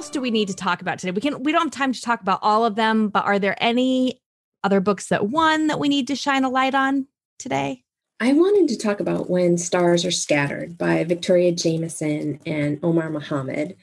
Else 0.08 0.12
do 0.14 0.20
we 0.20 0.30
need 0.30 0.48
to 0.48 0.54
talk 0.54 0.80
about 0.80 0.98
today? 0.98 1.10
We 1.10 1.20
can 1.20 1.42
we 1.42 1.52
don't 1.52 1.64
have 1.64 1.70
time 1.70 1.92
to 1.92 2.00
talk 2.00 2.20
about 2.20 2.40
all 2.42 2.64
of 2.64 2.74
them, 2.76 3.08
but 3.08 3.24
are 3.24 3.38
there 3.38 3.56
any 3.62 4.20
other 4.64 4.80
books 4.80 5.08
that 5.08 5.28
won 5.28 5.66
that 5.66 5.78
we 5.78 5.88
need 5.88 6.06
to 6.08 6.16
shine 6.16 6.44
a 6.44 6.48
light 6.48 6.74
on 6.74 7.06
today? 7.38 7.84
I 8.20 8.32
wanted 8.32 8.68
to 8.68 8.78
talk 8.78 9.00
about 9.00 9.30
When 9.30 9.58
Stars 9.58 10.04
Are 10.04 10.10
Scattered 10.10 10.76
by 10.76 11.04
Victoria 11.04 11.52
Jamieson 11.52 12.40
and 12.46 12.80
Omar 12.82 13.10
Mohamed. 13.10 13.76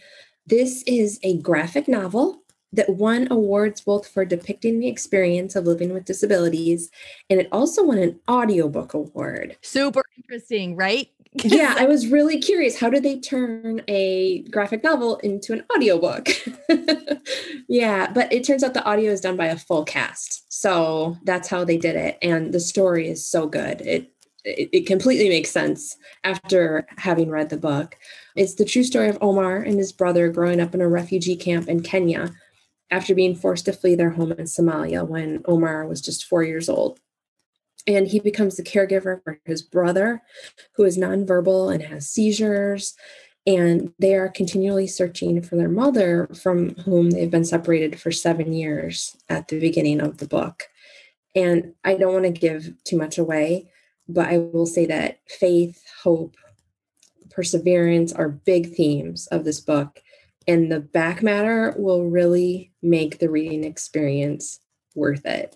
This 0.46 0.84
is 0.86 1.20
a 1.24 1.38
graphic 1.38 1.88
novel 1.88 2.42
that 2.74 2.90
won 2.90 3.28
awards 3.32 3.80
both 3.80 4.06
for 4.08 4.26
depicting 4.26 4.80
the 4.80 4.90
experience 4.90 5.56
of 5.56 5.66
living 5.66 5.94
with 5.94 6.04
disabilities 6.04 6.90
and 7.30 7.40
it 7.40 7.48
also 7.52 7.84
won 7.84 7.98
an 8.00 8.20
audiobook 8.30 8.94
award. 8.94 9.56
Super 9.62 10.04
interesting, 10.18 10.76
right? 10.76 11.10
Yeah, 11.44 11.76
I 11.78 11.86
was 11.86 12.08
really 12.08 12.40
curious. 12.40 12.80
How 12.80 12.90
did 12.90 13.04
they 13.04 13.20
turn 13.20 13.82
a 13.88 14.44
graphic 14.50 14.84
novel 14.84 15.18
into 15.18 15.54
an 15.54 15.64
audiobook? 15.76 16.30
yeah, 17.68 18.12
but 18.12 18.32
it 18.32 18.44
turns 18.44 18.64
out 18.64 18.74
the 18.74 18.86
audio 18.86 19.12
is 19.12 19.22
done 19.22 19.36
by 19.36 19.48
a 19.48 19.58
full 19.58 19.84
cast. 19.84 20.52
So 20.52 21.18
that's 21.24 21.50
how 21.50 21.66
they 21.66 21.78
did 21.78 21.96
it. 21.96 22.18
And 22.22 22.54
the 22.54 22.60
story 22.60 23.10
is 23.10 23.30
so 23.30 23.48
good. 23.48 23.82
It 23.82 24.12
it, 24.46 24.70
it 24.72 24.88
completely 24.88 25.28
makes 25.28 25.50
sense 25.50 25.98
after 26.24 26.86
having 26.98 27.30
read 27.30 27.50
the 27.50 27.58
book. 27.58 27.98
It's 28.36 28.56
the 28.56 28.66
true 28.66 28.84
story 28.84 29.10
of 29.10 29.18
Omar 29.20 29.58
and 29.58 29.78
his 29.78 29.92
brother 29.92 30.30
growing 30.30 30.62
up 30.62 30.76
in 30.76 30.82
a 30.82 30.88
refugee 30.88 31.36
camp 31.36 31.68
in 31.68 31.82
Kenya 31.82 32.32
after 32.92 33.16
being 33.16 33.36
forced 33.36 33.66
to 33.66 33.74
flee 33.74 33.96
their 33.96 34.12
home 34.12 34.32
in 34.34 34.46
Somalia 34.46 35.06
when 35.06 35.42
Omar 35.46 35.88
was 35.88 36.00
just 36.00 36.26
four 36.26 36.44
years 36.44 36.70
old 36.70 37.00
and 37.88 38.08
he 38.08 38.20
becomes 38.20 38.56
the 38.56 38.64
caregiver 38.64 39.22
for 39.24 39.40
his 39.46 39.62
brother 39.62 40.22
who 40.74 40.84
is 40.84 40.98
nonverbal 40.98 41.74
and 41.74 41.84
has 41.84 42.10
seizures 42.10 42.96
and 43.48 43.94
they 44.00 44.16
are 44.16 44.28
continually 44.28 44.88
searching 44.88 45.42
for 45.42 45.56
their 45.56 45.70
mother 45.70 46.28
from 46.34 46.70
whom 46.78 47.12
they've 47.12 47.30
been 47.30 47.46
separated 47.46 48.00
for 48.00 48.12
seven 48.12 48.54
years 48.54 49.16
at 49.30 49.48
the 49.50 49.60
beginning 49.60 50.02
of 50.02 50.18
the 50.18 50.28
book. 50.28 50.64
And 51.36 51.74
i 51.84 51.96
don't 51.96 52.14
want 52.14 52.26
to 52.26 52.32
give 52.32 52.74
too 52.84 52.98
much 52.98 53.18
away 53.18 53.70
but 54.08 54.28
i 54.28 54.38
will 54.38 54.66
say 54.66 54.86
that 54.86 55.20
faith 55.28 55.84
hope 56.04 56.36
perseverance 57.30 58.14
are 58.14 58.30
big 58.30 58.74
themes 58.76 59.28
of 59.28 59.44
this 59.44 59.60
book 59.60 60.02
and 60.48 60.72
the 60.72 60.80
back 60.80 61.24
matter 61.24 61.74
will 61.78 62.06
really 62.06 62.72
make 62.82 63.20
the 63.20 63.30
reading 63.30 63.64
experience 63.64 64.60
worth 64.94 65.26
it. 65.26 65.56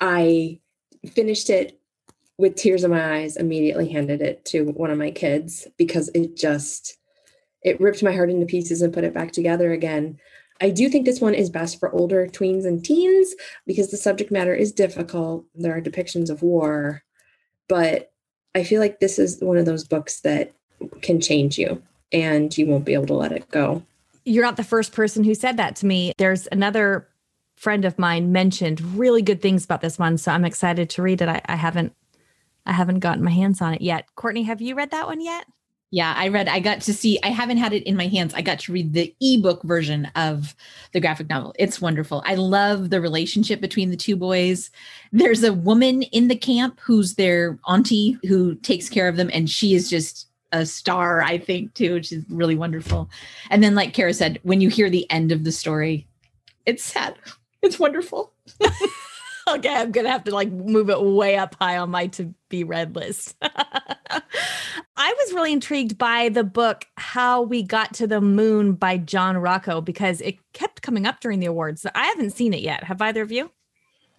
I 0.00 0.60
finished 1.06 1.50
it 1.50 1.80
with 2.38 2.54
tears 2.54 2.84
in 2.84 2.90
my 2.90 3.16
eyes, 3.16 3.36
immediately 3.36 3.90
handed 3.90 4.22
it 4.22 4.44
to 4.46 4.64
one 4.64 4.90
of 4.90 4.98
my 4.98 5.10
kids 5.10 5.66
because 5.76 6.08
it 6.14 6.36
just 6.36 6.96
it 7.62 7.80
ripped 7.80 8.02
my 8.02 8.12
heart 8.12 8.30
into 8.30 8.46
pieces 8.46 8.82
and 8.82 8.94
put 8.94 9.04
it 9.04 9.12
back 9.12 9.32
together 9.32 9.72
again. 9.72 10.18
I 10.60 10.70
do 10.70 10.88
think 10.88 11.04
this 11.04 11.20
one 11.20 11.34
is 11.34 11.50
best 11.50 11.78
for 11.78 11.92
older 11.92 12.26
tweens 12.26 12.64
and 12.66 12.84
teens 12.84 13.34
because 13.66 13.90
the 13.90 13.96
subject 13.96 14.30
matter 14.30 14.54
is 14.54 14.72
difficult. 14.72 15.44
There 15.54 15.76
are 15.76 15.80
depictions 15.80 16.30
of 16.30 16.42
war, 16.42 17.02
but 17.68 18.12
I 18.54 18.64
feel 18.64 18.80
like 18.80 19.00
this 19.00 19.18
is 19.18 19.40
one 19.40 19.56
of 19.56 19.66
those 19.66 19.84
books 19.84 20.20
that 20.20 20.52
can 21.02 21.20
change 21.20 21.58
you 21.58 21.82
and 22.12 22.56
you 22.56 22.66
won't 22.66 22.84
be 22.84 22.94
able 22.94 23.06
to 23.06 23.14
let 23.14 23.32
it 23.32 23.50
go. 23.50 23.82
You're 24.24 24.44
not 24.44 24.56
the 24.56 24.64
first 24.64 24.92
person 24.92 25.24
who 25.24 25.34
said 25.34 25.56
that 25.56 25.76
to 25.76 25.86
me. 25.86 26.12
There's 26.18 26.48
another 26.50 27.08
friend 27.58 27.84
of 27.84 27.98
mine 27.98 28.32
mentioned 28.32 28.80
really 28.80 29.22
good 29.22 29.42
things 29.42 29.64
about 29.64 29.80
this 29.80 29.98
one, 29.98 30.18
so 30.18 30.32
I'm 30.32 30.44
excited 30.44 30.88
to 30.90 31.02
read 31.02 31.20
it. 31.20 31.28
I, 31.28 31.42
I 31.46 31.56
haven't 31.56 31.92
I 32.64 32.72
haven't 32.72 33.00
gotten 33.00 33.24
my 33.24 33.30
hands 33.30 33.62
on 33.62 33.74
it 33.74 33.80
yet. 33.80 34.06
Courtney, 34.14 34.42
have 34.42 34.60
you 34.60 34.74
read 34.74 34.90
that 34.90 35.06
one 35.06 35.20
yet? 35.20 35.46
Yeah, 35.90 36.12
I 36.14 36.28
read, 36.28 36.48
I 36.48 36.60
got 36.60 36.82
to 36.82 36.92
see, 36.92 37.18
I 37.22 37.28
haven't 37.28 37.56
had 37.56 37.72
it 37.72 37.82
in 37.84 37.96
my 37.96 38.08
hands. 38.08 38.34
I 38.34 38.42
got 38.42 38.58
to 38.60 38.72
read 38.72 38.92
the 38.92 39.14
ebook 39.22 39.62
version 39.62 40.04
of 40.16 40.54
the 40.92 41.00
graphic 41.00 41.30
novel. 41.30 41.54
It's 41.58 41.80
wonderful. 41.80 42.22
I 42.26 42.34
love 42.34 42.90
the 42.90 43.00
relationship 43.00 43.62
between 43.62 43.88
the 43.88 43.96
two 43.96 44.14
boys. 44.14 44.70
There's 45.12 45.42
a 45.42 45.54
woman 45.54 46.02
in 46.02 46.28
the 46.28 46.36
camp 46.36 46.78
who's 46.78 47.14
their 47.14 47.58
auntie 47.66 48.18
who 48.28 48.54
takes 48.56 48.90
care 48.90 49.08
of 49.08 49.16
them, 49.16 49.30
and 49.32 49.48
she 49.48 49.72
is 49.72 49.88
just 49.88 50.28
a 50.52 50.66
star, 50.66 51.22
I 51.22 51.38
think, 51.38 51.72
too, 51.72 51.94
which 51.94 52.12
is 52.12 52.22
really 52.28 52.54
wonderful. 52.54 53.08
And 53.48 53.62
then, 53.62 53.74
like 53.74 53.94
Kara 53.94 54.12
said, 54.12 54.40
when 54.42 54.60
you 54.60 54.68
hear 54.68 54.90
the 54.90 55.10
end 55.10 55.32
of 55.32 55.44
the 55.44 55.52
story, 55.52 56.06
it's 56.66 56.84
sad. 56.84 57.16
It's 57.62 57.78
wonderful. 57.78 58.32
okay, 59.48 59.74
I'm 59.74 59.90
gonna 59.90 60.10
have 60.10 60.24
to 60.24 60.30
like 60.34 60.50
move 60.50 60.90
it 60.90 61.02
way 61.02 61.36
up 61.36 61.56
high 61.58 61.76
on 61.78 61.90
my 61.90 62.06
to 62.08 62.32
be 62.48 62.62
read 62.62 62.94
list. 62.94 63.34
I 63.42 65.12
was 65.12 65.32
really 65.32 65.52
intrigued 65.52 65.98
by 65.98 66.28
the 66.28 66.44
book 66.44 66.84
How 66.96 67.42
We 67.42 67.62
Got 67.62 67.94
to 67.94 68.06
the 68.06 68.20
Moon 68.20 68.74
by 68.74 68.96
John 68.98 69.38
Rocco 69.38 69.80
because 69.80 70.20
it 70.20 70.38
kept 70.52 70.82
coming 70.82 71.06
up 71.06 71.20
during 71.20 71.40
the 71.40 71.46
awards. 71.46 71.86
I 71.94 72.06
haven't 72.06 72.30
seen 72.30 72.54
it 72.54 72.60
yet. 72.60 72.84
Have 72.84 73.02
either 73.02 73.22
of 73.22 73.32
you? 73.32 73.50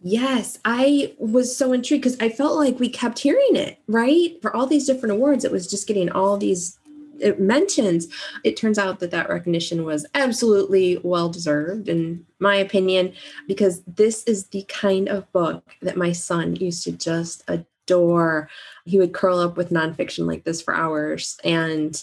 Yes, 0.01 0.57
I 0.63 1.13
was 1.17 1.55
so 1.55 1.73
intrigued 1.73 2.03
because 2.03 2.17
I 2.21 2.29
felt 2.29 2.55
like 2.55 2.79
we 2.79 2.87
kept 2.87 3.19
hearing 3.19 3.55
it, 3.55 3.79
right? 3.87 4.41
For 4.41 4.55
all 4.55 4.65
these 4.65 4.87
different 4.87 5.11
awards, 5.13 5.43
it 5.43 5.51
was 5.51 5.69
just 5.69 5.87
getting 5.87 6.09
all 6.09 6.37
these 6.37 6.78
it 7.21 7.39
mentions 7.39 8.07
it 8.43 8.57
turns 8.57 8.77
out 8.77 8.99
that 8.99 9.11
that 9.11 9.29
recognition 9.29 9.83
was 9.85 10.05
absolutely 10.13 10.99
well 11.03 11.29
deserved 11.29 11.87
in 11.89 12.25
my 12.39 12.55
opinion 12.55 13.13
because 13.47 13.81
this 13.83 14.23
is 14.23 14.47
the 14.47 14.63
kind 14.63 15.07
of 15.07 15.31
book 15.31 15.63
that 15.81 15.97
my 15.97 16.11
son 16.11 16.55
used 16.55 16.83
to 16.83 16.91
just 16.91 17.43
adore. 17.47 18.49
He 18.85 18.97
would 18.97 19.13
curl 19.13 19.39
up 19.39 19.57
with 19.57 19.71
nonfiction 19.71 20.25
like 20.25 20.43
this 20.43 20.61
for 20.61 20.73
hours 20.73 21.37
and 21.43 22.01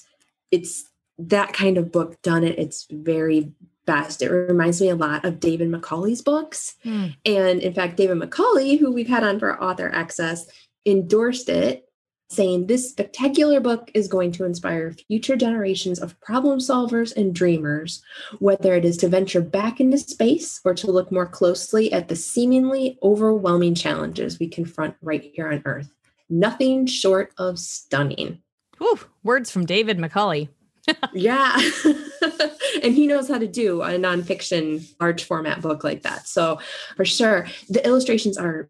it's 0.51 0.91
that 1.19 1.53
kind 1.53 1.79
of 1.79 1.91
book 1.93 2.21
done 2.23 2.45
at 2.45 2.59
its 2.59 2.87
very 2.91 3.53
best. 3.87 4.21
It 4.21 4.31
reminds 4.31 4.81
me 4.81 4.91
a 4.91 4.97
lot 4.97 5.25
of 5.25 5.41
david 5.41 5.71
macaulay's 5.71 6.23
books. 6.23 6.75
Mm. 6.85 7.17
and 7.25 7.61
in 7.61 7.73
fact 7.73 7.97
david 7.97 8.19
macaulay 8.19 8.77
who 8.77 8.93
we've 8.93 9.09
had 9.09 9.25
on 9.25 9.39
for 9.39 9.63
author 9.63 9.91
access 9.93 10.47
endorsed 10.85 11.49
it 11.49 11.86
saying 12.29 12.67
this 12.67 12.91
spectacular 12.91 13.61
book 13.61 13.91
is 13.95 14.09
going 14.09 14.33
to 14.33 14.45
inspire 14.45 14.93
future 14.93 15.37
generations 15.37 16.01
of 16.01 16.19
problem 16.21 16.59
solvers 16.59 17.15
and 17.17 17.35
dreamers, 17.35 18.03
whether 18.39 18.75
it 18.75 18.85
is 18.85 18.97
to 18.99 19.09
venture 19.09 19.41
back 19.41 19.81
into 19.81 19.99
space 19.99 20.61
or 20.65 20.75
to 20.75 20.91
look 20.91 21.13
more 21.13 21.27
closely 21.27 21.93
at 21.93 22.09
the 22.09 22.17
seemingly 22.17 22.99
overwhelming 23.03 23.75
challenges 23.75 24.39
we 24.39 24.49
confront 24.49 24.97
right 25.03 25.31
here 25.35 25.49
on 25.53 25.63
Earth. 25.65 25.91
Nothing 26.29 26.87
short 26.87 27.33
of 27.39 27.59
stunning. 27.59 28.43
Ooh, 28.83 28.99
words 29.23 29.51
from 29.51 29.65
David 29.65 29.99
Macaulay. 29.99 30.49
yeah. 31.13 31.57
and 32.83 32.95
he 32.95 33.07
knows 33.07 33.29
how 33.29 33.39
to 33.39 33.47
do 33.47 33.83
a 33.83 33.91
nonfiction 33.91 34.87
large 35.01 35.25
format 35.25 35.61
book 35.61 35.85
like 35.85 36.03
that. 36.03 36.27
So, 36.27 36.59
for 36.97 37.05
sure, 37.05 37.47
the 37.69 37.85
illustrations 37.87 38.37
are 38.37 38.69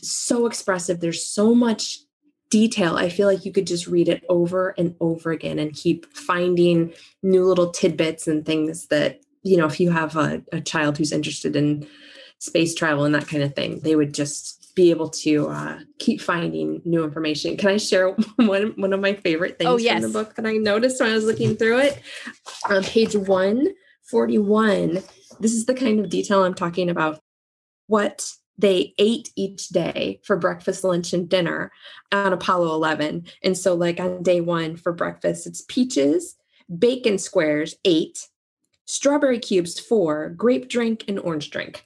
so 0.00 0.46
expressive. 0.46 1.00
There's 1.00 1.24
so 1.24 1.54
much 1.54 1.98
detail, 2.54 2.96
I 2.96 3.08
feel 3.08 3.26
like 3.26 3.44
you 3.44 3.50
could 3.50 3.66
just 3.66 3.88
read 3.88 4.08
it 4.08 4.24
over 4.28 4.76
and 4.78 4.94
over 5.00 5.32
again 5.32 5.58
and 5.58 5.74
keep 5.74 6.06
finding 6.14 6.94
new 7.20 7.44
little 7.44 7.72
tidbits 7.72 8.28
and 8.28 8.46
things 8.46 8.86
that, 8.86 9.20
you 9.42 9.56
know, 9.56 9.66
if 9.66 9.80
you 9.80 9.90
have 9.90 10.14
a, 10.14 10.40
a 10.52 10.60
child 10.60 10.96
who's 10.96 11.10
interested 11.10 11.56
in 11.56 11.84
space 12.38 12.72
travel 12.72 13.04
and 13.04 13.12
that 13.12 13.26
kind 13.26 13.42
of 13.42 13.56
thing, 13.56 13.80
they 13.80 13.96
would 13.96 14.14
just 14.14 14.72
be 14.76 14.90
able 14.90 15.08
to 15.08 15.48
uh, 15.48 15.80
keep 15.98 16.20
finding 16.20 16.80
new 16.84 17.02
information. 17.02 17.56
Can 17.56 17.70
I 17.70 17.76
share 17.76 18.10
one 18.36 18.74
one 18.76 18.92
of 18.92 19.00
my 19.00 19.14
favorite 19.14 19.58
things 19.58 19.70
oh, 19.70 19.76
yes. 19.76 20.00
from 20.00 20.12
the 20.12 20.16
book 20.16 20.36
that 20.36 20.46
I 20.46 20.52
noticed 20.52 21.00
when 21.00 21.10
I 21.10 21.14
was 21.14 21.24
looking 21.24 21.56
through 21.56 21.80
it? 21.80 22.00
On 22.70 22.84
page 22.84 23.16
141, 23.16 25.02
this 25.40 25.54
is 25.54 25.66
the 25.66 25.74
kind 25.74 25.98
of 25.98 26.08
detail 26.08 26.44
I'm 26.44 26.54
talking 26.54 26.88
about. 26.88 27.18
What 27.88 28.30
they 28.58 28.94
ate 28.98 29.30
each 29.36 29.68
day 29.68 30.20
for 30.24 30.36
breakfast, 30.36 30.84
lunch, 30.84 31.12
and 31.12 31.28
dinner 31.28 31.72
on 32.12 32.32
Apollo 32.32 32.74
11. 32.74 33.26
And 33.42 33.56
so, 33.56 33.74
like 33.74 34.00
on 34.00 34.22
day 34.22 34.40
one 34.40 34.76
for 34.76 34.92
breakfast, 34.92 35.46
it's 35.46 35.62
peaches, 35.62 36.36
bacon 36.78 37.18
squares, 37.18 37.76
eight, 37.84 38.28
strawberry 38.86 39.38
cubes, 39.38 39.78
four, 39.78 40.30
grape 40.30 40.68
drink, 40.68 41.04
and 41.08 41.18
orange 41.18 41.50
drink. 41.50 41.84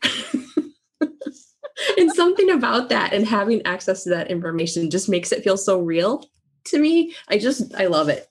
and 1.98 2.12
something 2.12 2.50
about 2.50 2.88
that 2.88 3.12
and 3.12 3.26
having 3.26 3.64
access 3.64 4.04
to 4.04 4.10
that 4.10 4.30
information 4.30 4.90
just 4.90 5.08
makes 5.08 5.32
it 5.32 5.42
feel 5.42 5.56
so 5.56 5.80
real 5.80 6.24
to 6.64 6.78
me. 6.78 7.14
I 7.28 7.38
just, 7.38 7.74
I 7.74 7.86
love 7.86 8.08
it. 8.08 8.26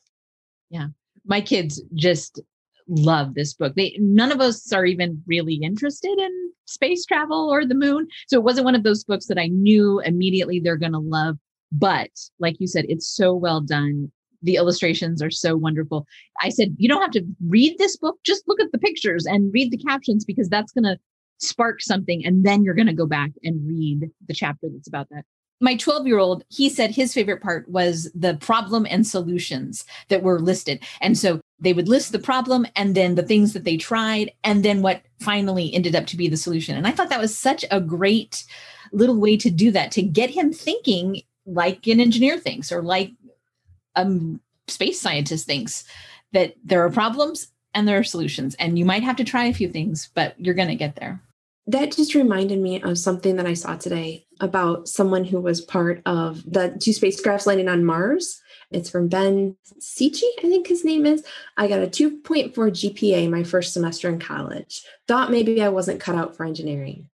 Yeah. 0.70 0.88
My 1.26 1.42
kids 1.42 1.82
just 1.96 2.40
love 2.88 3.34
this 3.34 3.54
book. 3.54 3.74
They 3.76 3.96
none 4.00 4.32
of 4.32 4.42
us 4.42 4.72
are 4.72 4.86
even 4.86 5.22
really 5.28 5.56
interested 5.56 6.18
in 6.18 6.52
space 6.66 7.06
travel 7.06 7.50
or 7.50 7.66
the 7.66 7.76
moon. 7.76 8.08
So 8.28 8.38
it 8.38 8.44
wasn't 8.44 8.66
one 8.66 8.76
of 8.76 8.84
those 8.84 9.04
books 9.04 9.28
that 9.28 9.40
I 9.40 9.48
knew 9.48 10.00
immediately 10.02 10.60
they're 10.60 10.78
going 10.78 10.94
to 10.94 11.00
love. 11.00 11.38
But 11.72 12.12
like 12.40 12.56
you 12.60 12.68
said, 12.68 12.86
it's 12.88 13.08
so 13.08 13.34
well 13.34 13.62
done. 13.62 14.12
The 14.42 14.56
illustrations 14.56 15.22
are 15.22 15.32
so 15.32 15.58
wonderful. 15.58 16.06
I 16.42 16.50
said, 16.50 16.76
you 16.78 16.88
don't 16.88 17.02
have 17.02 17.12
to 17.12 17.26
read 17.48 17.78
this 17.78 17.98
book, 17.98 18.18
just 18.24 18.48
look 18.48 18.62
at 18.62 18.72
the 18.72 18.78
pictures 18.78 19.26
and 19.26 19.54
read 19.54 19.72
the 19.72 19.78
captions 19.78 20.24
because 20.24 20.48
that's 20.48 20.72
going 20.72 20.84
to 20.84 20.98
spark 21.40 21.82
something. 21.82 22.26
And 22.26 22.46
then 22.46 22.64
you're 22.64 22.76
going 22.76 22.88
to 22.88 22.94
go 22.94 23.08
back 23.08 23.32
and 23.44 23.68
read 23.68 24.10
the 24.28 24.34
chapter 24.34 24.68
that's 24.72 24.88
about 24.88 25.08
that 25.10 25.26
my 25.60 25.76
12 25.76 26.08
year 26.08 26.20
old 26.20 26.44
he 26.50 26.70
said 26.70 26.92
his 26.92 27.14
favorite 27.14 27.42
part 27.42 27.68
was 27.70 28.12
the 28.14 28.36
problem 28.36 28.86
and 28.90 29.08
solutions 29.08 29.86
that 30.10 30.24
were 30.24 30.40
listed 30.40 30.84
and 31.02 31.18
so 31.18 31.42
they 31.60 31.74
would 31.74 31.88
list 31.88 32.12
the 32.12 32.20
problem 32.20 32.68
and 32.76 32.96
then 32.96 33.16
the 33.16 33.24
things 33.24 33.54
that 33.54 33.64
they 33.64 33.78
tried 33.78 34.32
and 34.44 34.64
then 34.64 34.82
what 34.82 35.02
finally 35.20 35.74
ended 35.74 35.96
up 35.96 36.06
to 36.08 36.18
be 36.18 36.28
the 36.28 36.38
solution. 36.38 36.76
And 36.78 36.88
i 36.88 36.92
thought 36.92 37.10
that 37.10 37.22
was 37.22 37.38
such 37.38 37.66
a 37.72 37.82
great 37.82 38.46
little 38.92 39.20
way 39.20 39.38
to 39.38 39.50
do 39.50 39.72
that 39.72 39.92
to 39.92 40.02
get 40.02 40.30
him 40.30 40.54
thinking 40.54 41.22
like 41.46 41.88
an 41.88 42.00
engineer 42.00 42.38
thinks 42.38 42.72
or 42.72 42.82
like 42.82 43.12
a 43.96 44.08
space 44.68 45.00
scientist 45.00 45.46
thinks 45.46 45.86
that 46.34 46.56
there 46.64 46.84
are 46.86 46.90
problems 46.90 47.52
and 47.74 47.88
there 47.88 47.98
are 47.98 48.04
solutions 48.04 48.56
and 48.56 48.78
you 48.78 48.86
might 48.86 49.04
have 49.04 49.16
to 49.16 49.24
try 49.24 49.46
a 49.46 49.54
few 49.54 49.70
things 49.70 50.10
but 50.14 50.36
you're 50.38 50.54
going 50.54 50.68
to 50.68 50.76
get 50.76 50.96
there. 50.96 51.22
That 51.66 51.92
just 51.92 52.16
reminded 52.16 52.60
me 52.60 52.82
of 52.82 52.98
something 52.98 53.36
that 53.38 53.48
i 53.48 53.54
saw 53.54 53.76
today 53.76 54.27
about 54.40 54.88
someone 54.88 55.24
who 55.24 55.40
was 55.40 55.62
part 55.62 56.02
of 56.06 56.44
the 56.50 56.78
two 56.80 56.92
spacecrafts 56.92 57.46
landing 57.46 57.70
on 57.70 57.86
mars 57.86 58.42
it's 58.72 58.90
from 58.90 59.08
Ben 59.08 59.56
Cichy, 59.80 60.24
I 60.40 60.42
think 60.42 60.68
his 60.68 60.84
name 60.84 61.06
is. 61.06 61.24
I 61.56 61.68
got 61.68 61.82
a 61.82 61.88
2.4 61.88 62.54
GPA 62.54 63.30
my 63.30 63.44
first 63.44 63.74
semester 63.74 64.10
in 64.10 64.20
college. 64.20 64.84
Thought 65.08 65.32
maybe 65.32 65.62
I 65.62 65.70
wasn't 65.70 66.02
cut 66.02 66.16
out 66.16 66.36
for 66.36 66.46
engineering. 66.46 67.10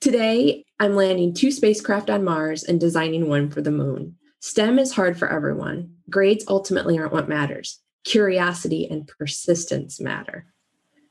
Today, 0.00 0.64
I'm 0.78 0.96
landing 0.96 1.32
two 1.32 1.50
spacecraft 1.50 2.10
on 2.10 2.24
Mars 2.24 2.64
and 2.64 2.80
designing 2.80 3.28
one 3.28 3.50
for 3.50 3.62
the 3.62 3.70
moon. 3.70 4.16
STEM 4.40 4.78
is 4.78 4.92
hard 4.92 5.18
for 5.18 5.28
everyone. 5.28 5.94
Grades 6.10 6.44
ultimately 6.48 6.98
aren't 6.98 7.12
what 7.12 7.28
matters. 7.28 7.80
Curiosity 8.04 8.86
and 8.90 9.06
persistence 9.06 10.00
matter. 10.00 10.46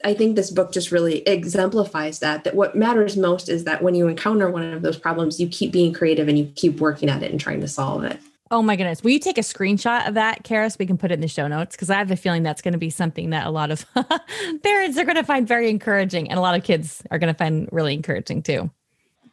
I 0.06 0.14
think 0.14 0.36
this 0.36 0.52
book 0.52 0.72
just 0.72 0.92
really 0.92 1.28
exemplifies 1.28 2.20
that 2.20 2.44
that 2.44 2.56
what 2.56 2.76
matters 2.76 3.18
most 3.18 3.50
is 3.50 3.64
that 3.64 3.82
when 3.82 3.96
you 3.96 4.08
encounter 4.08 4.52
one 4.52 4.72
of 4.72 4.84
those 4.84 4.98
problems 4.98 5.40
you 5.40 5.48
keep 5.48 5.72
being 5.72 5.94
creative 5.94 6.28
and 6.28 6.38
you 6.38 6.46
keep 6.56 6.80
working 6.80 7.10
at 7.10 7.24
it 7.24 7.32
and 7.32 7.40
trying 7.40 7.60
to 7.62 7.68
solve 7.68 8.04
it. 8.04 8.20
Oh 8.52 8.62
my 8.62 8.76
goodness. 8.76 9.04
Will 9.04 9.10
you 9.10 9.20
take 9.20 9.40
a 9.40 9.42
screenshot 9.42 10.08
of 10.08 10.14
that, 10.14 10.44
Kara, 10.44 10.70
so 10.70 10.78
we 10.80 10.86
can 10.86 11.00
put 11.00 11.10
it 11.10 11.16
in 11.16 11.22
the 11.22 11.28
show 11.28 11.48
notes? 11.48 11.76
Because 11.76 11.90
I 11.90 11.96
have 11.96 12.12
a 12.12 12.16
feeling 12.16 12.44
that's 12.44 12.62
going 12.62 12.74
to 12.74 12.78
be 12.78 12.92
something 12.92 13.32
that 13.32 13.48
a 13.48 13.50
lot 13.50 13.72
of 13.72 13.84
parents 14.64 14.96
are 15.00 15.06
going 15.06 15.16
to 15.16 15.24
find 15.24 15.48
very 15.48 15.72
encouraging 15.72 16.30
and 16.30 16.38
a 16.38 16.42
lot 16.42 16.56
of 16.56 16.64
kids 16.64 17.02
are 17.10 17.18
going 17.18 17.34
to 17.34 17.38
find 17.38 17.68
really 17.72 17.96
encouraging 17.96 18.44
too. 18.44 18.70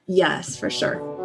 Yes, 0.07 0.57
for 0.57 0.71
sure. 0.71 1.22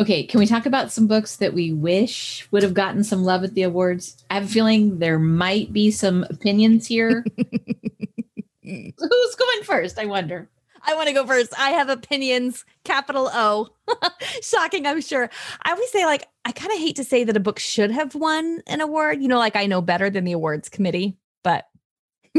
Okay, 0.00 0.24
can 0.24 0.40
we 0.40 0.46
talk 0.46 0.64
about 0.64 0.90
some 0.90 1.06
books 1.06 1.36
that 1.36 1.52
we 1.52 1.74
wish 1.74 2.48
would 2.50 2.62
have 2.62 2.72
gotten 2.72 3.04
some 3.04 3.22
love 3.22 3.44
at 3.44 3.52
the 3.52 3.64
awards? 3.64 4.16
I 4.30 4.34
have 4.34 4.44
a 4.44 4.48
feeling 4.48 4.98
there 4.98 5.18
might 5.18 5.74
be 5.74 5.90
some 5.90 6.24
opinions 6.30 6.86
here. 6.86 7.22
Who's 8.64 9.34
going 9.34 9.62
first? 9.64 9.98
I 9.98 10.06
wonder. 10.06 10.48
I 10.82 10.94
want 10.94 11.08
to 11.08 11.12
go 11.14 11.26
first. 11.26 11.52
I 11.58 11.72
have 11.72 11.90
opinions, 11.90 12.64
capital 12.84 13.28
O. 13.34 13.68
Shocking, 14.42 14.86
I'm 14.86 15.02
sure. 15.02 15.28
I 15.64 15.72
always 15.72 15.90
say, 15.90 16.06
like, 16.06 16.26
I 16.46 16.52
kind 16.52 16.72
of 16.72 16.78
hate 16.78 16.96
to 16.96 17.04
say 17.04 17.22
that 17.24 17.36
a 17.36 17.40
book 17.40 17.58
should 17.58 17.90
have 17.90 18.14
won 18.14 18.62
an 18.66 18.80
award. 18.80 19.20
You 19.20 19.28
know, 19.28 19.38
like 19.38 19.54
I 19.54 19.66
know 19.66 19.82
better 19.82 20.08
than 20.08 20.24
the 20.24 20.32
awards 20.32 20.70
committee, 20.70 21.18
but 21.44 21.66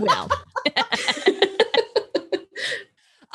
well. 0.00 0.28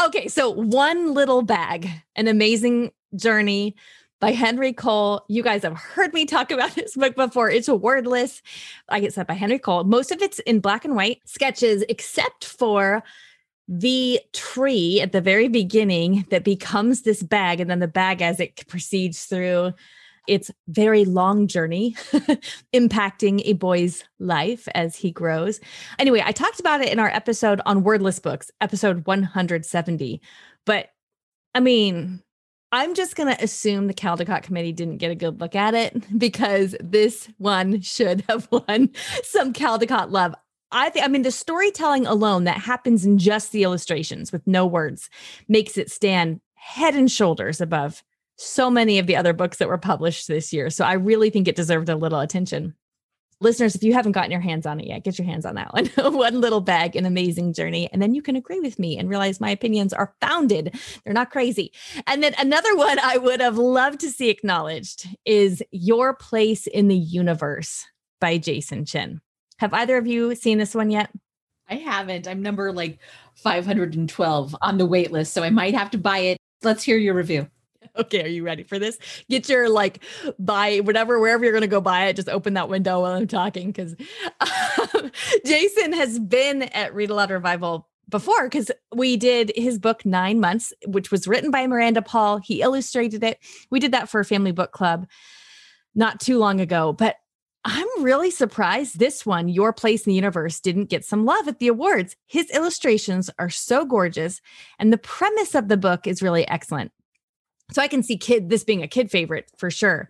okay, 0.06 0.28
so 0.28 0.50
one 0.50 1.14
little 1.14 1.42
bag, 1.42 1.90
an 2.18 2.28
amazing 2.28 2.92
journey 3.16 3.76
by 4.20 4.32
Henry 4.32 4.74
Cole. 4.74 5.26
You 5.28 5.44
guys 5.44 5.64
have 5.64 5.78
heard 5.78 6.14
me 6.14 6.26
talk 6.26 6.52
about 6.52 6.72
this 6.76 6.96
book 6.96 7.16
before. 7.16 7.50
It's 7.50 7.68
a 7.68 7.76
wordless. 7.76 8.42
I 8.90 9.00
get 9.00 9.14
said 9.14 9.28
by 9.28 9.34
Henry 9.34 9.60
Cole. 9.60 9.84
Most 9.84 10.12
of 10.12 10.22
it's 10.22 10.40
in 10.40 10.60
black 10.60 10.86
and 10.86 10.96
white 10.96 11.22
sketches, 11.26 11.84
except 11.90 12.46
for 12.46 13.04
the 13.68 14.20
tree 14.34 15.02
at 15.02 15.12
the 15.12 15.22
very 15.22 15.48
beginning 15.48 16.26
that 16.30 16.44
becomes 16.44 17.02
this 17.02 17.24
bag, 17.24 17.60
and 17.60 17.70
then 17.70 17.80
the 17.80 17.88
bag 17.88 18.22
as 18.22 18.40
it 18.40 18.68
proceeds 18.68 19.26
through 19.26 19.74
its 20.28 20.52
very 20.68 21.06
long 21.06 21.48
journey, 21.48 21.96
impacting 22.74 23.42
a 23.46 23.54
boy's 23.54 24.04
life 24.20 24.68
as 24.74 24.96
he 24.96 25.12
grows. 25.12 25.60
Anyway, 26.00 26.22
I 26.24 26.32
talked 26.32 26.60
about 26.60 26.82
it 26.82 26.92
in 26.92 27.00
our 27.00 27.10
episode 27.10 27.62
on 27.66 27.84
wordless 27.84 28.20
books, 28.20 28.50
episode 28.62 29.06
170. 29.06 30.22
But 30.66 30.90
I 31.54 31.60
mean, 31.60 32.22
I'm 32.72 32.94
just 32.94 33.16
going 33.16 33.34
to 33.34 33.44
assume 33.44 33.88
the 33.88 33.94
Caldecott 33.94 34.44
committee 34.44 34.74
didn't 34.74 34.98
get 34.98 35.12
a 35.12 35.16
good 35.16 35.40
look 35.40 35.56
at 35.56 35.74
it 35.74 36.04
because 36.18 36.76
this 36.80 37.30
one 37.38 37.82
should 37.82 38.24
have 38.28 38.48
won 38.52 38.92
some 39.24 39.54
Caldecott 39.54 40.12
love. 40.12 40.36
I 40.72 40.90
think, 40.90 41.06
I 41.06 41.08
mean, 41.08 41.22
the 41.22 41.32
storytelling 41.32 42.06
alone 42.06 42.44
that 42.46 42.58
happens 42.58 43.06
in 43.06 43.18
just 43.18 43.52
the 43.52 43.64
illustrations 43.64 44.32
with 44.32 44.46
no 44.46 44.66
words 44.66 45.10
makes 45.48 45.78
it 45.78 45.92
stand 45.92 46.42
head 46.56 46.96
and 46.96 47.10
shoulders 47.10 47.62
above 47.62 48.04
so 48.38 48.70
many 48.70 49.00
of 49.00 49.08
the 49.08 49.16
other 49.16 49.32
books 49.32 49.58
that 49.58 49.70
were 49.70 49.78
published 49.78 50.28
this 50.28 50.52
year. 50.52 50.70
So 50.70 50.84
I 50.84 50.94
really 50.94 51.30
think 51.30 51.48
it 51.48 51.56
deserved 51.56 51.88
a 51.88 51.96
little 51.96 52.20
attention 52.20 52.74
listeners, 53.42 53.76
if 53.76 53.84
you 53.84 53.94
haven't 53.94 54.14
gotten 54.14 54.32
your 54.32 54.40
hands 54.40 54.66
on 54.66 54.80
it 54.80 54.88
yet, 54.88 55.04
get 55.04 55.18
your 55.18 55.28
hands 55.28 55.46
on 55.46 55.56
that 55.56 55.74
one. 55.74 55.86
one 56.14 56.42
little 56.42 56.62
bag, 56.62 56.96
an 56.96 57.06
amazing 57.06 57.54
journey. 57.54 57.90
And 57.92 58.02
then 58.02 58.16
you 58.16 58.22
can 58.22 58.36
agree 58.36 58.60
with 58.60 58.80
me 58.80 58.98
and 58.98 59.10
realize 59.10 59.40
my 59.40 59.50
opinions 59.50 59.94
are 59.94 60.14
founded. 60.22 60.76
They're 61.04 61.14
not 61.14 61.32
crazy. 61.32 61.72
And 62.08 62.24
then 62.24 62.34
another 62.40 62.76
one 62.78 63.00
I 63.00 63.18
would 63.18 63.42
have 63.42 63.58
loved 63.58 64.00
to 64.02 64.10
see 64.10 64.30
acknowledged 64.30 65.08
is 65.26 65.64
Your 65.72 66.14
Place 66.14 66.68
in 66.68 66.88
the 66.88 66.98
Universe 66.98 67.86
by 68.20 68.38
Jason 68.38 68.86
Chin. 68.86 69.22
Have 69.58 69.74
either 69.74 69.98
of 69.98 70.08
you 70.08 70.36
seen 70.36 70.58
this 70.58 70.76
one 70.76 70.90
yet? 70.90 71.10
I 71.68 71.76
haven't. 71.76 72.28
I'm 72.28 72.42
number 72.42 72.72
like 72.72 73.00
512 73.36 74.56
on 74.62 74.78
the 74.78 74.86
wait 74.86 75.12
list, 75.12 75.34
so 75.34 75.44
I 75.44 75.50
might 75.50 75.74
have 75.74 75.90
to 75.92 75.98
buy 75.98 76.20
it. 76.20 76.38
Let's 76.62 76.84
hear 76.84 76.98
your 76.98 77.14
review. 77.14 77.48
okay, 77.98 78.24
are 78.24 78.28
you 78.28 78.44
ready 78.44 78.64
for 78.64 78.80
this? 78.80 78.98
Get 79.30 79.50
your 79.50 79.70
like 79.70 80.04
buy 80.40 80.80
whatever 80.80 81.20
wherever 81.20 81.44
you're 81.44 81.54
gonna 81.54 81.68
go 81.68 81.82
buy 81.82 82.06
it. 82.06 82.16
Just 82.16 82.30
open 82.30 82.54
that 82.54 82.70
window 82.70 83.02
while 83.02 83.14
I'm 83.14 83.28
talking 83.28 83.72
because 83.72 83.96
um, 84.40 85.12
Jason 85.46 85.94
has 85.94 86.20
been 86.20 86.64
at 86.64 86.94
Read 86.94 87.10
Aloud 87.10 87.32
Revival 87.32 87.88
before 88.10 88.44
because 88.44 88.70
we 88.94 89.18
did 89.18 89.52
his 89.56 89.80
book 89.80 90.06
Nine 90.06 90.40
Months, 90.40 90.74
which 90.86 91.12
was 91.12 91.28
written 91.28 91.52
by 91.52 91.68
Miranda 91.68 92.02
Paul. 92.02 92.38
He 92.38 92.62
illustrated 92.62 93.24
it. 93.24 93.40
We 93.72 93.80
did 93.80 93.92
that 93.92 94.10
for 94.10 94.20
a 94.20 94.26
family 94.26 94.52
book 94.52 94.72
club 94.72 95.08
not 95.96 96.20
too 96.20 96.38
long 96.38 96.60
ago, 96.60 96.94
but 96.94 97.16
I'm 97.68 98.04
really 98.04 98.30
surprised 98.30 99.00
this 99.00 99.26
one, 99.26 99.50
Your 99.50 99.74
Place 99.74 100.06
in 100.06 100.12
the 100.12 100.16
Universe, 100.16 100.60
didn't 100.60 100.86
get 100.86 101.04
some 101.04 101.26
love 101.26 101.48
at 101.48 101.58
the 101.58 101.68
awards. 101.68 102.16
His 102.28 102.48
illustrations 102.52 103.32
are 103.40 103.50
so 103.50 103.86
gorgeous, 103.86 104.40
and 104.78 104.94
the 104.94 105.00
premise 105.00 105.56
of 105.56 105.68
the 105.68 105.78
book 105.78 106.06
is 106.06 106.22
really 106.22 106.48
excellent 106.48 106.92
So 107.72 107.82
I 107.82 107.88
can 107.88 108.04
see 108.04 108.18
kid 108.18 108.50
this 108.50 108.64
being 108.64 108.84
a 108.84 108.88
kid 108.88 109.10
favorite 109.10 109.50
for 109.58 109.72
sure. 109.72 110.08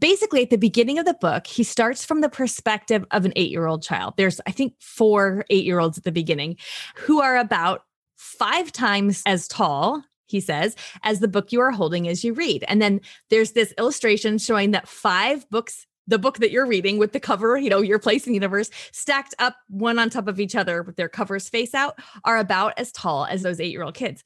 Basically, 0.00 0.42
at 0.42 0.50
the 0.50 0.58
beginning 0.58 0.98
of 0.98 1.04
the 1.04 1.14
book, 1.14 1.46
he 1.46 1.62
starts 1.62 2.04
from 2.04 2.20
the 2.20 2.28
perspective 2.28 3.04
of 3.12 3.24
an 3.24 3.32
eight 3.36 3.50
year 3.50 3.66
old 3.66 3.82
child. 3.82 4.14
There's, 4.16 4.40
I 4.46 4.50
think, 4.50 4.74
four 4.80 5.44
eight 5.50 5.64
year 5.64 5.78
olds 5.78 5.98
at 5.98 6.04
the 6.04 6.12
beginning 6.12 6.56
who 6.96 7.20
are 7.20 7.36
about 7.36 7.84
five 8.16 8.72
times 8.72 9.22
as 9.26 9.46
tall 9.46 10.02
he 10.26 10.40
says, 10.40 10.74
as 11.02 11.20
the 11.20 11.28
book 11.28 11.52
you 11.52 11.60
are 11.60 11.70
holding 11.70 12.08
as 12.08 12.24
you 12.24 12.32
read. 12.32 12.64
And 12.68 12.82
then 12.82 13.00
there's 13.30 13.52
this 13.52 13.72
illustration 13.78 14.38
showing 14.38 14.72
that 14.72 14.88
five 14.88 15.48
books, 15.50 15.86
the 16.06 16.18
book 16.18 16.38
that 16.38 16.50
you're 16.50 16.66
reading 16.66 16.98
with 16.98 17.12
the 17.12 17.20
cover, 17.20 17.56
you 17.56 17.70
know, 17.70 17.80
your 17.80 17.98
place 17.98 18.26
in 18.26 18.32
the 18.32 18.36
universe, 18.36 18.70
stacked 18.92 19.34
up 19.38 19.56
one 19.68 19.98
on 19.98 20.10
top 20.10 20.28
of 20.28 20.40
each 20.40 20.54
other 20.54 20.82
with 20.82 20.96
their 20.96 21.08
covers 21.08 21.48
face 21.48 21.74
out, 21.74 21.98
are 22.24 22.38
about 22.38 22.74
as 22.76 22.92
tall 22.92 23.24
as 23.26 23.42
those 23.42 23.60
eight 23.60 23.70
year 23.72 23.82
old 23.82 23.94
kids. 23.94 24.24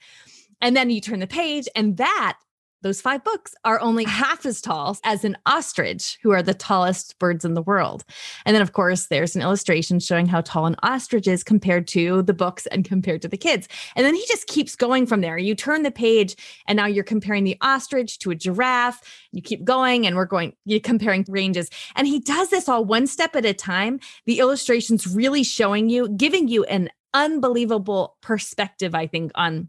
And 0.60 0.76
then 0.76 0.90
you 0.90 1.00
turn 1.00 1.20
the 1.20 1.26
page, 1.26 1.68
and 1.74 1.96
that 1.96 2.38
those 2.82 3.00
five 3.00 3.22
books 3.24 3.54
are 3.64 3.80
only 3.80 4.04
half 4.04 4.46
as 4.46 4.60
tall 4.60 4.98
as 5.04 5.24
an 5.24 5.36
ostrich, 5.46 6.18
who 6.22 6.30
are 6.30 6.42
the 6.42 6.54
tallest 6.54 7.18
birds 7.18 7.44
in 7.44 7.54
the 7.54 7.62
world. 7.62 8.04
And 8.44 8.54
then, 8.54 8.62
of 8.62 8.72
course, 8.72 9.06
there's 9.06 9.36
an 9.36 9.42
illustration 9.42 10.00
showing 10.00 10.26
how 10.26 10.40
tall 10.40 10.66
an 10.66 10.76
ostrich 10.82 11.26
is 11.26 11.44
compared 11.44 11.86
to 11.88 12.22
the 12.22 12.34
books 12.34 12.66
and 12.66 12.84
compared 12.84 13.22
to 13.22 13.28
the 13.28 13.36
kids. 13.36 13.68
And 13.96 14.06
then 14.06 14.14
he 14.14 14.24
just 14.26 14.46
keeps 14.46 14.76
going 14.76 15.06
from 15.06 15.20
there. 15.20 15.38
You 15.38 15.54
turn 15.54 15.82
the 15.82 15.90
page, 15.90 16.36
and 16.66 16.76
now 16.76 16.86
you're 16.86 17.04
comparing 17.04 17.44
the 17.44 17.56
ostrich 17.60 18.18
to 18.20 18.30
a 18.30 18.34
giraffe. 18.34 19.02
You 19.32 19.42
keep 19.42 19.64
going, 19.64 20.06
and 20.06 20.16
we're 20.16 20.24
going, 20.24 20.54
you're 20.64 20.80
comparing 20.80 21.24
ranges. 21.28 21.68
And 21.96 22.06
he 22.06 22.20
does 22.20 22.50
this 22.50 22.68
all 22.68 22.84
one 22.84 23.06
step 23.06 23.36
at 23.36 23.44
a 23.44 23.52
time. 23.52 24.00
The 24.26 24.38
illustrations 24.38 25.06
really 25.06 25.42
showing 25.42 25.88
you, 25.88 26.08
giving 26.08 26.48
you 26.48 26.64
an 26.64 26.90
unbelievable 27.12 28.16
perspective, 28.20 28.94
I 28.94 29.06
think, 29.06 29.32
on 29.34 29.68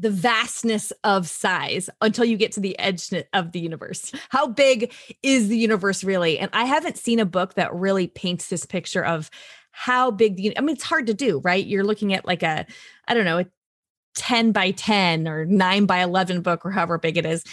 the 0.00 0.10
vastness 0.10 0.92
of 1.04 1.28
size 1.28 1.90
until 2.00 2.24
you 2.24 2.38
get 2.38 2.52
to 2.52 2.60
the 2.60 2.78
edge 2.78 3.10
of 3.34 3.52
the 3.52 3.60
universe. 3.60 4.12
How 4.30 4.46
big 4.46 4.92
is 5.22 5.48
the 5.48 5.58
universe 5.58 6.02
really? 6.02 6.38
And 6.38 6.50
I 6.54 6.64
haven't 6.64 6.96
seen 6.96 7.20
a 7.20 7.26
book 7.26 7.54
that 7.54 7.74
really 7.74 8.06
paints 8.06 8.48
this 8.48 8.64
picture 8.64 9.04
of 9.04 9.30
how 9.72 10.10
big 10.10 10.36
the 10.36 10.56
I 10.58 10.62
mean 10.62 10.74
it's 10.74 10.84
hard 10.84 11.06
to 11.08 11.14
do, 11.14 11.40
right? 11.40 11.64
You're 11.64 11.84
looking 11.84 12.14
at 12.14 12.26
like 12.26 12.42
a 12.42 12.66
I 13.06 13.14
don't 13.14 13.26
know, 13.26 13.40
a 13.40 13.46
10 14.14 14.52
by 14.52 14.70
10 14.72 15.28
or 15.28 15.44
9 15.44 15.86
by 15.86 16.02
11 16.02 16.40
book 16.42 16.64
or 16.64 16.70
however 16.70 16.98
big 16.98 17.16
it 17.16 17.26
is. 17.26 17.44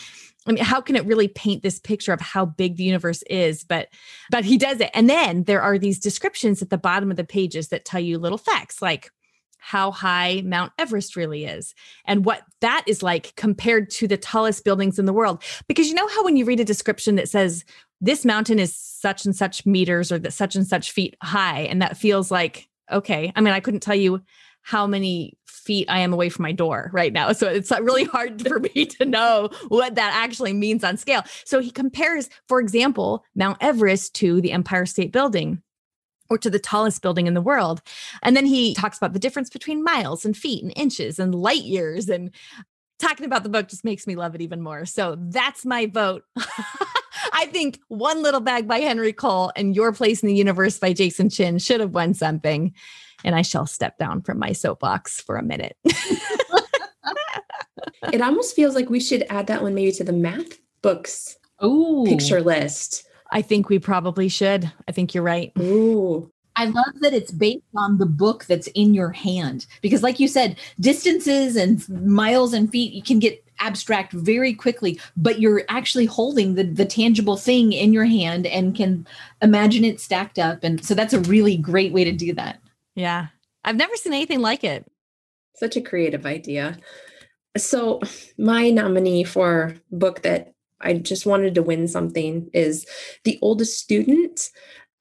I 0.48 0.54
mean, 0.54 0.64
how 0.64 0.80
can 0.80 0.96
it 0.96 1.06
really 1.06 1.28
paint 1.28 1.62
this 1.62 1.78
picture 1.78 2.14
of 2.14 2.22
how 2.22 2.46
big 2.46 2.78
the 2.78 2.84
universe 2.84 3.22
is? 3.24 3.66
But 3.66 3.90
but 4.32 4.46
he 4.46 4.58
does 4.58 4.80
it. 4.80 4.90
And 4.94 5.10
then 5.10 5.44
there 5.44 5.62
are 5.62 5.78
these 5.78 6.00
descriptions 6.00 6.62
at 6.62 6.70
the 6.70 6.78
bottom 6.78 7.12
of 7.12 7.18
the 7.18 7.26
pages 7.26 7.68
that 7.68 7.84
tell 7.84 8.00
you 8.00 8.18
little 8.18 8.38
facts 8.38 8.82
like 8.82 9.12
how 9.58 9.92
high 9.92 10.42
Mount 10.46 10.72
Everest 10.78 11.16
really 11.16 11.46
is 11.46 11.74
and 12.06 12.26
what 12.26 12.44
that 12.62 12.84
is 12.88 13.04
like 13.04 13.36
compared 13.36 13.90
to 13.92 14.08
the 14.08 14.18
tallest 14.18 14.64
buildings 14.64 14.98
in 15.00 15.06
the 15.06 15.14
world. 15.14 15.44
Because 15.68 15.88
you 15.88 15.94
know 15.94 16.08
how 16.08 16.24
when 16.24 16.38
you 16.38 16.46
read 16.46 16.60
a 16.60 16.66
description 16.66 17.16
that 17.16 17.30
says 17.30 17.66
this 18.00 18.24
mountain 18.24 18.60
is 18.60 18.76
such 18.76 19.26
and 19.26 19.36
such 19.36 19.66
meters 19.66 20.12
or 20.12 20.20
that 20.20 20.34
such 20.34 20.56
and 20.56 20.68
such 20.68 20.92
feet 20.92 21.16
high, 21.22 21.62
and 21.62 21.82
that 21.82 21.98
feels 21.98 22.32
like, 22.32 22.68
okay, 22.92 23.32
I 23.36 23.42
mean, 23.42 23.54
I 23.54 23.60
couldn't 23.60 23.82
tell 23.82 23.96
you 23.96 24.22
how 24.62 24.86
many 24.86 25.34
feet 25.46 25.90
I 25.90 26.00
am 26.00 26.14
away 26.14 26.30
from 26.30 26.44
my 26.44 26.52
door 26.52 26.90
right 26.94 27.12
now. 27.12 27.32
So 27.32 27.48
it's 27.48 27.72
really 27.72 28.06
hard 28.06 28.42
for 28.48 28.60
me 28.60 28.86
to 28.86 29.06
know 29.06 29.50
what 29.68 29.96
that 29.96 30.12
actually 30.14 30.54
means 30.54 30.84
on 30.84 30.98
scale. 30.98 31.24
So 31.46 31.60
he 31.60 31.72
compares, 31.72 32.30
for 32.48 32.60
example, 32.60 33.24
Mount 33.36 33.58
Everest 33.62 34.14
to 34.16 34.42
the 34.42 34.52
Empire 34.52 34.86
State 34.86 35.12
Building 35.12 35.62
or 36.30 36.38
to 36.38 36.50
the 36.50 36.60
tallest 36.60 37.02
building 37.02 37.28
in 37.28 37.34
the 37.34 37.42
world. 37.42 37.82
And 38.24 38.36
then 38.36 38.46
he 38.46 38.74
talks 38.74 38.98
about 38.98 39.14
the 39.14 39.20
difference 39.20 39.50
between 39.50 39.84
miles 39.84 40.26
and 40.26 40.36
feet 40.36 40.64
and 40.64 40.74
inches 40.76 41.20
and 41.20 41.34
light 41.34 41.64
years. 41.64 42.10
And 42.10 42.32
talking 43.00 43.26
about 43.26 43.44
the 43.44 43.50
book 43.50 43.68
just 43.68 43.84
makes 43.84 44.08
me 44.08 44.16
love 44.16 44.36
it 44.36 44.42
even 44.42 44.62
more. 44.62 44.86
So 44.86 45.18
that's 45.20 45.66
my 45.66 45.86
vote. 45.88 46.24
I 47.34 47.48
think 47.48 47.80
One 47.88 48.22
Little 48.24 48.40
Bag 48.40 48.68
by 48.68 48.80
Henry 48.80 49.14
Cole 49.14 49.52
and 49.56 49.76
Your 49.76 49.92
Place 49.92 50.22
in 50.24 50.28
the 50.28 50.36
Universe 50.36 50.80
by 50.80 50.94
Jason 50.94 51.30
Chin 51.30 51.60
should 51.60 51.80
have 51.80 51.94
won 51.94 52.14
something. 52.14 52.74
And 53.24 53.36
I 53.36 53.42
shall 53.42 53.66
step 53.66 53.98
down 53.98 54.22
from 54.22 54.40
my 54.40 54.52
soapbox 54.52 55.22
for 55.22 55.38
a 55.38 55.44
minute. 55.44 55.76
it 58.14 58.22
almost 58.22 58.56
feels 58.56 58.76
like 58.76 58.90
we 58.90 59.00
should 59.00 59.26
add 59.30 59.48
that 59.48 59.64
one 59.64 59.74
maybe 59.74 59.92
to 59.94 60.04
the 60.04 60.14
math 60.14 60.60
books 60.82 61.38
Ooh. 61.64 62.06
picture 62.08 62.42
list 62.42 63.07
I 63.32 63.42
think 63.42 63.70
we 63.70 63.80
probably 63.80 64.30
should. 64.30 64.72
I 64.88 64.92
think 64.92 65.14
you're 65.14 65.24
right. 65.24 65.52
Ooh. 65.60 66.32
I 66.56 66.66
love 66.66 67.02
that 67.02 67.14
it's 67.14 67.32
based 67.32 67.64
on 67.76 68.00
the 68.00 68.08
book 68.08 68.46
that's 68.46 68.68
in 68.68 68.96
your 68.96 69.12
hand 69.12 69.68
because, 69.82 70.02
like 70.02 70.20
you 70.20 70.28
said, 70.28 70.58
distances 70.80 71.56
and 71.56 71.88
miles 71.90 72.52
and 72.52 72.70
feet 72.72 72.94
you 72.94 73.04
can 73.04 73.20
get 73.20 73.44
abstract 73.60 74.12
very 74.12 74.54
quickly, 74.54 75.00
but 75.16 75.40
you're 75.40 75.64
actually 75.70 76.06
holding 76.06 76.56
the, 76.56 76.64
the 76.64 76.86
tangible 76.86 77.38
thing 77.38 77.74
in 77.74 77.94
your 77.94 78.06
hand 78.06 78.48
and 78.48 78.76
can 78.76 79.08
imagine 79.42 79.84
it 79.84 80.00
stacked 80.00 80.40
up. 80.40 80.64
And 80.64 80.84
so 80.84 80.96
that's 80.96 81.14
a 81.14 81.20
really 81.22 81.58
great 81.58 81.94
way 81.94 82.04
to 82.04 82.12
do 82.12 82.34
that. 82.34 82.60
Yeah. 82.96 83.28
I've 83.64 83.76
never 83.76 83.96
seen 83.96 84.14
anything 84.14 84.42
like 84.42 84.64
it. 84.64 84.86
Such 85.56 85.76
a 85.76 85.82
creative 85.82 86.26
idea. 86.26 86.78
So, 87.56 88.02
my 88.38 88.70
nominee 88.70 89.24
for 89.24 89.76
book 89.92 90.22
that 90.22 90.54
I 90.82 90.94
just 90.94 91.26
wanted 91.26 91.56
to 91.56 91.64
win 91.64 91.88
something 91.88 92.50
is 92.54 92.86
The 93.24 93.40
Oldest 93.42 93.80
Student. 93.80 94.50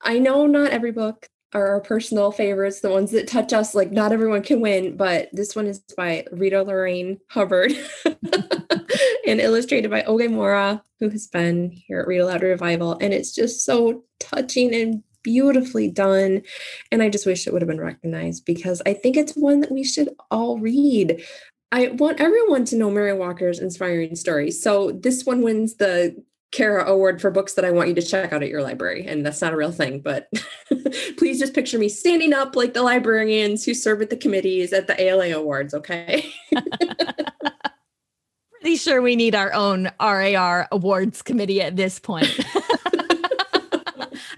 I 0.03 0.19
know 0.19 0.47
not 0.47 0.71
every 0.71 0.93
book 0.93 1.29
are 1.53 1.69
our 1.69 1.81
personal 1.81 2.33
favorites, 2.33 2.81
the 2.81 2.91
ones 2.91 3.13
that 3.13 3.29
touch 3.29 3.53
us, 3.53 3.75
like 3.75 3.91
not 3.91 4.13
everyone 4.13 4.43
can 4.43 4.61
win, 4.61 4.97
but 4.97 5.29
this 5.33 5.57
one 5.57 5.67
is 5.67 5.79
by 5.97 6.25
Rita 6.33 6.63
Lorraine 6.63 7.19
Hubbard 7.31 7.73
and 9.27 9.41
illustrated 9.41 9.91
by 9.91 10.03
Oge 10.03 10.29
Mora, 10.29 10.83
who 11.01 11.09
has 11.09 11.27
been 11.29 11.71
here 11.71 12.01
at 12.01 12.07
Read 12.07 12.19
Aloud 12.19 12.43
Revival. 12.43 12.99
And 13.01 13.15
it's 13.15 13.35
just 13.35 13.65
so 13.65 14.05
touching 14.19 14.75
and 14.75 15.03
beautifully 15.23 15.89
done. 15.89 16.43
And 16.93 17.03
I 17.03 17.09
just 17.09 17.27
wish 17.27 17.47
it 17.47 17.53
would 17.53 17.63
have 17.63 17.69
been 17.69 17.81
recognized 17.81 18.45
because 18.45 18.83
I 18.87 18.93
think 18.95 19.17
it's 19.17 19.33
one 19.33 19.61
that 19.61 19.73
we 19.73 19.83
should 19.83 20.11
all 20.31 20.59
read. 20.59 21.23
I 21.73 21.89
want 21.89 22.21
everyone 22.21 22.65
to 22.67 22.77
know 22.77 22.91
Mary 22.91 23.13
Walker's 23.13 23.59
inspiring 23.59 24.15
story. 24.17 24.51
So 24.51 24.93
this 24.93 25.25
one 25.25 25.43
wins 25.43 25.75
the 25.77 26.23
Kara 26.53 26.89
Award 26.89 27.21
for 27.21 27.31
books 27.31 27.55
that 27.55 27.65
I 27.65 27.71
want 27.71 27.89
you 27.89 27.95
to 27.97 28.03
check 28.03 28.33
out 28.33 28.43
at 28.43 28.49
your 28.49 28.63
library. 28.63 29.05
And 29.07 29.27
that's 29.27 29.43
not 29.43 29.53
a 29.53 29.57
real 29.57 29.73
thing, 29.73 30.01
but 30.01 30.29
please 31.19 31.39
just 31.39 31.55
picture 31.55 31.79
me 31.79 31.89
standing 31.89 32.33
up 32.33 32.55
like 32.57 32.73
the 32.73 32.83
librarians 32.83 33.65
who 33.65 33.75
serve 33.75 34.01
at 34.01 34.11
the 34.11 34.17
committees 34.17 34.73
at 34.73 34.87
the 34.87 35.01
ALA 35.01 35.33
Awards, 35.33 35.75
okay? 35.75 36.33
Pretty 38.61 38.77
sure 38.77 39.03
we 39.03 39.17
need 39.17 39.35
our 39.35 39.53
own 39.53 39.91
RAR 40.01 40.69
Awards 40.71 41.21
committee 41.21 41.61
at 41.61 41.77
this 41.77 41.99
point. 41.99 42.33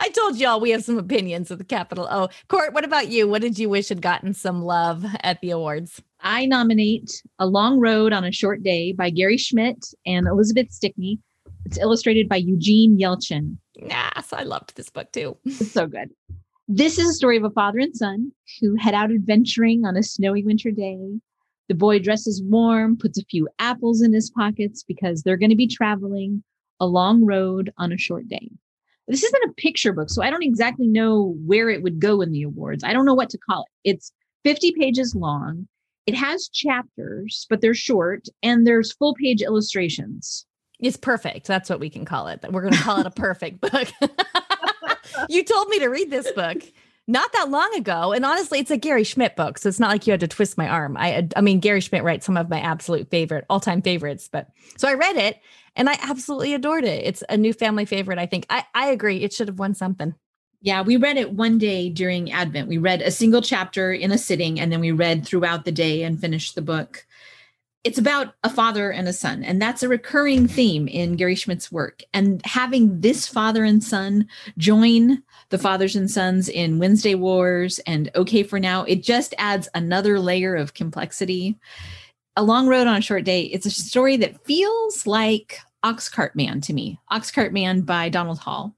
I 0.00 0.08
told 0.14 0.38
y'all 0.38 0.60
we 0.60 0.70
have 0.70 0.84
some 0.84 0.98
opinions 0.98 1.50
of 1.50 1.58
the 1.58 1.64
capital 1.64 2.08
O. 2.10 2.30
Court, 2.48 2.72
what 2.72 2.84
about 2.84 3.08
you? 3.08 3.28
What 3.28 3.42
did 3.42 3.58
you 3.58 3.68
wish 3.68 3.90
had 3.90 4.02
gotten 4.02 4.32
some 4.34 4.62
love 4.62 5.04
at 5.22 5.40
the 5.40 5.50
awards? 5.50 6.02
I 6.20 6.46
nominate 6.46 7.22
A 7.38 7.46
Long 7.46 7.78
Road 7.78 8.12
on 8.12 8.24
a 8.24 8.33
Short 8.33 8.62
Day 8.62 8.92
by 8.92 9.11
Gary 9.11 9.37
Schmidt 9.37 9.94
and 10.04 10.26
Elizabeth 10.26 10.70
Stickney. 10.70 11.18
It's 11.64 11.78
illustrated 11.78 12.28
by 12.28 12.37
Eugene 12.37 12.98
Yelchin. 12.98 13.57
Yes, 13.74 14.33
I 14.33 14.42
loved 14.42 14.74
this 14.76 14.90
book 14.90 15.12
too. 15.12 15.37
It's 15.44 15.72
so 15.72 15.87
good. 15.87 16.11
This 16.66 16.98
is 16.98 17.09
a 17.09 17.14
story 17.14 17.37
of 17.37 17.44
a 17.44 17.50
father 17.50 17.78
and 17.78 17.96
son 17.96 18.33
who 18.61 18.74
head 18.74 18.94
out 18.94 19.11
adventuring 19.11 19.85
on 19.85 19.96
a 19.96 20.02
snowy 20.02 20.42
winter 20.42 20.70
day. 20.70 20.98
The 21.68 21.74
boy 21.74 21.98
dresses 21.98 22.42
warm, 22.42 22.96
puts 22.96 23.18
a 23.18 23.24
few 23.24 23.48
apples 23.59 24.02
in 24.02 24.12
his 24.12 24.31
pockets 24.31 24.83
because 24.83 25.22
they're 25.22 25.37
going 25.37 25.50
to 25.50 25.57
be 25.57 25.68
traveling 25.68 26.42
a 26.81 26.87
long 26.87 27.24
road 27.24 27.72
on 27.78 27.92
a 27.92 27.98
short 27.98 28.28
day. 28.28 28.50
This 29.07 29.22
isn't 29.22 29.50
a 29.50 29.54
picture 29.54 29.92
book, 29.92 30.11
so 30.11 30.22
I 30.22 30.31
don't 30.31 30.42
exactly 30.42 30.87
know 30.87 31.37
where 31.46 31.70
it 31.70 31.83
would 31.83 32.00
go 32.00 32.20
in 32.20 32.33
the 32.33 32.42
awards. 32.42 32.85
I 32.85 32.92
don't 32.92 33.07
know 33.07 33.14
what 33.14 33.31
to 33.31 33.38
call 33.38 33.62
it. 33.62 33.90
It's 33.90 34.12
50 34.44 34.72
pages 34.72 35.14
long 35.14 35.68
it 36.09 36.14
has 36.14 36.49
chapters, 36.49 37.47
but 37.51 37.61
they're 37.61 37.75
short 37.75 38.29
and 38.42 38.66
there's 38.66 38.94
full 38.94 39.14
page 39.14 39.42
illustrations. 39.42 40.47
It's 40.81 40.97
perfect. 40.97 41.47
That's 41.47 41.68
what 41.68 41.81
we 41.81 41.90
can 41.90 42.07
call 42.07 42.29
it. 42.29 42.42
We're 42.51 42.62
going 42.62 42.73
to 42.73 42.81
call 42.81 42.99
it 43.01 43.07
a 43.07 43.11
perfect 43.27 43.61
book. 43.61 43.88
you 45.29 45.44
told 45.44 45.68
me 45.68 45.81
to 45.81 45.88
read 45.88 46.11
this 46.11 46.33
book 46.33 46.62
not 47.07 47.31
that 47.33 47.51
long 47.51 47.75
ago 47.75 48.12
and 48.12 48.25
honestly 48.25 48.59
it's 48.59 48.71
a 48.71 48.77
gary 48.77 49.03
schmidt 49.03 49.35
book 49.35 49.57
so 49.57 49.66
it's 49.66 49.81
not 49.81 49.88
like 49.88 50.07
you 50.07 50.11
had 50.11 50.21
to 50.21 50.29
twist 50.29 50.59
my 50.59 50.68
arm 50.68 50.94
i 50.99 51.27
i 51.37 51.40
mean 51.40 51.59
gary 51.59 51.81
schmidt 51.81 52.05
writes 52.05 52.27
some 52.27 52.37
of 52.37 52.51
my 52.51 52.61
absolute 52.61 53.09
favorite 53.09 53.47
all-time 53.49 53.81
favorites 53.81 54.29
but 54.31 54.51
so 54.77 54.87
i 54.87 54.92
read 54.92 55.16
it 55.16 55.40
and 55.75 55.88
i 55.88 55.99
absolutely 56.03 56.53
adored 56.53 56.85
it 56.85 57.07
it's 57.07 57.25
a 57.31 57.37
new 57.38 57.55
family 57.55 57.87
favorite 57.87 58.18
i 58.18 58.27
think 58.27 58.44
i 58.51 58.62
i 58.75 58.88
agree 58.88 59.23
it 59.23 59.33
should 59.33 59.49
have 59.49 59.59
won 59.59 59.75
something 59.75 60.14
yeah, 60.61 60.83
we 60.83 60.97
read 60.97 61.16
it 61.16 61.33
one 61.33 61.59
day 61.59 61.88
during 61.88 62.33
Advent. 62.33 62.68
We 62.68 62.79
read 62.79 63.01
a 63.01 63.11
single 63.11 63.42
chapter 63.42 63.92
in 63.92 64.11
a 64.11 64.18
sitting 64.18 64.59
and 64.59 64.73
then 64.73 64.81
we 64.81 64.90
read 64.90 65.25
throughout 65.25 65.64
the 65.64 65.73
day 65.73 66.03
and 66.03 66.21
finished 66.21 66.55
the 66.55 66.62
book. 66.62 67.07
It's 67.85 67.99
about 67.99 68.35
a 68.42 68.51
father 68.51 68.90
and 68.90 69.07
a 69.07 69.12
son, 69.12 69.44
and 69.44 69.62
that's 69.62 69.85
a 69.85 69.88
recurring 69.88 70.49
theme 70.49 70.88
in 70.88 71.14
Gary 71.14 71.37
Schmidt's 71.37 71.71
work. 71.71 72.03
And 72.12 72.44
having 72.44 73.01
this 73.01 73.27
father 73.29 73.62
and 73.62 73.83
son 73.83 74.27
join 74.59 75.23
the 75.51 75.59
fathers 75.59 75.94
and 75.94 76.11
sons 76.11 76.49
in 76.49 76.81
Wednesday 76.81 77.14
Wars 77.14 77.79
and 77.87 78.11
Okay 78.16 78.42
for 78.42 78.59
Now, 78.59 78.83
it 78.83 79.05
just 79.05 79.33
adds 79.38 79.68
another 79.75 80.18
layer 80.18 80.57
of 80.57 80.75
complexity. 80.75 81.57
A 82.37 82.42
Long 82.42 82.66
Road 82.66 82.88
on 82.88 82.97
a 82.97 83.01
Short 83.01 83.25
Day. 83.25 83.42
It's 83.42 83.64
a 83.64 83.71
story 83.71 84.16
that 84.18 84.44
feels 84.44 85.07
like 85.07 85.59
Oxcart 85.85 86.35
Man 86.35 86.61
to 86.62 86.73
me. 86.73 86.99
Oxcart 87.12 87.53
Man 87.53 87.83
by 87.83 88.09
Donald 88.09 88.40
Hall. 88.40 88.75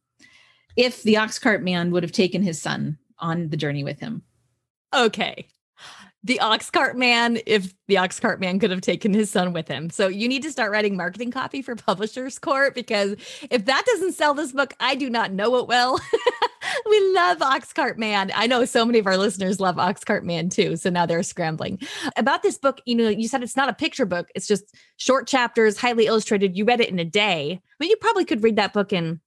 If 0.81 1.03
the 1.03 1.14
Oxcart 1.14 1.62
Man 1.62 1.90
would 1.90 2.03
have 2.03 2.12
taken 2.12 2.43
his 2.43 2.61
son 2.61 2.99
on 3.19 3.51
the 3.51 3.57
journey 3.57 3.85
with 3.85 4.01
him. 4.01 4.23
Okay 4.95 5.47
the 6.23 6.40
ox 6.40 6.71
cart 6.71 6.99
man 6.99 7.38
if 7.47 7.73
the 7.88 7.97
ox 7.97 8.21
cart 8.21 8.40
man 8.40 8.59
could 8.59 8.71
have 8.71 8.83
taken 8.83 9.14
his 9.14 9.31
son 9.31 9.53
with 9.53 9.69
him. 9.69 9.88
So 9.88 10.09
you 10.09 10.29
need 10.29 10.43
to 10.43 10.51
start 10.51 10.71
writing 10.71 10.97
marketing 10.97 11.31
copy 11.31 11.62
for 11.62 11.75
Publishers 11.75 12.38
Court 12.38 12.75
because 12.75 13.16
if 13.51 13.64
that 13.64 13.85
doesn't 13.87 14.12
sell 14.12 14.35
this 14.35 14.53
book, 14.53 14.75
I 14.81 14.95
do 14.95 15.09
not 15.09 15.33
know 15.33 15.57
it 15.57 15.66
will. 15.66 15.99
we 16.90 17.14
love 17.14 17.40
ox 17.40 17.73
cart 17.73 17.99
man. 17.99 18.31
I 18.35 18.47
know 18.47 18.64
so 18.66 18.85
many 18.85 18.99
of 18.99 19.07
our 19.07 19.16
listeners 19.16 19.61
love 19.61 19.79
ox 19.79 20.05
cart 20.05 20.25
man 20.25 20.51
too. 20.51 20.77
So 20.77 20.90
now 20.90 21.07
they're 21.07 21.23
scrambling. 21.23 21.79
About 22.16 22.43
this 22.43 22.59
book, 22.59 22.83
you 22.85 22.95
know, 22.95 23.09
you 23.09 23.27
said 23.27 23.43
it's 23.43 23.57
not 23.57 23.71
a 23.71 23.75
picture 23.75 24.07
book. 24.07 24.29
It's 24.35 24.47
just 24.47 24.75
short 24.99 25.27
chapters, 25.27 25.79
highly 25.79 26.07
illustrated. 26.07 26.57
You 26.57 26.66
read 26.66 26.81
it 26.81 26.90
in 26.90 26.99
a 26.99 27.05
day, 27.05 27.62
but 27.79 27.88
you 27.88 27.97
probably 27.97 28.27
could 28.27 28.43
read 28.43 28.57
that 28.57 28.75
book 28.75 28.93
in 28.93 29.21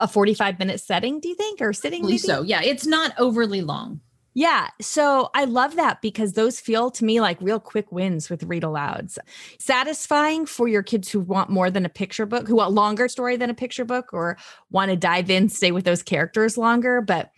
a 0.00 0.08
45 0.08 0.58
minute 0.58 0.80
setting, 0.80 1.20
do 1.20 1.28
you 1.28 1.34
think? 1.34 1.60
Or 1.60 1.72
sitting? 1.72 2.02
Maybe? 2.02 2.18
So 2.18 2.42
yeah, 2.42 2.62
it's 2.62 2.86
not 2.86 3.12
overly 3.18 3.60
long. 3.60 4.00
Yeah. 4.32 4.68
So 4.80 5.30
I 5.34 5.44
love 5.44 5.74
that 5.76 6.00
because 6.00 6.34
those 6.34 6.60
feel 6.60 6.90
to 6.92 7.04
me 7.04 7.20
like 7.20 7.36
real 7.40 7.58
quick 7.58 7.90
wins 7.90 8.30
with 8.30 8.44
read 8.44 8.62
alouds. 8.62 9.18
Satisfying 9.58 10.46
for 10.46 10.68
your 10.68 10.84
kids 10.84 11.10
who 11.10 11.20
want 11.20 11.50
more 11.50 11.68
than 11.70 11.84
a 11.84 11.88
picture 11.88 12.26
book, 12.26 12.46
who 12.46 12.56
want 12.56 12.72
longer 12.72 13.08
story 13.08 13.36
than 13.36 13.50
a 13.50 13.54
picture 13.54 13.84
book 13.84 14.12
or 14.12 14.38
want 14.70 14.90
to 14.90 14.96
dive 14.96 15.30
in, 15.30 15.48
stay 15.48 15.72
with 15.72 15.84
those 15.84 16.02
characters 16.02 16.56
longer, 16.56 17.00
but 17.00 17.32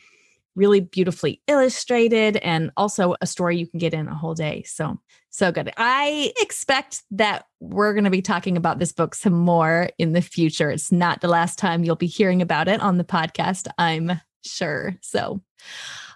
really 0.55 0.81
beautifully 0.81 1.43
illustrated 1.47 2.37
and 2.39 2.71
also 2.77 3.15
a 3.21 3.27
story 3.27 3.59
you 3.59 3.67
can 3.67 3.79
get 3.79 3.95
in 3.95 4.09
a 4.09 4.15
whole 4.15 4.35
day. 4.35 4.63
So, 4.65 4.99
so 5.31 5.51
good. 5.51 5.73
I 5.77 6.33
expect 6.39 7.03
that 7.13 7.47
we're 7.61 7.95
going 7.95 8.05
to 8.05 8.11
be 8.11 8.23
talking 8.23 8.57
about 8.57 8.79
this 8.79 8.93
book 8.93 9.15
some 9.15 9.33
more 9.33 9.89
in 9.99 10.13
the 10.13 10.23
future. 10.23 10.71
It's 10.71 10.93
not 10.93 11.21
the 11.21 11.29
last 11.29 11.59
time 11.59 11.85
you'll 11.85 11.97
be 11.97 12.07
hearing 12.07 12.43
about 12.43 12.69
it 12.69 12.81
on 12.81 12.99
the 12.99 13.05
podcast, 13.05 13.69
I'm 13.79 14.21
sure. 14.45 14.97
So, 15.01 15.41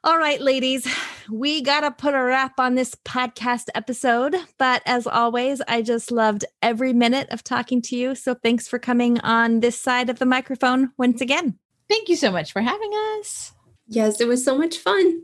all 0.05 0.19
right, 0.19 0.41
ladies, 0.41 0.87
we 1.31 1.63
got 1.63 1.81
to 1.81 1.91
put 1.91 2.15
a 2.15 2.23
wrap 2.23 2.61
on 2.61 2.77
this 2.77 2.95
podcast 2.95 3.69
episode. 3.75 4.37
But 4.59 4.83
as 4.87 5.07
always, 5.07 5.61
I 5.67 5.83
just 5.83 6.13
loved 6.13 6.45
every 6.63 6.93
minute 6.93 7.29
of 7.31 7.43
talking 7.43 7.83
to 7.83 7.97
you. 7.97 8.15
So 8.15 8.35
thanks 8.35 8.69
for 8.69 8.79
coming 8.79 9.19
on 9.21 9.61
this 9.61 9.81
side 9.81 10.09
of 10.09 10.21
the 10.21 10.27
microphone 10.27 10.93
once 10.97 11.21
again. 11.21 11.59
Thank 11.89 12.09
you 12.09 12.17
so 12.17 12.31
much 12.31 12.53
for 12.53 12.63
having 12.63 12.93
us. 13.19 13.56
Yes, 13.89 14.21
it 14.21 14.27
was 14.27 14.45
so 14.45 14.59
much 14.59 14.79
fun. 14.79 15.23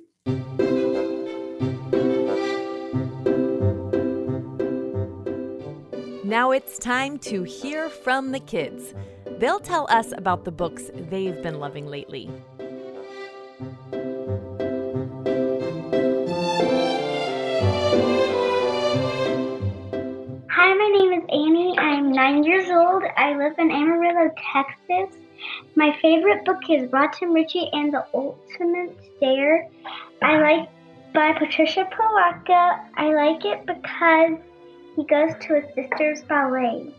Now 6.24 6.52
it's 6.52 6.78
time 6.78 7.18
to 7.18 7.42
hear 7.42 7.90
from 7.90 8.30
the 8.30 8.38
kids. 8.38 8.94
They'll 9.38 9.58
tell 9.58 9.88
us 9.90 10.12
about 10.16 10.44
the 10.44 10.52
books 10.52 10.90
they've 10.94 11.42
been 11.42 11.58
loving 11.58 11.88
lately. 11.88 12.30
Hi, 20.50 20.74
my 20.74 20.96
name 20.98 21.12
is 21.14 21.24
Annie. 21.30 21.76
I'm 21.78 22.12
nine 22.12 22.44
years 22.44 22.70
old. 22.70 23.02
I 23.16 23.36
live 23.36 23.58
in 23.58 23.72
Amarillo, 23.72 24.30
Texas. 24.52 25.21
My 25.74 25.96
favorite 26.00 26.44
book 26.44 26.60
is 26.68 26.90
Rotten 26.92 27.32
Richie 27.32 27.68
and 27.72 27.92
the 27.92 28.04
Ultimate 28.14 28.96
Stayer. 29.16 29.68
I 30.22 30.38
like 30.38 30.68
by 31.12 31.32
Patricia 31.32 31.88
Polacco. 31.92 32.80
I 32.96 33.14
like 33.14 33.44
it 33.44 33.66
because 33.66 34.38
he 34.96 35.04
goes 35.04 35.32
to 35.40 35.60
his 35.60 35.74
sister's 35.74 36.22
ballet. 36.24 36.94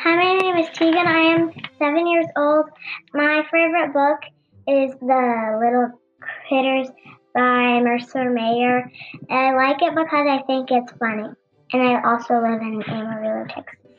Hi, 0.00 0.16
my 0.16 0.38
name 0.38 0.56
is 0.56 0.68
Tegan. 0.74 1.06
I 1.06 1.34
am 1.34 1.52
seven 1.78 2.06
years 2.06 2.26
old. 2.36 2.66
My 3.12 3.42
favorite 3.50 3.92
book 3.92 4.20
is 4.66 4.94
The 5.00 5.58
Little 5.60 6.00
Critters 6.20 6.88
by 7.34 7.80
Mercer 7.80 8.30
Mayer. 8.30 8.90
And 9.28 9.38
I 9.38 9.54
like 9.54 9.82
it 9.82 9.94
because 9.94 10.26
I 10.28 10.42
think 10.46 10.70
it's 10.70 10.92
funny 10.98 11.28
and 11.74 11.82
I 11.82 12.02
also 12.08 12.34
live 12.34 12.60
in 12.60 12.82
Amarillo, 12.86 13.46
Texas. 13.48 13.90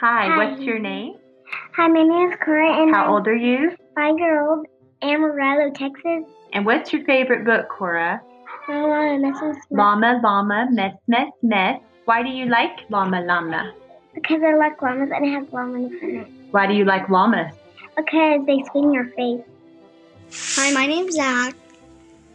Hi, 0.00 0.26
Hi. 0.26 0.36
what's 0.36 0.62
your 0.62 0.78
name? 0.78 1.16
Hi, 1.52 1.88
my 1.88 2.02
name 2.02 2.30
is 2.30 2.38
Cora, 2.44 2.82
and 2.82 2.94
how 2.94 3.04
I'm 3.04 3.10
old 3.10 3.28
are 3.28 3.36
you? 3.36 3.76
Five 3.94 4.18
year 4.18 4.48
old, 4.48 4.66
Amarillo, 5.02 5.70
Texas. 5.70 6.24
And 6.52 6.64
what's 6.64 6.92
your 6.92 7.04
favorite 7.04 7.44
book, 7.44 7.68
Cora? 7.68 8.22
Llama, 8.68 9.18
mess, 9.18 9.36
mess, 9.42 9.56
Llama, 9.70 10.20
llama, 10.22 10.68
mess, 10.70 10.94
mess, 11.08 11.30
mess. 11.42 11.80
Why 12.04 12.22
do 12.22 12.28
you 12.28 12.46
like 12.46 12.90
llama, 12.90 13.22
llama? 13.22 13.74
Because 14.14 14.42
I 14.42 14.54
like 14.56 14.80
llamas 14.80 15.10
and 15.14 15.26
it 15.26 15.30
has 15.30 15.52
llamas 15.52 15.92
in 16.02 16.20
it. 16.20 16.28
Why 16.50 16.66
do 16.66 16.74
you 16.74 16.84
like 16.84 17.08
llamas? 17.08 17.54
Because 17.96 18.46
they 18.46 18.62
swing 18.70 18.92
your 18.92 19.06
face. 19.10 19.42
Hi, 20.56 20.72
my 20.72 20.86
name's 20.86 21.14
Zach. 21.14 21.54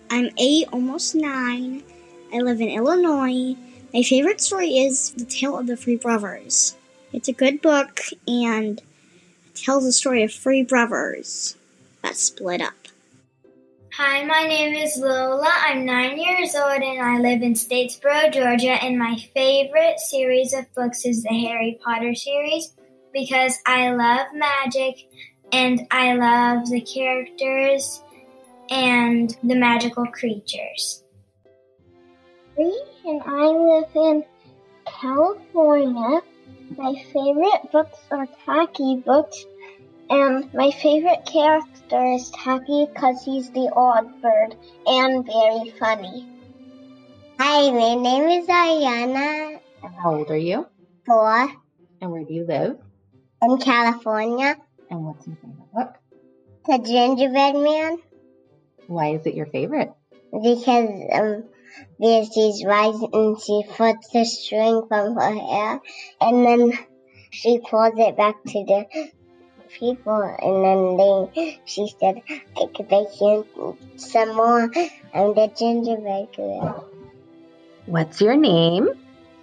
I'm 0.09 0.29
eight, 0.37 0.67
almost 0.71 1.15
nine. 1.15 1.83
I 2.33 2.39
live 2.39 2.61
in 2.61 2.69
Illinois. 2.69 3.55
My 3.93 4.03
favorite 4.03 4.41
story 4.41 4.77
is 4.77 5.11
The 5.11 5.25
Tale 5.25 5.57
of 5.57 5.67
the 5.67 5.77
Three 5.77 5.95
Brothers. 5.95 6.75
It's 7.13 7.27
a 7.27 7.33
good 7.33 7.61
book 7.61 8.01
and 8.27 8.79
it 8.79 8.86
tells 9.61 9.83
the 9.83 9.91
story 9.91 10.23
of 10.23 10.31
three 10.31 10.63
brothers 10.63 11.55
that 12.01 12.15
split 12.15 12.61
up. 12.61 12.73
Hi, 13.93 14.23
my 14.25 14.43
name 14.43 14.75
is 14.75 14.97
Lola. 14.97 15.51
I'm 15.65 15.85
nine 15.85 16.19
years 16.19 16.55
old 16.55 16.81
and 16.81 17.01
I 17.01 17.17
live 17.17 17.41
in 17.41 17.53
Statesboro, 17.53 18.31
Georgia. 18.31 18.73
And 18.83 18.99
my 18.99 19.15
favorite 19.33 19.99
series 19.99 20.53
of 20.53 20.71
books 20.75 21.05
is 21.05 21.23
the 21.23 21.29
Harry 21.29 21.79
Potter 21.83 22.13
series 22.13 22.73
because 23.11 23.57
I 23.65 23.91
love 23.91 24.27
magic 24.33 25.07
and 25.51 25.81
I 25.89 26.13
love 26.13 26.69
the 26.69 26.81
characters 26.81 28.01
and 28.69 29.35
the 29.43 29.55
magical 29.55 30.05
creatures 30.05 31.03
and 32.57 33.21
I 33.25 33.45
live 33.45 33.89
in 33.95 34.23
California. 34.85 36.21
My 36.75 36.93
favorite 37.13 37.71
books 37.71 37.97
are 38.11 38.27
Tacky 38.45 38.97
books, 38.97 39.45
and 40.09 40.53
my 40.53 40.71
favorite 40.71 41.25
character 41.25 42.05
is 42.13 42.29
Tacky 42.31 42.87
because 42.93 43.23
he's 43.23 43.49
the 43.51 43.71
odd 43.73 44.21
bird 44.21 44.55
and 44.85 45.25
very 45.25 45.71
funny. 45.79 46.27
Hi, 47.39 47.71
my 47.71 47.95
name 47.95 48.41
is 48.41 48.47
Ayana. 48.47 49.59
And 49.81 49.95
how 49.95 50.15
old 50.15 50.29
are 50.29 50.37
you? 50.37 50.67
Four. 51.05 51.49
And 52.01 52.11
where 52.11 52.25
do 52.25 52.33
you 52.33 52.45
live? 52.45 52.77
In 53.41 53.57
California. 53.59 54.57
And 54.89 55.05
what's 55.05 55.25
your 55.25 55.37
favorite 55.37 55.71
book? 55.73 55.95
The 56.65 56.79
Gingerbread 56.79 57.55
Man. 57.55 57.97
Why 58.87 59.13
is 59.13 59.25
it 59.25 59.35
your 59.35 59.45
favorite? 59.45 59.93
Because 60.33 60.67
um, 61.13 61.43
there's 61.99 62.29
these 62.33 62.63
rides 62.65 63.03
and 63.13 63.39
she 63.39 63.63
puts 63.69 64.09
the 64.09 64.25
string 64.25 64.83
from 64.87 65.15
her 65.15 65.33
hair 65.33 65.79
and 66.21 66.45
then 66.45 66.73
she 67.31 67.59
pulls 67.59 67.93
it 67.97 68.17
back 68.17 68.35
to 68.45 68.65
the 68.65 69.09
people 69.79 70.21
and 70.39 70.63
then 70.63 70.97
they 70.97 71.59
she 71.65 71.87
said 71.99 72.21
I 72.55 72.65
could 72.75 72.87
bake 72.87 73.19
you 73.21 73.77
some 73.97 74.35
more. 74.35 74.63
I'm 75.13 75.33
the 75.33 75.51
gingerbread 75.57 76.35
girl. 76.35 76.89
What's 77.85 78.21
your 78.21 78.35
name? 78.35 78.89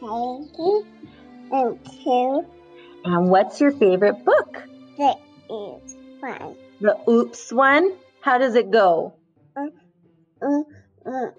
Heidi 0.01 0.83
and 1.51 1.79
two. 2.05 2.47
And 3.05 3.31
what's 3.31 3.61
your 3.61 3.73
favorite 3.73 4.25
book? 4.25 4.63
The 4.97 5.17
Oops 5.51 5.95
one. 6.21 6.57
The 6.81 6.97
Oops 7.09 7.53
one? 7.53 7.93
How 8.21 8.39
does 8.39 8.55
it 8.55 8.71
go? 8.71 9.15
Uh, 9.57 9.67
uh, 10.43 10.63
Blue 11.05 11.33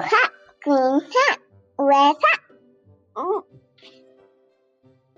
hat, 0.00 0.30
green 0.62 1.00
hat, 1.00 1.38
red 1.78 2.16
hat. 2.16 2.40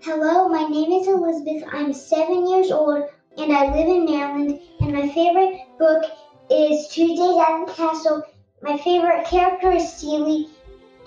Hello, 0.00 0.48
my 0.48 0.68
name 0.68 0.92
is 0.92 1.09
Elizabeth. 1.09 1.64
I'm 1.72 1.92
seven 1.92 2.48
years 2.48 2.70
old 2.70 3.02
and 3.37 3.52
I 3.52 3.64
live 3.74 3.88
in 3.88 4.05
Maryland. 4.05 4.61
And 4.81 4.92
my 4.92 5.09
favorite 5.09 5.59
book 5.76 6.05
is 6.48 6.87
Tuesdays 6.87 7.37
at 7.37 7.66
the 7.66 7.72
Castle. 7.72 8.22
My 8.62 8.79
favorite 8.79 9.26
character 9.26 9.72
is 9.72 9.92
Celie 9.92 10.48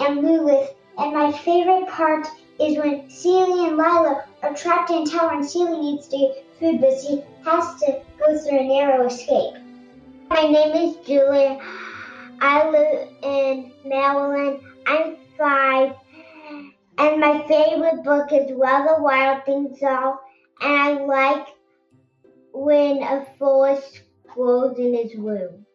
and 0.02 0.24
Lilith. 0.24 0.76
And 0.98 1.13
my 1.13 1.32
favorite 1.32 1.88
part 1.88 2.28
is 2.60 2.78
when 2.78 3.10
Celie 3.10 3.67
and 3.67 3.78
Lilah 3.78 4.26
are 4.43 4.54
trapped 4.54 4.91
in 4.91 5.06
tower 5.06 5.32
and 5.32 5.50
Celie 5.50 5.80
needs 5.80 6.10
to 6.10 6.34
food, 6.60 6.82
but 6.82 7.00
she 7.02 7.24
has 7.45 7.80
to 7.82 8.02
go 8.19 8.38
through 8.38 8.60
a 8.60 8.67
narrow 8.67 9.08
escape. 9.08 9.56
My 10.29 10.44
name 10.44 10.75
is 10.75 10.98
Julia. 11.06 11.60
I 12.42 12.69
live 12.69 13.10
in 13.23 13.71
Maryland. 13.86 14.60
I'm 14.86 15.17
five. 15.38 15.96
And 16.98 17.21
my 17.21 17.48
favorite 17.48 18.04
book 18.04 18.31
is 18.31 18.52
Where 18.52 18.84
the 18.84 19.02
Wild 19.02 19.46
Things 19.46 19.81
Are. 19.81 20.19
And 20.62 20.73
I 20.73 21.06
like 21.06 21.48
when 22.54 23.02
a 23.04 23.25
forest 23.38 24.02
grows 24.27 24.77
in 24.77 24.94
his 24.94 25.15
room. 25.15 25.65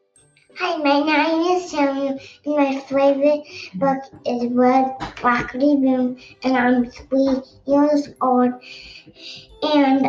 Hi, 0.57 0.77
my 0.77 1.01
name 1.01 1.57
is 1.57 1.69
Samuel, 1.69 2.17
and 2.45 2.57
my 2.57 2.79
favorite 2.79 3.43
book 3.75 3.99
is 4.25 4.47
Red 4.53 4.85
Rockety 5.17 5.83
Boom, 5.83 6.17
and 6.45 6.57
I'm 6.57 6.89
three 6.89 7.41
years 7.67 8.09
old. 8.21 8.53
And 9.65 10.09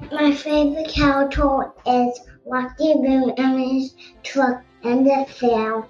my 0.00 0.32
favorite 0.32 0.88
character 0.88 1.72
is 1.86 2.20
Rocky 2.46 2.94
Boom 2.94 3.32
and 3.36 3.60
his 3.60 3.94
truck 4.22 4.62
and 4.82 5.06
the 5.06 5.26
fail. 5.28 5.88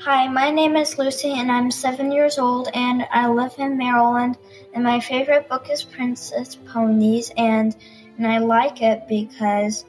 Hi, 0.00 0.28
my 0.28 0.50
name 0.50 0.76
is 0.76 0.98
Lucy 0.98 1.32
and 1.32 1.50
I'm 1.50 1.70
seven 1.70 2.12
years 2.12 2.38
old 2.38 2.68
and 2.74 3.06
I 3.10 3.28
live 3.28 3.54
in 3.58 3.78
Maryland. 3.78 4.36
And 4.74 4.84
my 4.84 5.00
favorite 5.00 5.48
book 5.48 5.70
is 5.70 5.82
Princess 5.82 6.56
Ponies, 6.66 7.32
and 7.36 7.74
and 8.18 8.26
I 8.26 8.38
like 8.38 8.82
it 8.82 9.08
because 9.08 9.86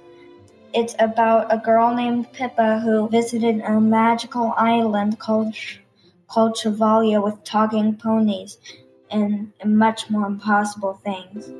it's 0.73 0.95
about 0.99 1.53
a 1.53 1.57
girl 1.57 1.93
named 1.93 2.31
Pippa 2.31 2.79
who 2.79 3.09
visited 3.09 3.61
a 3.61 3.79
magical 3.81 4.53
island 4.55 5.19
called 5.19 5.55
called 6.27 6.57
with 6.63 7.43
talking 7.43 7.95
ponies 7.95 8.57
and, 9.09 9.51
and 9.59 9.77
much 9.77 10.09
more 10.09 10.25
impossible 10.25 10.99
things. 11.03 11.51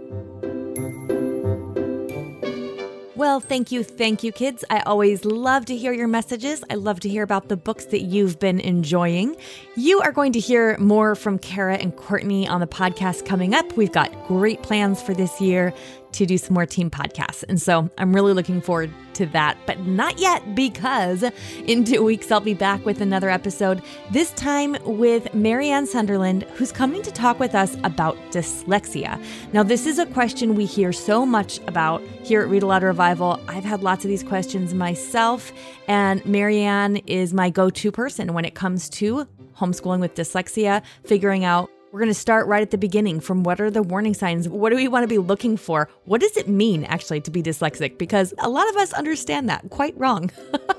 Well, 3.18 3.39
thank 3.39 3.72
you, 3.72 3.84
thank 3.84 4.22
you, 4.22 4.32
kids. 4.32 4.63
I 4.70 4.82
always 4.82 5.26
love 5.26 5.65
to 5.65 5.76
hear 5.76 5.91
your 5.91 6.07
messages. 6.07 6.63
I 6.70 6.76
love 6.76 6.99
to 6.99 7.09
hear 7.09 7.24
about 7.24 7.47
the 7.47 7.57
books 7.57 7.86
that 7.86 8.01
you've 8.01 8.38
been 8.38 8.59
enjoying. 8.59 9.36
You 9.76 10.01
are 10.01 10.11
going 10.11 10.34
to 10.34 10.39
hear 10.39 10.78
more 10.78 11.15
from 11.15 11.39
Kara 11.39 11.78
and 11.78 11.95
Courtney 11.95 12.47
on 12.47 12.59
the 12.59 12.68
podcast 12.68 13.26
coming 13.26 13.55
up. 13.55 13.76
We've 13.76 13.91
got 13.91 14.11
great 14.28 14.61
plans 14.61 15.01
for 15.01 15.15
this 15.15 15.41
year 15.41 15.74
to 16.18 16.26
do 16.26 16.38
some 16.38 16.55
more 16.55 16.65
team 16.65 16.89
podcasts. 16.89 17.43
And 17.47 17.61
so 17.61 17.89
I'm 17.99 18.13
really 18.13 18.34
looking 18.34 18.59
forward 18.59 18.91
to 19.13 19.28
that, 19.28 19.55
but 19.68 19.86
not 19.86 20.20
yet 20.20 20.55
because 20.55 21.24
in 21.65 21.84
two 21.84 22.03
weeks 22.03 22.32
I'll 22.32 22.39
be 22.39 22.55
back 22.55 22.84
with 22.86 23.01
another 23.01 23.30
episode, 23.30 23.84
this 24.11 24.32
time 24.32 24.78
with 24.84 25.32
Marianne 25.36 25.86
Sunderland, 25.86 26.43
who's 26.55 26.72
coming 26.72 27.03
to 27.03 27.11
talk 27.11 27.39
with 27.39 27.53
us 27.53 27.76
about 27.84 28.18
dyslexia. 28.32 29.24
Now, 29.53 29.61
this 29.61 29.86
is 29.86 29.99
a 29.99 30.07
question 30.07 30.55
we 30.55 30.65
hear 30.65 30.91
so 30.91 31.26
much 31.26 31.59
about 31.68 32.01
here 32.24 32.41
at 32.41 32.49
Read 32.49 32.63
Aloud 32.63 32.84
Revival. 32.84 33.39
I've 33.47 33.63
had 33.63 33.84
lots 33.84 34.03
of 34.03 34.09
these 34.09 34.24
questions 34.24 34.74
myself, 34.74 35.51
and 35.88 36.26
Marianne 36.26 36.97
is 37.05 37.34
my 37.34 37.49
go 37.51 37.70
to 37.70 37.91
person 37.91 38.34
when 38.34 38.45
it 38.45 38.55
comes 38.55 38.89
to 38.89 39.28
homeschooling 39.55 39.99
with 39.99 40.15
dyslexia, 40.15 40.84
figuring 41.03 41.43
out 41.43 41.70
we're 41.91 41.99
going 41.99 42.09
to 42.09 42.13
start 42.13 42.47
right 42.47 42.61
at 42.61 42.71
the 42.71 42.77
beginning 42.77 43.19
from 43.21 43.43
what 43.43 43.61
are 43.61 43.71
the 43.71 43.81
warning 43.81 44.13
signs? 44.13 44.49
What 44.49 44.71
do 44.71 44.75
we 44.75 44.88
want 44.89 45.03
to 45.03 45.07
be 45.07 45.17
looking 45.17 45.55
for? 45.55 45.89
What 46.03 46.19
does 46.19 46.35
it 46.35 46.47
mean 46.49 46.83
actually 46.83 47.21
to 47.21 47.31
be 47.31 47.41
dyslexic? 47.41 47.97
Because 47.97 48.33
a 48.39 48.49
lot 48.49 48.69
of 48.69 48.75
us 48.75 48.91
understand 48.93 49.47
that 49.49 49.69
quite 49.69 49.97
wrong 49.97 50.29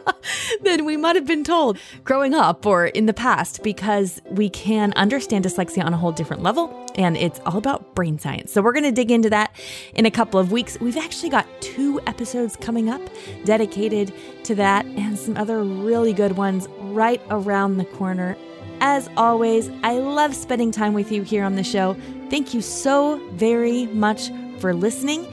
than 0.63 0.85
we 0.85 0.99
might 0.99 1.17
have 1.17 1.27
been 1.27 1.45
told 1.45 1.79
growing 2.05 2.35
up 2.35 2.67
or 2.67 2.87
in 2.87 3.07
the 3.07 3.15
past 3.15 3.63
because 3.63 4.21
we 4.31 4.51
can 4.51 4.93
understand 4.95 5.47
dyslexia 5.47 5.83
on 5.83 5.95
a 5.95 5.97
whole 5.97 6.13
different 6.13 6.43
level 6.43 6.87
and 6.97 7.17
it's 7.17 7.41
all 7.47 7.57
about 7.57 7.95
brain 7.95 8.19
science. 8.19 8.53
So 8.53 8.61
we're 8.61 8.73
going 8.73 8.85
to 8.85 8.93
dig 8.93 9.11
into 9.11 9.31
that 9.31 9.57
in 9.95 10.05
a 10.05 10.11
couple 10.11 10.39
of 10.39 10.53
weeks. 10.53 10.79
We've 10.79 10.97
actually 10.97 11.31
got 11.31 11.47
two 11.63 12.01
episodes 12.07 12.55
coming 12.57 12.91
up 12.91 13.01
dedicated 13.45 14.13
to 14.45 14.55
that 14.57 14.85
and 14.85 15.19
some 15.19 15.39
other 15.39 15.63
really 15.63 16.13
good 16.13 16.37
ones 16.37 16.69
right 16.81 17.23
around 17.31 17.79
the 17.79 17.85
corner 17.85 18.37
as 18.81 19.09
always, 19.17 19.71
I 19.83 19.99
love 19.99 20.35
spending 20.35 20.71
time 20.71 20.95
with 20.95 21.11
you 21.13 21.23
here 21.23 21.45
on 21.45 21.57
the 21.57 21.65
show. 21.65 21.97
Thank 22.31 22.55
you 22.55 22.61
so 22.61 23.21
very 23.33 23.87
much 23.87 24.31
for 24.59 24.75
listening. 24.75 25.27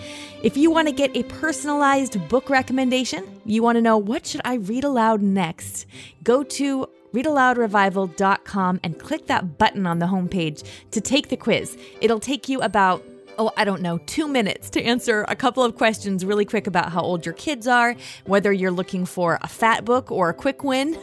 If 0.43 0.57
you 0.57 0.69
want 0.69 0.87
to 0.87 0.93
get 0.93 1.15
a 1.15 1.23
personalized 1.23 2.27
book 2.29 2.49
recommendation, 2.49 3.41
you 3.45 3.63
want 3.63 3.77
to 3.77 3.81
know 3.81 3.97
what 3.97 4.25
should 4.27 4.41
I 4.45 4.55
read 4.55 4.83
aloud 4.83 5.21
next, 5.21 5.85
go 6.23 6.43
to 6.43 6.87
readaloudrevival.com 7.13 8.79
and 8.83 8.99
click 8.99 9.27
that 9.27 9.57
button 9.57 9.87
on 9.87 9.99
the 9.99 10.05
homepage 10.07 10.63
to 10.91 11.01
take 11.01 11.29
the 11.29 11.37
quiz. 11.37 11.77
It'll 12.01 12.19
take 12.19 12.49
you 12.49 12.61
about 12.61 13.03
oh, 13.37 13.51
I 13.57 13.65
don't 13.65 13.81
know, 13.81 13.99
two 14.05 14.27
minutes 14.27 14.69
to 14.71 14.81
answer 14.81 15.25
a 15.27 15.35
couple 15.35 15.63
of 15.63 15.75
questions 15.75 16.25
really 16.25 16.45
quick 16.45 16.67
about 16.67 16.91
how 16.91 17.01
old 17.01 17.25
your 17.25 17.33
kids 17.33 17.67
are, 17.67 17.95
whether 18.25 18.51
you're 18.51 18.71
looking 18.71 19.05
for 19.05 19.39
a 19.41 19.47
fat 19.47 19.85
book 19.85 20.11
or 20.11 20.29
a 20.29 20.33
quick 20.33 20.63
win, 20.63 20.97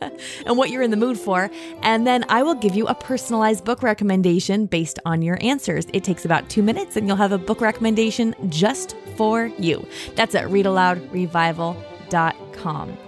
and 0.46 0.56
what 0.56 0.70
you're 0.70 0.82
in 0.82 0.90
the 0.90 0.96
mood 0.96 1.18
for. 1.18 1.50
And 1.82 2.06
then 2.06 2.24
I 2.28 2.42
will 2.42 2.54
give 2.54 2.74
you 2.74 2.86
a 2.86 2.94
personalized 2.94 3.64
book 3.64 3.82
recommendation 3.82 4.66
based 4.66 4.98
on 5.04 5.22
your 5.22 5.38
answers. 5.40 5.86
It 5.92 6.04
takes 6.04 6.24
about 6.24 6.48
two 6.48 6.62
minutes, 6.62 6.96
and 6.96 7.06
you'll 7.06 7.16
have 7.16 7.32
a 7.32 7.38
book 7.38 7.60
recommendation 7.60 8.34
just 8.48 8.96
for 9.16 9.46
you. 9.58 9.86
That's 10.14 10.34
at 10.34 10.46
readaloudrevival.com. 10.46 12.98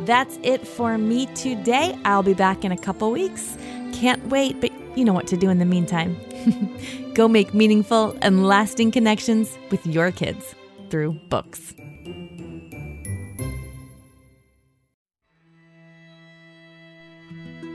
That's 0.00 0.38
it 0.42 0.66
for 0.66 0.98
me 0.98 1.26
today. 1.34 1.96
I'll 2.04 2.22
be 2.22 2.34
back 2.34 2.64
in 2.64 2.72
a 2.72 2.76
couple 2.76 3.10
weeks. 3.12 3.56
Can't 3.92 4.26
wait, 4.28 4.60
but 4.60 4.72
you 4.96 5.04
know 5.04 5.12
what 5.12 5.26
to 5.28 5.36
do 5.36 5.50
in 5.50 5.58
the 5.58 5.64
meantime. 5.64 6.16
Go 7.14 7.28
make 7.28 7.54
meaningful 7.54 8.18
and 8.22 8.44
lasting 8.44 8.90
connections 8.90 9.56
with 9.70 9.86
your 9.86 10.10
kids 10.10 10.56
through 10.90 11.12
books. 11.30 11.72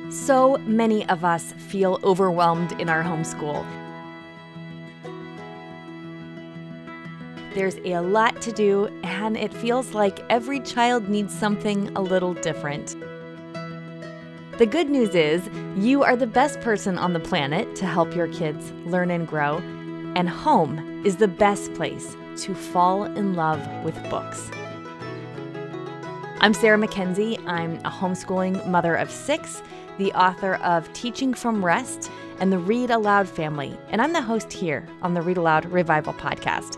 So 0.09 0.57
many 0.65 1.07
of 1.07 1.23
us 1.23 1.53
feel 1.53 1.99
overwhelmed 2.03 2.73
in 2.81 2.89
our 2.89 3.01
homeschool. 3.01 3.65
There's 7.53 7.77
a 7.85 7.99
lot 7.99 8.41
to 8.41 8.51
do, 8.51 8.87
and 9.03 9.37
it 9.37 9.53
feels 9.53 9.93
like 9.93 10.19
every 10.29 10.59
child 10.59 11.07
needs 11.07 11.33
something 11.33 11.89
a 11.95 12.01
little 12.01 12.33
different. 12.33 12.95
The 14.59 14.65
good 14.65 14.89
news 14.89 15.15
is, 15.15 15.49
you 15.77 16.03
are 16.03 16.17
the 16.17 16.27
best 16.27 16.59
person 16.59 16.97
on 16.97 17.13
the 17.13 17.19
planet 17.21 17.77
to 17.77 17.85
help 17.85 18.13
your 18.13 18.27
kids 18.27 18.73
learn 18.83 19.09
and 19.09 19.25
grow, 19.25 19.59
and 20.17 20.27
home 20.27 21.01
is 21.05 21.15
the 21.15 21.29
best 21.29 21.73
place 21.75 22.17
to 22.39 22.53
fall 22.53 23.05
in 23.05 23.35
love 23.35 23.65
with 23.85 23.95
books. 24.09 24.51
I'm 26.41 26.53
Sarah 26.53 26.77
Mackenzie. 26.77 27.39
I'm 27.47 27.77
a 27.85 27.89
homeschooling 27.89 28.67
mother 28.67 28.95
of 28.95 29.09
six, 29.09 29.63
the 29.97 30.11
author 30.11 30.55
of 30.55 30.91
Teaching 30.91 31.33
from 31.33 31.63
Rest 31.63 32.11
and 32.41 32.51
the 32.51 32.59
Read 32.59 32.89
Aloud 32.89 33.29
family, 33.29 33.77
and 33.87 34.01
I'm 34.01 34.11
the 34.11 34.21
host 34.21 34.51
here 34.51 34.85
on 35.01 35.13
the 35.13 35.21
Read 35.21 35.37
Aloud 35.37 35.67
Revival 35.67 36.11
podcast. 36.15 36.75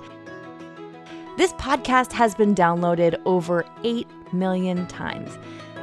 This 1.36 1.54
podcast 1.54 2.12
has 2.12 2.36
been 2.36 2.54
downloaded 2.54 3.20
over 3.26 3.66
8 3.84 4.08
million 4.34 4.86
times. 4.86 5.36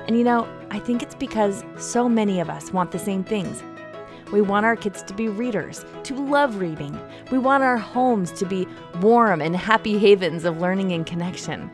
And 0.09 0.17
you 0.17 0.25
know, 0.25 0.49
I 0.71 0.79
think 0.79 1.03
it's 1.03 1.15
because 1.15 1.63
so 1.77 2.09
many 2.09 2.41
of 2.41 2.49
us 2.49 2.73
want 2.73 2.93
the 2.93 2.99
same 2.99 3.23
things. 3.23 3.63
We 4.33 4.41
want 4.41 4.65
our 4.65 4.75
kids 4.75 5.03
to 5.03 5.13
be 5.13 5.29
readers, 5.29 5.85
to 6.05 6.15
love 6.15 6.57
reading. 6.57 6.99
We 7.31 7.37
want 7.37 7.63
our 7.63 7.77
homes 7.77 8.33
to 8.33 8.47
be 8.47 8.67
warm 9.01 9.43
and 9.43 9.55
happy 9.55 9.99
havens 9.99 10.47
of 10.47 10.63
learning 10.63 10.93
and 10.93 11.05
connection. 11.05 11.71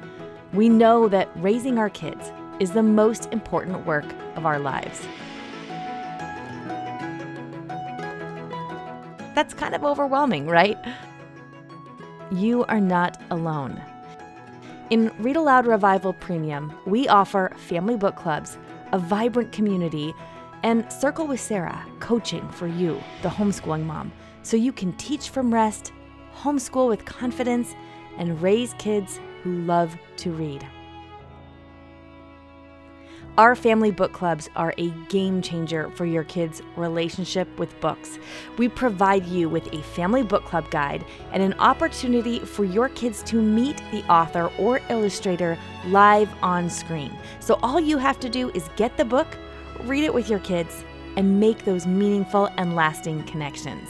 We 0.53 0.69
know 0.69 1.09
that 1.09 1.31
raising 1.37 1.79
our 1.79 1.89
kids 1.89 2.33
is 2.59 2.73
the 2.73 2.83
most 2.83 3.33
important 3.33 3.87
work 3.87 4.05
of 4.35 4.47
our 4.47 4.59
lives. 4.59 5.07
That's 9.37 9.55
kind 9.55 9.77
of 9.77 9.85
overwhelming, 9.85 10.49
right? 10.49 10.79
You 12.33 12.65
are 12.65 12.81
not 12.81 13.21
alone. 13.31 13.81
In 14.91 15.11
Read 15.19 15.37
Aloud 15.37 15.67
Revival 15.67 16.13
Premium, 16.13 16.71
we 16.85 17.09
offer 17.09 17.51
family 17.57 17.97
book 17.97 18.17
clubs, 18.17 18.59
a 18.93 18.99
vibrant 18.99 19.51
community, 19.51 20.13
and 20.63 20.91
Circle 20.93 21.27
with 21.27 21.41
Sarah 21.41 21.87
coaching 22.01 22.47
for 22.51 22.67
you, 22.67 23.03
the 23.23 23.31
homeschooling 23.31 23.87
mom, 23.87 24.13
so 24.43 24.59
you 24.59 24.73
can 24.73 24.93
teach 24.95 25.31
from 25.31 25.55
rest, 25.55 25.93
homeschool 26.37 26.87
with 26.87 27.07
confidence, 27.07 27.75
and 28.19 28.43
raise 28.43 28.75
kids 28.75 29.21
who 29.43 29.63
love 29.63 29.97
to 30.19 30.31
read. 30.31 30.67
Our 33.37 33.57
family 33.57 33.91
book 33.91 34.13
clubs 34.13 34.49
are 34.55 34.73
a 34.79 34.91
game 35.09 35.43
changer 35.43 35.91
for 35.97 36.07
your 36.07 36.23
kids' 36.23 36.63
relationship 36.77 37.49
with 37.59 37.81
books. 37.81 38.21
We 38.59 38.69
provide 38.69 39.27
you 39.27 39.49
with 39.49 39.73
a 39.75 39.83
family 39.83 40.23
book 40.23 40.45
club 40.45 40.71
guide 40.71 41.05
and 41.33 41.43
an 41.43 41.55
opportunity 41.55 42.39
for 42.39 42.65
your 42.65 42.91
kids 42.91 43.25
to 43.25 43.43
meet 43.43 43.83
the 43.91 44.05
author 44.05 44.53
or 44.57 44.81
illustrator 44.89 45.59
live 45.87 46.31
on 46.43 46.71
screen. 46.71 47.13
So 47.41 47.59
all 47.61 47.81
you 47.81 47.99
have 47.99 48.21
to 48.21 48.29
do 48.29 48.51
is 48.51 48.71
get 48.77 48.97
the 48.97 49.05
book, 49.05 49.27
read 49.83 50.05
it 50.05 50.15
with 50.15 50.31
your 50.31 50.39
kids, 50.39 50.85
and 51.17 51.41
make 51.41 51.65
those 51.65 51.89
meaningful 51.89 52.51
and 52.57 52.77
lasting 52.77 53.25
connections. 53.25 53.89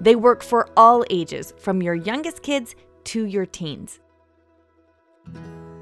They 0.00 0.14
work 0.14 0.44
for 0.44 0.68
all 0.76 1.04
ages, 1.10 1.52
from 1.58 1.82
your 1.82 1.96
youngest 1.96 2.42
kids 2.42 2.76
to 3.06 3.24
your 3.24 3.46
teens. 3.46 3.98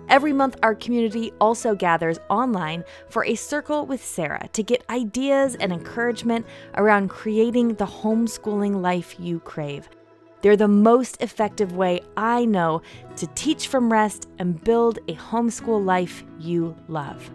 Every 0.09 0.33
month, 0.33 0.57
our 0.63 0.75
community 0.75 1.33
also 1.41 1.75
gathers 1.75 2.21
online 2.31 2.85
for 3.09 3.25
a 3.25 3.35
circle 3.35 3.87
with 3.87 4.05
Sarah 4.05 4.49
to 4.53 4.63
get 4.63 4.85
ideas 4.89 5.57
and 5.57 5.73
encouragement 5.73 6.47
around 6.75 7.09
creating 7.09 7.75
the 7.75 7.87
homeschooling 7.87 8.81
life 8.81 9.19
you 9.19 9.41
crave. 9.41 9.89
They're 10.43 10.57
the 10.57 10.69
most 10.69 11.21
effective 11.21 11.73
way 11.73 12.03
I 12.17 12.45
know 12.45 12.83
to 13.17 13.27
teach 13.35 13.67
from 13.67 13.93
rest 13.93 14.29
and 14.39 14.63
build 14.63 14.99
a 15.09 15.15
homeschool 15.15 15.85
life 15.85 16.23
you 16.39 16.77
love. 16.87 17.29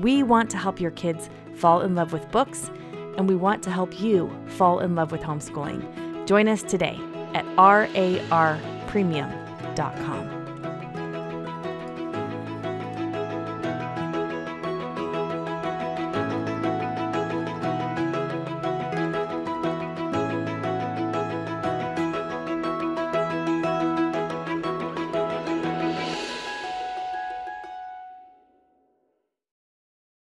We 0.00 0.24
want 0.24 0.50
to 0.50 0.56
help 0.56 0.80
your 0.80 0.92
kids 0.92 1.30
fall 1.54 1.82
in 1.82 1.94
love 1.94 2.12
with 2.12 2.28
books, 2.32 2.70
and 3.16 3.28
we 3.28 3.36
want 3.36 3.62
to 3.64 3.70
help 3.70 4.00
you 4.00 4.30
fall 4.46 4.80
in 4.80 4.94
love 4.94 5.12
with 5.12 5.22
homeschooling. 5.22 6.07
Join 6.28 6.46
us 6.46 6.62
today 6.62 7.00
at 7.32 7.46
rarpremium.com. 7.56 10.37